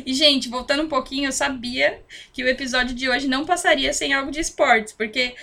E, 0.05 0.13
gente, 0.13 0.49
voltando 0.49 0.83
um 0.83 0.87
pouquinho, 0.87 1.27
eu 1.27 1.31
sabia 1.31 1.99
que 2.33 2.43
o 2.43 2.47
episódio 2.47 2.95
de 2.95 3.09
hoje 3.09 3.27
não 3.27 3.45
passaria 3.45 3.93
sem 3.93 4.13
algo 4.13 4.31
de 4.31 4.39
esportes, 4.39 4.93
porque 4.93 5.35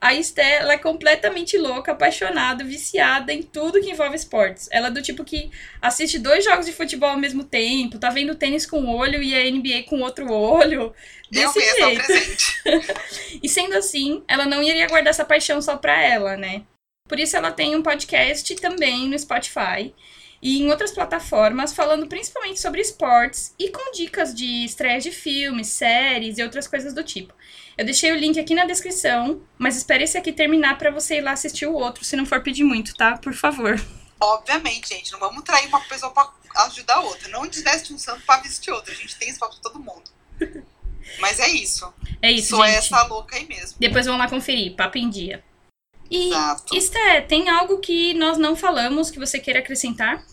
a 0.00 0.14
Esté, 0.14 0.56
ela 0.56 0.74
é 0.74 0.78
completamente 0.78 1.56
louca, 1.56 1.92
apaixonada, 1.92 2.64
viciada 2.64 3.32
em 3.32 3.42
tudo 3.42 3.80
que 3.80 3.90
envolve 3.90 4.16
esportes. 4.16 4.68
Ela 4.70 4.88
é 4.88 4.90
do 4.90 5.02
tipo 5.02 5.24
que 5.24 5.50
assiste 5.80 6.18
dois 6.18 6.44
jogos 6.44 6.66
de 6.66 6.72
futebol 6.72 7.10
ao 7.10 7.18
mesmo 7.18 7.44
tempo, 7.44 7.98
tá 7.98 8.10
vendo 8.10 8.34
tênis 8.34 8.66
com 8.66 8.80
um 8.80 8.94
olho 8.94 9.22
e 9.22 9.34
a 9.34 9.50
NBA 9.50 9.84
com 9.88 10.00
outro 10.00 10.30
olho. 10.32 10.80
eu 10.80 10.94
Desse 11.30 11.58
mesma 11.58 11.86
jeito. 11.86 12.06
presente. 12.06 12.62
E 13.42 13.48
sendo 13.48 13.74
assim, 13.74 14.22
ela 14.26 14.46
não 14.46 14.62
iria 14.62 14.88
guardar 14.88 15.10
essa 15.10 15.24
paixão 15.24 15.60
só 15.62 15.76
pra 15.76 16.02
ela, 16.02 16.36
né? 16.36 16.62
Por 17.08 17.18
isso 17.18 17.36
ela 17.36 17.50
tem 17.50 17.74
um 17.74 17.82
podcast 17.82 18.54
também 18.56 19.08
no 19.08 19.18
Spotify 19.18 19.94
e 20.40 20.62
em 20.62 20.70
outras 20.70 20.92
plataformas, 20.92 21.72
falando 21.72 22.06
principalmente 22.06 22.60
sobre 22.60 22.80
esportes 22.80 23.54
e 23.58 23.70
com 23.70 23.92
dicas 23.92 24.34
de 24.34 24.64
estreia 24.64 25.00
de 25.00 25.10
filmes, 25.10 25.68
séries 25.68 26.38
e 26.38 26.42
outras 26.42 26.66
coisas 26.68 26.94
do 26.94 27.02
tipo. 27.02 27.34
Eu 27.76 27.84
deixei 27.84 28.10
o 28.12 28.16
link 28.16 28.38
aqui 28.38 28.54
na 28.54 28.64
descrição, 28.64 29.40
mas 29.56 29.76
espere 29.76 30.04
esse 30.04 30.18
aqui 30.18 30.32
terminar 30.32 30.78
pra 30.78 30.90
você 30.90 31.18
ir 31.18 31.20
lá 31.20 31.32
assistir 31.32 31.66
o 31.66 31.74
outro, 31.74 32.04
se 32.04 32.16
não 32.16 32.26
for 32.26 32.42
pedir 32.42 32.64
muito, 32.64 32.94
tá? 32.94 33.16
Por 33.18 33.34
favor. 33.34 33.80
Obviamente, 34.20 34.88
gente, 34.88 35.12
não 35.12 35.20
vamos 35.20 35.44
trair 35.44 35.68
uma 35.68 35.80
pessoa 35.82 36.12
pra 36.12 36.28
ajudar 36.66 36.96
a 36.96 37.00
outra. 37.00 37.28
Não 37.28 37.46
desveste 37.46 37.92
um 37.92 37.98
santo 37.98 38.22
pra 38.26 38.38
vestir 38.38 38.72
outra. 38.72 38.92
A 38.92 38.96
gente 38.96 39.16
tem 39.16 39.28
espaço 39.28 39.60
pra 39.60 39.70
todo 39.70 39.82
mundo. 39.82 40.10
Mas 41.20 41.38
é 41.38 41.48
isso. 41.48 41.92
É 42.20 42.30
isso, 42.30 42.48
Sou 42.48 42.64
gente. 42.66 42.76
essa 42.78 43.02
louca 43.04 43.36
aí 43.36 43.46
mesmo. 43.46 43.76
Depois 43.78 44.06
vão 44.06 44.18
lá 44.18 44.28
conferir, 44.28 44.74
papo 44.74 44.98
em 44.98 45.08
dia. 45.08 45.42
E, 46.10 46.28
Exato. 46.28 46.76
Esté, 46.76 47.20
tem 47.22 47.48
algo 47.50 47.78
que 47.78 48.14
nós 48.14 48.38
não 48.38 48.56
falamos 48.56 49.10
que 49.10 49.18
você 49.18 49.38
queira 49.38 49.60
acrescentar? 49.60 50.24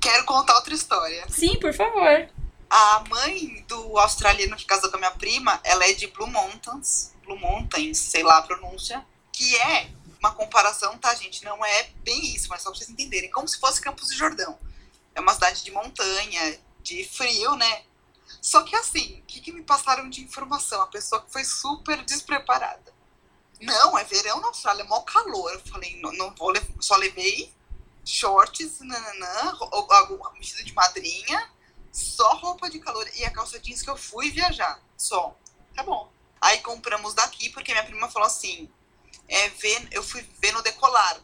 Quero 0.00 0.24
contar 0.24 0.56
outra 0.56 0.74
história. 0.74 1.24
Sim, 1.28 1.58
por 1.58 1.72
favor. 1.72 2.28
A 2.68 3.04
mãe 3.08 3.64
do 3.68 3.98
australiano 3.98 4.56
que 4.56 4.64
casou 4.64 4.90
com 4.90 4.96
a 4.96 5.00
minha 5.00 5.10
prima, 5.12 5.60
ela 5.64 5.84
é 5.84 5.92
de 5.92 6.08
Blue 6.08 6.26
Mountains, 6.26 7.12
Blue 7.24 7.38
Mountains, 7.38 7.98
sei 7.98 8.22
lá 8.22 8.38
a 8.38 8.42
pronúncia, 8.42 9.04
que 9.32 9.56
é 9.56 9.88
uma 10.18 10.32
comparação, 10.32 10.96
tá, 10.98 11.14
gente? 11.14 11.44
Não 11.44 11.64
é 11.64 11.90
bem 12.02 12.34
isso, 12.34 12.48
mas 12.48 12.62
só 12.62 12.70
pra 12.70 12.78
vocês 12.78 12.90
entenderem. 12.90 13.30
Como 13.30 13.46
se 13.46 13.58
fosse 13.58 13.80
Campos 13.80 14.08
do 14.08 14.14
Jordão. 14.14 14.58
É 15.14 15.20
uma 15.20 15.32
cidade 15.32 15.64
de 15.64 15.70
montanha, 15.70 16.58
de 16.82 17.04
frio, 17.04 17.54
né? 17.56 17.82
Só 18.40 18.62
que 18.62 18.74
assim, 18.76 19.20
o 19.20 19.22
que, 19.22 19.40
que 19.40 19.52
me 19.52 19.62
passaram 19.62 20.10
de 20.10 20.22
informação? 20.22 20.82
A 20.82 20.86
pessoa 20.86 21.22
que 21.22 21.32
foi 21.32 21.44
super 21.44 22.04
despreparada. 22.04 22.95
Não, 23.60 23.96
é 23.96 24.04
verão 24.04 24.40
na 24.40 24.48
Austrália, 24.48 24.82
é 24.82 24.86
mó 24.86 25.00
calor. 25.00 25.52
Eu 25.52 25.60
falei, 25.60 25.98
não, 26.00 26.12
não 26.12 26.34
vou, 26.34 26.52
só 26.80 26.96
levei 26.96 27.54
shorts, 28.04 28.80
nananã, 28.80 29.58
vestido 30.38 30.64
de 30.64 30.72
madrinha, 30.72 31.50
só 31.90 32.34
roupa 32.36 32.70
de 32.70 32.78
calor 32.78 33.08
e 33.16 33.24
a 33.24 33.30
calça 33.30 33.58
jeans 33.58 33.82
que 33.82 33.90
eu 33.90 33.96
fui 33.96 34.30
viajar, 34.30 34.80
só. 34.96 35.36
Tá 35.74 35.82
bom. 35.82 36.10
Aí 36.40 36.60
compramos 36.60 37.14
daqui 37.14 37.50
porque 37.50 37.72
minha 37.72 37.84
prima 37.84 38.08
falou 38.08 38.26
assim, 38.26 38.70
é, 39.28 39.48
ver, 39.48 39.88
eu 39.90 40.02
fui 40.02 40.22
ver 40.38 40.52
no 40.52 40.62
Decolar. 40.62 41.20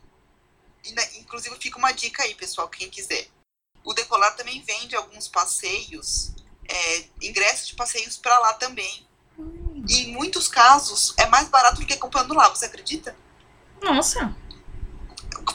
E, 0.84 1.18
inclusive 1.20 1.56
fica 1.60 1.78
uma 1.78 1.92
dica 1.92 2.24
aí, 2.24 2.34
pessoal, 2.34 2.68
quem 2.68 2.90
quiser. 2.90 3.28
O 3.84 3.94
Decolar 3.94 4.34
também 4.34 4.60
vende 4.62 4.96
alguns 4.96 5.28
passeios, 5.28 6.32
é, 6.68 7.04
ingressos 7.20 7.68
de 7.68 7.74
passeios 7.76 8.16
pra 8.16 8.38
lá 8.38 8.54
também. 8.54 9.06
E 9.88 10.02
em 10.02 10.12
muitos 10.12 10.48
casos 10.48 11.14
é 11.16 11.26
mais 11.26 11.48
barato 11.48 11.80
do 11.80 11.86
que 11.86 11.96
comprando 11.96 12.34
lá, 12.34 12.48
você 12.48 12.66
acredita? 12.66 13.16
Nossa, 13.82 14.34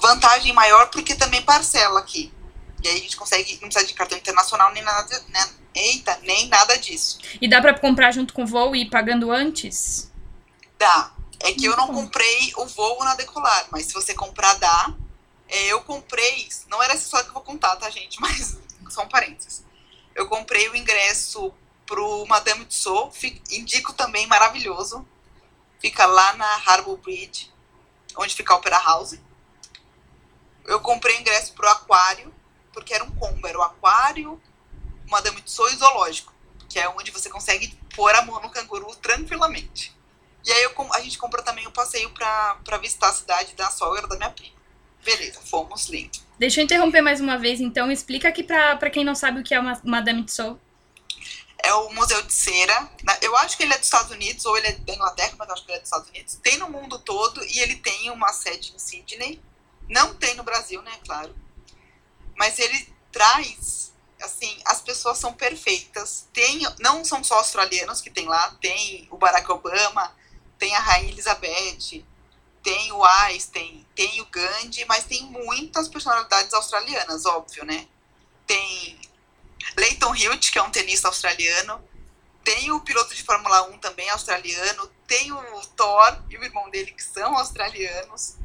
Vantagem 0.02 0.54
maior 0.54 0.90
porque 0.90 1.16
também 1.16 1.42
parcela 1.42 2.00
aqui. 2.00 2.34
E 2.84 2.88
aí 2.88 2.98
a 2.98 3.00
gente 3.00 3.18
consegue, 3.18 3.54
não 3.62 3.70
precisa 3.70 3.86
de 3.86 3.94
cartão 3.94 4.18
internacional 4.18 4.72
nem 4.74 4.84
nada, 4.84 5.24
né? 5.30 5.50
Eita, 5.74 6.20
nem 6.24 6.48
nada 6.48 6.78
disso. 6.78 7.20
e 7.40 7.48
dá 7.48 7.62
pra 7.62 7.78
comprar 7.78 8.12
junto 8.12 8.34
com 8.34 8.44
o 8.44 8.48
voo 8.48 8.76
e 8.76 8.82
ir 8.82 8.90
pagando 8.90 9.32
antes? 9.32 10.12
Dá. 10.78 11.12
É 11.40 11.54
que 11.54 11.66
eu 11.66 11.78
não 11.78 11.88
bom. 11.88 11.94
comprei 11.94 12.52
o 12.58 12.66
voo 12.66 13.04
na 13.04 13.16
Decolar, 13.16 13.68
mas 13.72 13.86
se 13.86 13.94
você 13.94 14.14
comprar, 14.14 14.56
dá. 14.56 14.94
É, 15.48 15.68
eu 15.68 15.82
comprei, 15.82 16.50
não 16.68 16.82
era 16.82 16.94
essa 16.94 17.04
história 17.04 17.26
que 17.26 17.30
eu 17.30 17.36
vou 17.36 17.44
contar, 17.44 17.76
tá, 17.78 17.90
gente? 17.90 18.20
Mas 18.22 18.58
um 19.00 19.08
parênteses. 19.08 19.64
Eu 20.16 20.28
comprei 20.28 20.68
o 20.70 20.76
ingresso 20.76 21.54
pro 21.88 22.26
Madame 22.28 22.64
Tussauds, 22.66 23.18
fi- 23.18 23.42
indico 23.50 23.94
também, 23.94 24.28
maravilhoso. 24.28 25.08
Fica 25.80 26.06
lá 26.06 26.34
na 26.34 26.62
Harbour 26.66 26.98
Bridge, 26.98 27.52
onde 28.16 28.36
fica 28.36 28.54
a 28.54 28.58
Opera 28.58 28.78
House. 28.78 29.18
Eu 30.66 30.80
comprei 30.82 31.16
o 31.18 31.20
ingresso 31.22 31.54
pro 31.54 31.68
Aquário, 31.70 32.34
porque 32.74 32.94
era 32.94 33.04
um 33.04 33.12
combo, 33.12 33.48
era 33.48 33.58
o 33.58 33.62
Aquário, 33.64 34.40
Madame 35.10 35.42
Tussauds 35.42 35.76
e 35.76 35.78
Zoológico, 35.78 36.34
que 36.70 36.78
é 36.78 36.90
onde 36.90 37.10
você 37.12 37.30
consegue 37.30 37.68
pôr 37.96 38.14
a 38.14 38.22
mão 38.22 38.42
no 38.42 38.50
canguru 38.50 38.94
tranquilamente. 38.98 39.96
E 40.46 40.52
aí 40.52 40.64
eu 40.64 40.72
a 40.94 41.02
gente 41.02 41.18
comprou 41.18 41.44
também 41.44 41.66
o 41.68 41.72
passeio 41.72 42.10
pra, 42.12 42.58
pra 42.64 42.78
visitar 42.78 43.10
a 43.10 43.14
cidade 43.14 43.54
da 43.56 43.70
sogra 43.70 44.08
da 44.08 44.16
minha 44.18 44.30
prima. 44.30 44.56
Beleza, 45.04 45.40
fomos 45.42 45.88
lindo. 45.88 46.20
Deixa 46.38 46.60
eu 46.60 46.66
interromper 46.66 47.02
mais 47.02 47.20
uma 47.22 47.38
vez, 47.38 47.60
então. 47.62 47.92
Explica 47.92 48.28
aqui 48.28 48.44
pra 48.44 48.90
quem 48.90 49.04
não 49.06 49.16
sabe 49.16 49.40
o 49.40 49.44
que 49.44 49.54
é 49.56 49.60
uma 49.60 49.80
Madame 49.84 50.24
Tussauds. 50.24 50.62
É 51.64 51.74
o 51.74 51.90
Museu 51.92 52.22
de 52.22 52.34
Cera. 52.34 52.90
Eu 53.22 53.36
acho 53.38 53.58
que 53.58 53.64
ele 53.64 53.74
é 53.74 53.78
dos 53.78 53.88
Estados 53.88 54.12
Unidos, 54.12 54.46
ou 54.46 54.58
ele 54.58 54.68
é 54.68 54.72
da 54.74 54.94
Inglaterra, 54.94 55.34
mas 55.38 55.50
acho 55.50 55.66
que 55.66 55.72
ele 55.72 55.78
é 55.78 55.82
dos 55.82 55.88
Estados 55.88 56.10
Unidos. 56.10 56.36
Tem 56.36 56.58
no 56.58 56.70
mundo 56.70 57.00
todo 57.00 57.44
e 57.44 57.60
ele 57.60 57.76
tem 57.78 58.12
uma 58.12 58.32
sede 58.32 58.74
em 58.76 58.80
Sydney. 58.80 59.42
Não 59.90 60.14
tem 60.16 60.36
no 60.36 60.44
Brasil, 60.44 60.82
né, 60.82 60.92
claro. 61.06 61.36
Mas 62.36 62.60
ele 62.60 62.94
traz, 63.12 63.94
assim, 64.22 64.60
as 64.66 64.82
pessoas 64.82 65.18
são 65.18 65.34
perfeitas. 65.34 66.28
Tem, 66.32 66.62
não 66.80 67.04
são 67.04 67.24
só 67.24 67.40
australianos 67.40 68.02
que 68.02 68.12
tem 68.12 68.28
lá, 68.28 68.56
tem 68.62 69.08
o 69.10 69.18
Barack 69.18 69.52
Obama, 69.52 70.16
tem 70.60 70.76
a 70.76 70.80
Rainha 70.80 71.12
Elizabeth, 71.12 72.06
tem 72.64 72.92
o 72.92 73.04
Einstein, 73.04 73.88
tem 73.96 74.22
o 74.22 74.26
Gandhi, 74.26 74.86
mas 74.86 75.06
tem 75.06 75.24
muitas 75.24 75.88
personalidades 75.88 76.54
australianas, 76.54 77.26
óbvio, 77.26 77.64
né? 77.64 77.88
Tem 78.46 79.00
Leighton 79.76 80.16
Hewitt, 80.16 80.52
que 80.52 80.58
é 80.58 80.62
um 80.62 80.70
tenista 80.70 81.08
australiano, 81.08 81.82
tem 82.44 82.72
o 82.72 82.80
piloto 82.80 83.14
de 83.14 83.24
Fórmula 83.24 83.70
1 83.70 83.80
também 83.80 84.10
australiano, 84.10 84.90
tem 85.06 85.32
o 85.34 85.62
Thor 85.76 86.18
e 86.30 86.38
o 86.38 86.44
irmão 86.44 86.70
dele 86.70 86.92
que 86.92 87.04
são 87.04 87.38
australianos. 87.38 88.36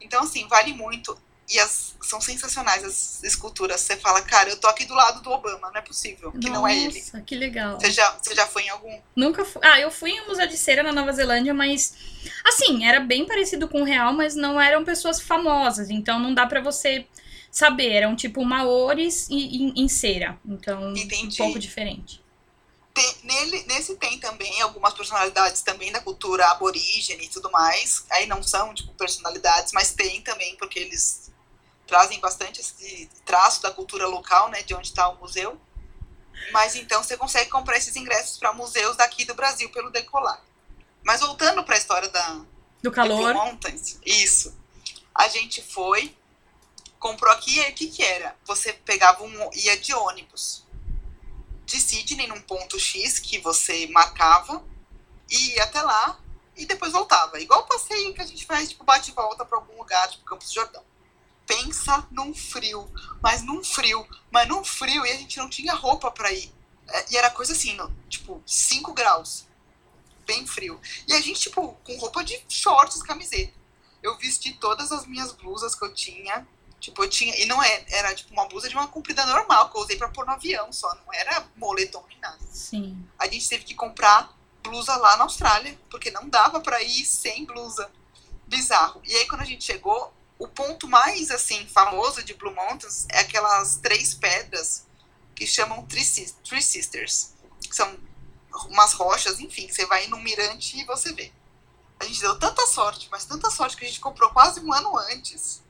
Então, 0.00 0.22
assim, 0.22 0.46
vale 0.46 0.72
muito. 0.72 1.18
E 1.48 1.58
as, 1.58 1.96
são 2.02 2.20
sensacionais 2.20 2.84
as 2.84 3.22
esculturas. 3.24 3.80
Você 3.80 3.96
fala, 3.96 4.20
cara, 4.22 4.50
eu 4.50 4.60
tô 4.60 4.68
aqui 4.68 4.84
do 4.84 4.94
lado 4.94 5.22
do 5.22 5.30
Obama, 5.30 5.70
não 5.70 5.78
é 5.78 5.80
possível 5.80 6.30
que 6.30 6.48
não 6.50 6.68
é 6.68 6.76
ele. 6.76 7.00
Nossa, 7.00 7.20
que 7.22 7.34
legal. 7.34 7.80
Você 7.80 7.90
já, 7.90 8.10
você 8.22 8.34
já 8.34 8.46
foi 8.46 8.62
em 8.64 8.68
algum? 8.68 9.00
Nunca 9.16 9.44
fui. 9.44 9.62
Ah, 9.64 9.80
eu 9.80 9.90
fui 9.90 10.10
em 10.10 10.20
um 10.20 10.28
museu 10.28 10.46
de 10.46 10.58
cera 10.58 10.82
na 10.82 10.92
Nova 10.92 11.10
Zelândia, 11.10 11.54
mas 11.54 11.94
assim, 12.44 12.86
era 12.86 13.00
bem 13.00 13.26
parecido 13.26 13.66
com 13.66 13.80
o 13.80 13.84
real, 13.84 14.12
mas 14.12 14.36
não 14.36 14.60
eram 14.60 14.84
pessoas 14.84 15.20
famosas, 15.20 15.90
então 15.90 16.20
não 16.20 16.34
dá 16.34 16.46
pra 16.46 16.60
você 16.60 17.06
saber. 17.50 17.90
Eram 17.92 18.14
tipo 18.16 18.44
maores 18.44 19.28
e, 19.28 19.62
em, 19.62 19.72
em 19.84 19.88
cera, 19.88 20.38
então 20.44 20.94
Entendi. 20.96 21.34
um 21.40 21.44
pouco 21.46 21.58
diferente. 21.58 22.22
Tem- 22.94 23.16
nele, 23.22 23.64
nesse 23.68 23.94
tem 23.96 24.18
também 24.18 24.60
algumas 24.60 24.92
personalidades 24.92 25.62
também 25.62 25.92
da 25.92 26.00
cultura 26.00 26.46
aborígene 26.48 27.24
e 27.24 27.28
tudo 27.28 27.50
mais. 27.50 28.04
Aí 28.10 28.26
não 28.26 28.42
são, 28.42 28.74
tipo, 28.74 28.92
personalidades, 28.94 29.72
mas 29.72 29.92
tem 29.92 30.20
também, 30.20 30.56
porque 30.56 30.78
eles 30.80 31.30
trazem 31.86 32.18
bastante 32.20 32.60
esse 32.60 33.08
traço 33.24 33.62
da 33.62 33.70
cultura 33.70 34.06
local, 34.06 34.50
né, 34.50 34.62
de 34.62 34.74
onde 34.74 34.88
está 34.88 35.08
o 35.08 35.18
museu. 35.18 35.58
Mas 36.52 36.76
então 36.76 37.02
você 37.02 37.16
consegue 37.16 37.50
comprar 37.50 37.76
esses 37.76 37.94
ingressos 37.96 38.36
para 38.38 38.52
museus 38.52 38.96
daqui 38.96 39.24
do 39.24 39.34
Brasil 39.34 39.70
pelo 39.70 39.90
Decolar. 39.90 40.42
Mas 41.04 41.20
voltando 41.20 41.62
para 41.64 41.74
a 41.74 41.78
história 41.78 42.08
da, 42.08 42.40
Do 42.82 42.90
calor. 42.92 43.32
Mountains, 43.34 43.98
isso. 44.04 44.56
A 45.14 45.28
gente 45.28 45.62
foi, 45.62 46.14
comprou 46.98 47.32
aqui, 47.32 47.58
e 47.58 47.70
o 47.70 47.74
que 47.74 47.88
que 47.88 48.02
era? 48.02 48.36
Você 48.44 48.72
pegava 48.72 49.22
um, 49.22 49.50
ia 49.54 49.76
de 49.78 49.94
ônibus 49.94 50.66
de 51.64 51.78
Sydney 51.80 52.26
num 52.26 52.40
ponto 52.40 52.80
X 52.80 53.18
que 53.18 53.38
você 53.38 53.86
marcava 53.88 54.64
e 55.30 55.54
ia 55.54 55.64
até 55.64 55.82
lá 55.82 56.18
e 56.56 56.64
depois 56.64 56.92
voltava. 56.92 57.38
Igual 57.38 57.60
o 57.60 57.66
passeio 57.66 58.14
que 58.14 58.22
a 58.22 58.26
gente 58.26 58.46
faz, 58.46 58.70
tipo, 58.70 58.84
bate 58.84 59.10
e 59.10 59.14
volta 59.14 59.44
para 59.44 59.58
algum 59.58 59.76
lugar, 59.76 60.08
tipo 60.08 60.24
Campos 60.24 60.48
do 60.48 60.54
Jordão. 60.54 60.82
Pensa 61.46 62.06
num 62.10 62.34
frio, 62.34 62.90
mas 63.22 63.42
num 63.42 63.62
frio, 63.62 64.06
mas 64.30 64.48
num 64.48 64.64
frio 64.64 65.04
e 65.04 65.10
a 65.12 65.16
gente 65.16 65.36
não 65.38 65.48
tinha 65.48 65.74
roupa 65.74 66.10
para 66.10 66.32
ir. 66.32 66.52
É, 66.88 67.06
E 67.12 67.16
era 67.18 67.30
coisa 67.30 67.52
assim, 67.52 67.74
no- 67.74 67.94
tipo, 68.08 68.42
5 68.46 68.92
graus. 68.94 69.46
Bem 70.26 70.46
frio. 70.46 70.80
E 71.06 71.12
a 71.12 71.20
gente, 71.20 71.40
tipo, 71.40 71.74
com 71.84 71.96
roupa 71.98 72.24
de 72.24 72.42
shorts, 72.48 73.02
camiseta. 73.02 73.52
Eu 74.02 74.16
vesti 74.16 74.52
todas 74.54 74.90
as 74.92 75.06
minhas 75.06 75.32
blusas 75.32 75.74
que 75.74 75.84
eu 75.84 75.92
tinha. 75.94 76.46
Tipo, 76.80 77.04
eu 77.04 77.10
tinha. 77.10 77.34
E 77.36 77.46
não 77.46 77.62
é, 77.62 77.84
era 77.88 78.14
tipo 78.14 78.32
uma 78.32 78.46
blusa 78.46 78.68
de 78.68 78.74
uma 78.74 78.88
comprida 78.88 79.24
normal, 79.26 79.70
que 79.70 79.76
eu 79.76 79.82
usei 79.82 79.96
pra 79.96 80.08
pôr 80.08 80.24
no 80.24 80.32
avião 80.32 80.72
só. 80.72 80.92
Não 80.94 81.12
era 81.12 81.46
moletom 81.56 82.04
nem 82.08 82.18
nada. 82.20 82.38
Sim. 82.52 83.04
A 83.18 83.26
gente 83.26 83.48
teve 83.48 83.64
que 83.64 83.74
comprar 83.74 84.32
blusa 84.62 84.96
lá 84.96 85.16
na 85.16 85.24
Austrália, 85.24 85.78
porque 85.90 86.10
não 86.10 86.28
dava 86.28 86.60
pra 86.60 86.82
ir 86.82 87.04
sem 87.04 87.44
blusa. 87.44 87.90
Bizarro. 88.46 89.02
E 89.04 89.14
aí, 89.14 89.26
quando 89.26 89.42
a 89.42 89.44
gente 89.44 89.64
chegou, 89.64 90.12
o 90.38 90.46
ponto 90.46 90.86
mais, 90.86 91.30
assim, 91.30 91.66
famoso 91.66 92.22
de 92.22 92.34
Blue 92.34 92.54
Mountains 92.54 93.06
é 93.10 93.20
aquelas 93.20 93.76
três 93.76 94.14
pedras 94.14 94.86
que 95.34 95.46
chamam 95.46 95.84
Three, 95.86 96.32
Three 96.44 96.62
Sisters. 96.62 97.34
Que 97.60 97.74
são 97.74 97.98
umas 98.66 98.92
rochas, 98.92 99.40
enfim, 99.40 99.68
você 99.68 99.84
vai 99.86 100.06
num 100.06 100.20
mirante 100.20 100.78
e 100.78 100.84
você 100.84 101.12
vê. 101.12 101.32
A 102.00 102.04
gente 102.04 102.20
deu 102.20 102.38
tanta 102.38 102.66
sorte, 102.66 103.08
mas 103.10 103.24
tanta 103.24 103.50
sorte 103.50 103.76
que 103.76 103.84
a 103.84 103.88
gente 103.88 104.00
comprou 104.00 104.30
quase 104.30 104.60
um 104.60 104.72
ano 104.72 104.96
antes. 104.96 105.62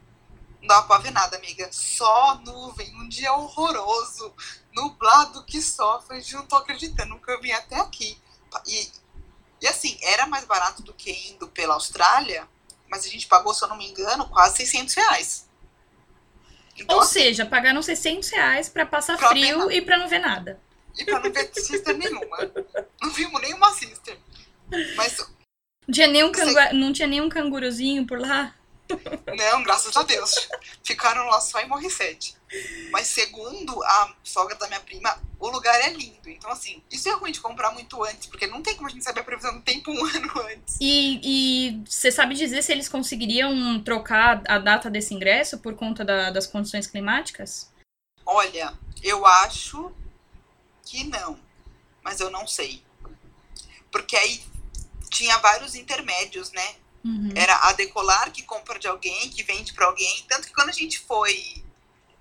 Não 0.61 0.69
dava 0.69 0.87
pra 0.87 0.99
ver 0.99 1.11
nada, 1.13 1.37
amiga. 1.37 1.69
Só 1.73 2.41
nuvem, 2.45 2.95
um 2.97 3.09
dia 3.09 3.33
horroroso, 3.33 4.35
nublado 4.75 5.45
que 5.45 5.61
só. 5.63 6.01
Falei, 6.03 6.23
gente, 6.23 6.35
não 6.35 6.47
tô 6.47 6.57
acreditando, 6.57 7.11
nunca 7.11 7.41
vim 7.41 7.53
até 7.53 7.77
aqui. 7.77 8.19
E, 8.67 8.89
e 9.63 9.67
assim, 9.69 9.99
era 10.03 10.27
mais 10.27 10.45
barato 10.45 10.83
do 10.83 10.93
que 10.93 11.11
indo 11.31 11.49
pela 11.49 11.75
Austrália, 11.75 12.49
mas 12.91 13.05
a 13.05 13.09
gente 13.09 13.27
pagou, 13.27 13.53
se 13.55 13.63
eu 13.65 13.69
não 13.69 13.77
me 13.77 13.89
engano, 13.89 14.29
quase 14.29 14.57
600 14.57 14.95
reais. 14.95 15.49
Então, 16.77 16.97
Ou 16.97 17.03
assim, 17.03 17.15
seja, 17.15 17.45
pagaram 17.45 17.83
600 17.83 18.29
reais 18.31 18.69
pra 18.69 18.87
passar 18.87 19.17
Pra 19.19 19.29
frio 19.31 19.71
e 19.71 19.81
pra 19.83 19.99
não 19.99 20.09
ver 20.09 20.21
nada. 20.21 20.61
e 20.97 21.05
pra 21.05 21.19
não 21.21 21.31
ver 21.33 21.51
sister 21.55 21.97
nenhuma. 21.97 22.37
Não 23.03 23.11
vimos 23.11 23.41
nenhuma 23.41 23.73
sister. 23.75 24.19
Mas 24.97 25.19
Não 25.87 25.93
tinha 25.95 26.07
nenhum, 26.07 26.33
Sei. 26.33 26.45
cangua- 26.45 26.73
não 26.73 26.93
tinha 26.93 27.09
nenhum 27.09 27.29
canguruzinho 27.29 28.07
por 28.07 28.21
lá? 28.21 28.55
Não, 29.37 29.63
graças 29.63 29.97
a 29.97 30.03
Deus. 30.03 30.49
Ficaram 30.83 31.27
lá 31.27 31.41
só 31.41 31.61
em 31.61 31.69
Morrissette. 31.69 32.37
Mas 32.91 33.09
segundo 33.09 33.83
a 33.83 34.15
sogra 34.25 34.57
da 34.57 34.67
minha 34.69 34.81
prima, 34.81 35.21
o 35.39 35.49
lugar 35.49 35.79
é 35.81 35.91
lindo. 35.91 36.29
Então, 36.29 36.51
assim, 36.51 36.83
isso 36.91 37.09
é 37.09 37.13
ruim 37.13 37.31
de 37.31 37.41
comprar 37.41 37.71
muito 37.73 38.03
antes, 38.03 38.27
porque 38.27 38.47
não 38.47 38.63
tem 38.63 38.75
como 38.75 38.89
a 38.89 38.91
gente 38.91 39.05
saber 39.05 39.21
a 39.21 39.25
previsão 39.25 39.55
do 39.55 39.63
tempo 39.63 39.91
um 39.91 40.05
ano 40.07 40.33
antes. 40.51 40.79
E, 40.81 41.21
e 41.23 41.83
você 41.87 42.11
sabe 42.11 42.35
dizer 42.35 42.63
se 42.63 42.73
eles 42.73 42.89
conseguiriam 42.89 43.81
trocar 43.83 44.43
a 44.49 44.59
data 44.59 44.91
desse 44.91 45.15
ingresso 45.15 45.59
por 45.59 45.75
conta 45.75 46.05
da, 46.05 46.31
das 46.31 46.47
condições 46.47 46.87
climáticas? 46.87 47.71
Olha, 48.25 48.73
eu 49.03 49.27
acho 49.27 49.93
que 50.85 51.05
não, 51.05 51.39
mas 52.03 52.21
eu 52.21 52.31
não 52.31 52.47
sei. 52.47 52.83
Porque 53.91 54.17
aí 54.17 54.43
tinha 55.11 55.37
vários 55.39 55.75
intermédios, 55.75 56.51
né? 56.53 56.77
Uhum. 57.09 57.33
Era 57.35 57.57
a 57.69 57.73
Decolar 57.73 58.31
que 58.31 58.43
compra 58.43 58.79
de 58.79 58.87
alguém, 58.87 59.31
que 59.31 59.43
vende 59.43 59.73
para 59.73 59.87
alguém. 59.87 60.25
Tanto 60.29 60.47
que 60.47 60.53
quando 60.53 60.69
a 60.69 60.73
gente 60.73 60.99
foi, 61.01 61.65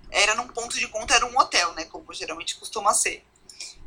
era 0.09 0.33
num 0.35 0.47
ponto 0.47 0.79
de 0.79 0.87
conta, 0.87 1.13
era 1.13 1.25
um 1.25 1.37
hotel, 1.37 1.73
né? 1.73 1.83
Como 1.85 2.13
geralmente 2.13 2.55
costuma 2.55 2.93
ser. 2.93 3.25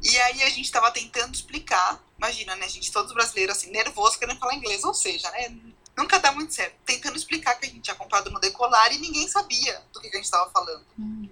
E 0.02 0.18
aí 0.18 0.42
a 0.42 0.48
gente 0.48 0.64
estava 0.64 0.90
tentando 0.90 1.34
explicar, 1.34 2.02
imagina, 2.16 2.56
né, 2.56 2.66
gente, 2.68 2.90
todos 2.90 3.12
brasileiros 3.12 3.56
assim, 3.56 3.70
nervosos, 3.70 4.16
querendo 4.16 4.38
falar 4.38 4.54
inglês, 4.54 4.82
ou 4.82 4.94
seja, 4.94 5.30
né, 5.30 5.54
nunca 5.96 6.18
dá 6.18 6.32
muito 6.32 6.54
certo. 6.54 6.74
Tentando 6.86 7.16
explicar 7.16 7.54
que 7.56 7.66
a 7.66 7.68
gente 7.68 7.82
tinha 7.82 7.96
comprado 7.96 8.30
no 8.30 8.40
Decolar 8.40 8.92
e 8.92 8.98
ninguém 8.98 9.28
sabia 9.28 9.82
do 9.92 10.00
que, 10.00 10.08
que 10.08 10.16
a 10.16 10.18
gente 10.18 10.24
estava 10.24 10.50
falando. 10.50 10.84
Uhum. 10.98 11.28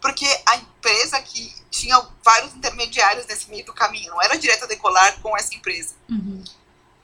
Porque 0.00 0.26
a 0.46 0.56
empresa 0.56 1.20
que 1.20 1.54
tinha 1.70 2.00
vários 2.24 2.54
intermediários 2.54 3.26
nesse 3.26 3.50
meio 3.50 3.66
do 3.66 3.74
caminho, 3.74 4.10
não 4.10 4.22
era 4.22 4.38
direto 4.38 4.64
a 4.64 4.66
Decolar 4.66 5.20
com 5.20 5.36
essa 5.36 5.54
empresa. 5.54 5.94
Uhum. 6.08 6.42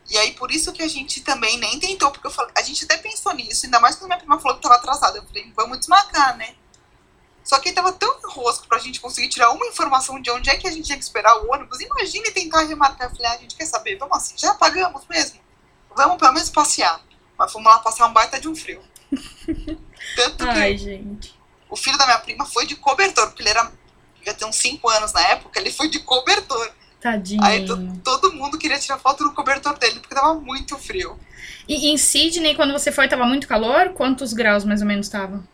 E 0.09 0.17
aí, 0.19 0.33
por 0.33 0.53
isso 0.53 0.73
que 0.73 0.83
a 0.83 0.89
gente 0.89 1.21
também 1.21 1.59
nem 1.59 1.81
tentou, 1.81 2.11
porque 2.11 2.27
eu 2.27 2.31
falei, 2.31 2.53
a 2.57 2.63
gente 2.63 2.85
até 2.85 2.97
pensou 2.97 3.35
nisso, 3.35 3.67
ainda 3.67 3.81
mais 3.81 3.97
quando 3.97 4.09
minha 4.09 4.19
prima 4.19 4.39
falou 4.39 4.57
que 4.57 4.65
estava 4.65 4.81
atrasada. 4.81 5.19
Eu 5.19 5.25
falei, 5.25 5.53
vamos 5.55 5.79
desmarcar, 5.79 6.37
né? 6.37 6.55
Só 7.43 7.61
que 7.61 7.69
aí 7.69 7.75
tava 7.75 7.93
tão 7.93 8.19
enrosco 8.25 8.67
pra 8.67 8.79
gente 8.79 9.01
conseguir 9.01 9.29
tirar 9.29 9.51
uma 9.51 9.67
informação 9.67 10.21
de 10.21 10.29
onde 10.31 10.51
é 10.51 10.57
que 10.57 10.67
a 10.67 10.71
gente 10.71 10.87
tinha 10.87 10.99
que 10.99 11.05
esperar 11.05 11.37
o 11.45 11.53
ônibus. 11.53 11.81
Imagine 11.81 12.31
tentar 12.33 12.63
remarcar. 12.63 13.09
Eu 13.09 13.15
falei, 13.15 13.27
ah, 13.27 13.35
a 13.35 13.39
gente 13.39 13.55
quer 13.55 13.67
saber, 13.67 13.97
vamos 13.97 14.17
assim, 14.17 14.35
já 14.37 14.53
pagamos 14.55 15.07
mesmo. 15.09 15.41
Vamos 15.95 16.17
pelo 16.19 16.33
menos 16.33 16.51
passear. 16.51 17.01
Mas 17.39 17.53
fomos 17.53 17.71
lá 17.71 17.79
passar 17.79 18.07
um 18.07 18.13
baita 18.13 18.41
de 18.41 18.49
um 18.49 18.55
frio. 18.55 18.83
Tanto 20.17 20.45
que 20.45 20.51
Ai, 20.51 20.77
gente. 20.77 21.39
o 21.71 21.77
filho 21.77 21.97
da 21.97 22.07
minha 22.07 22.19
prima 22.19 22.45
foi 22.45 22.67
de 22.67 22.75
cobertor, 22.75 23.29
porque 23.29 23.43
ele 23.43 23.51
era, 23.51 23.73
já 24.25 24.35
tem 24.35 24.49
uns 24.49 24.57
5 24.57 24.89
anos 24.91 25.13
na 25.13 25.21
época, 25.29 25.61
ele 25.61 25.73
foi 25.73 25.89
de 25.89 26.01
cobertor. 26.01 26.73
Tadinho. 27.07 27.45
Aí 27.45 27.65
todo 28.03 28.33
mundo 28.33 28.59
queria 28.59 28.81
tirar 28.81 28.99
foto 28.99 29.23
no 29.23 29.33
cobertor 29.33 29.79
dele, 29.79 30.01
porque 30.01 30.13
tava 30.13 30.35
muito 30.35 30.77
frio. 30.77 31.17
E 31.69 31.89
em 31.89 31.97
Sydney, 31.97 32.57
quando 32.57 32.73
você 32.73 32.91
foi, 32.91 33.09
tava 33.09 33.25
muito 33.25 33.47
calor? 33.47 33.91
Quantos 33.91 34.33
graus 34.33 34.65
mais 34.65 34.81
ou 34.81 34.89
menos 34.89 35.09
tava? 35.09 35.47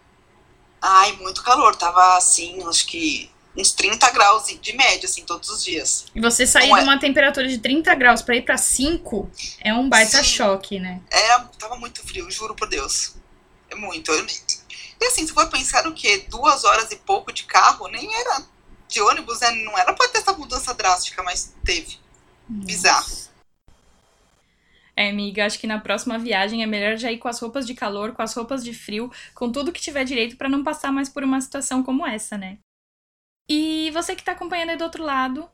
Ai, 0.81 1.13
muito 1.13 1.43
calor. 1.43 1.77
Tava 1.77 2.17
assim, 2.17 2.67
acho 2.67 2.87
que 2.87 3.31
uns 3.55 3.73
30 3.73 4.11
graus 4.13 4.47
de 4.63 4.73
média, 4.75 5.07
assim, 5.07 5.25
todos 5.25 5.51
os 5.51 5.63
dias. 5.63 6.07
E 6.15 6.21
você 6.23 6.47
sair 6.47 6.71
Não 6.71 6.77
de 6.77 6.81
é... 6.81 6.85
uma 6.85 6.99
temperatura 6.99 7.47
de 7.47 7.59
30 7.59 7.95
graus 7.97 8.23
para 8.23 8.37
ir 8.37 8.43
para 8.43 8.57
5 8.57 9.31
é 9.61 9.75
um 9.75 9.91
baita 9.91 10.19
Sim. 10.19 10.25
choque, 10.25 10.81
né? 10.81 11.03
É, 11.11 11.39
tava 11.59 11.77
muito 11.77 12.01
frio, 12.03 12.31
juro 12.31 12.55
por 12.55 12.67
Deus. 12.67 13.15
É 13.69 13.75
muito. 13.75 14.11
E 14.11 15.05
assim, 15.05 15.27
se 15.27 15.35
for 15.35 15.51
pensar 15.51 15.87
o 15.87 15.93
quê? 15.93 16.25
Duas 16.31 16.65
horas 16.65 16.91
e 16.93 16.97
pouco 16.97 17.31
de 17.31 17.45
carro, 17.45 17.89
nem 17.89 18.15
era 18.15 18.43
de 18.93 19.01
ônibus, 19.01 19.41
né? 19.41 19.51
Não 19.51 19.77
era 19.79 19.93
pra 19.93 20.09
ter 20.09 20.19
essa 20.19 20.33
mudança 20.33 20.75
drástica, 20.75 21.23
mas 21.23 21.55
teve. 21.65 21.99
Nossa. 22.49 22.67
Bizarro. 22.67 23.23
É, 24.95 25.09
amiga, 25.09 25.47
acho 25.47 25.59
que 25.59 25.67
na 25.67 25.79
próxima 25.79 26.19
viagem 26.19 26.63
é 26.63 26.67
melhor 26.67 26.97
já 26.99 27.11
ir 27.11 27.19
com 27.19 27.29
as 27.29 27.41
roupas 27.41 27.67
de 27.67 27.75
calor, 27.75 28.13
com 28.13 28.23
as 28.23 28.35
roupas 28.35 28.63
de 28.63 28.75
frio, 28.75 29.11
com 29.35 29.51
tudo 29.51 29.73
que 29.73 29.81
tiver 29.81 30.05
direito 30.05 30.37
para 30.37 30.51
não 30.51 30.63
passar 30.63 30.93
mais 30.93 31.09
por 31.09 31.25
uma 31.25 31.41
situação 31.41 31.83
como 31.83 32.07
essa, 32.07 32.37
né? 32.37 32.59
E 33.49 33.91
você 33.93 34.15
que 34.15 34.23
tá 34.23 34.33
acompanhando 34.33 34.71
aí 34.71 34.77
do 34.77 34.85
outro 34.85 35.03
lado, 35.03 35.49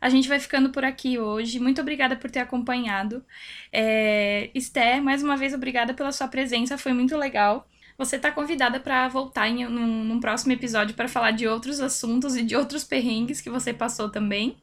a 0.00 0.08
gente 0.10 0.28
vai 0.28 0.40
ficando 0.40 0.70
por 0.70 0.84
aqui 0.84 1.18
hoje. 1.18 1.60
Muito 1.60 1.80
obrigada 1.80 2.16
por 2.16 2.30
ter 2.30 2.40
acompanhado. 2.40 3.24
É, 3.72 4.50
Esté, 4.54 5.00
mais 5.00 5.22
uma 5.22 5.36
vez, 5.36 5.54
obrigada 5.54 5.94
pela 5.94 6.10
sua 6.10 6.26
presença, 6.26 6.76
foi 6.76 6.92
muito 6.92 7.16
legal 7.16 7.69
você 8.00 8.16
está 8.16 8.32
convidada 8.32 8.80
para 8.80 9.06
voltar 9.08 9.46
em 9.46 9.68
num, 9.68 10.04
num 10.04 10.20
próximo 10.20 10.52
episódio 10.52 10.96
para 10.96 11.06
falar 11.06 11.32
de 11.32 11.46
outros 11.46 11.80
assuntos 11.80 12.34
e 12.34 12.42
de 12.42 12.56
outros 12.56 12.82
perrengues 12.82 13.42
que 13.42 13.50
você 13.50 13.74
passou 13.74 14.10
também. 14.10 14.56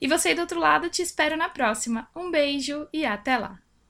E 0.00 0.08
você 0.08 0.34
do 0.34 0.40
outro 0.40 0.58
lado, 0.58 0.90
te 0.90 1.00
espero 1.00 1.36
na 1.36 1.48
próxima. 1.48 2.10
Um 2.14 2.28
beijo 2.28 2.88
e 2.92 3.06
até 3.06 3.38
lá! 3.38 3.61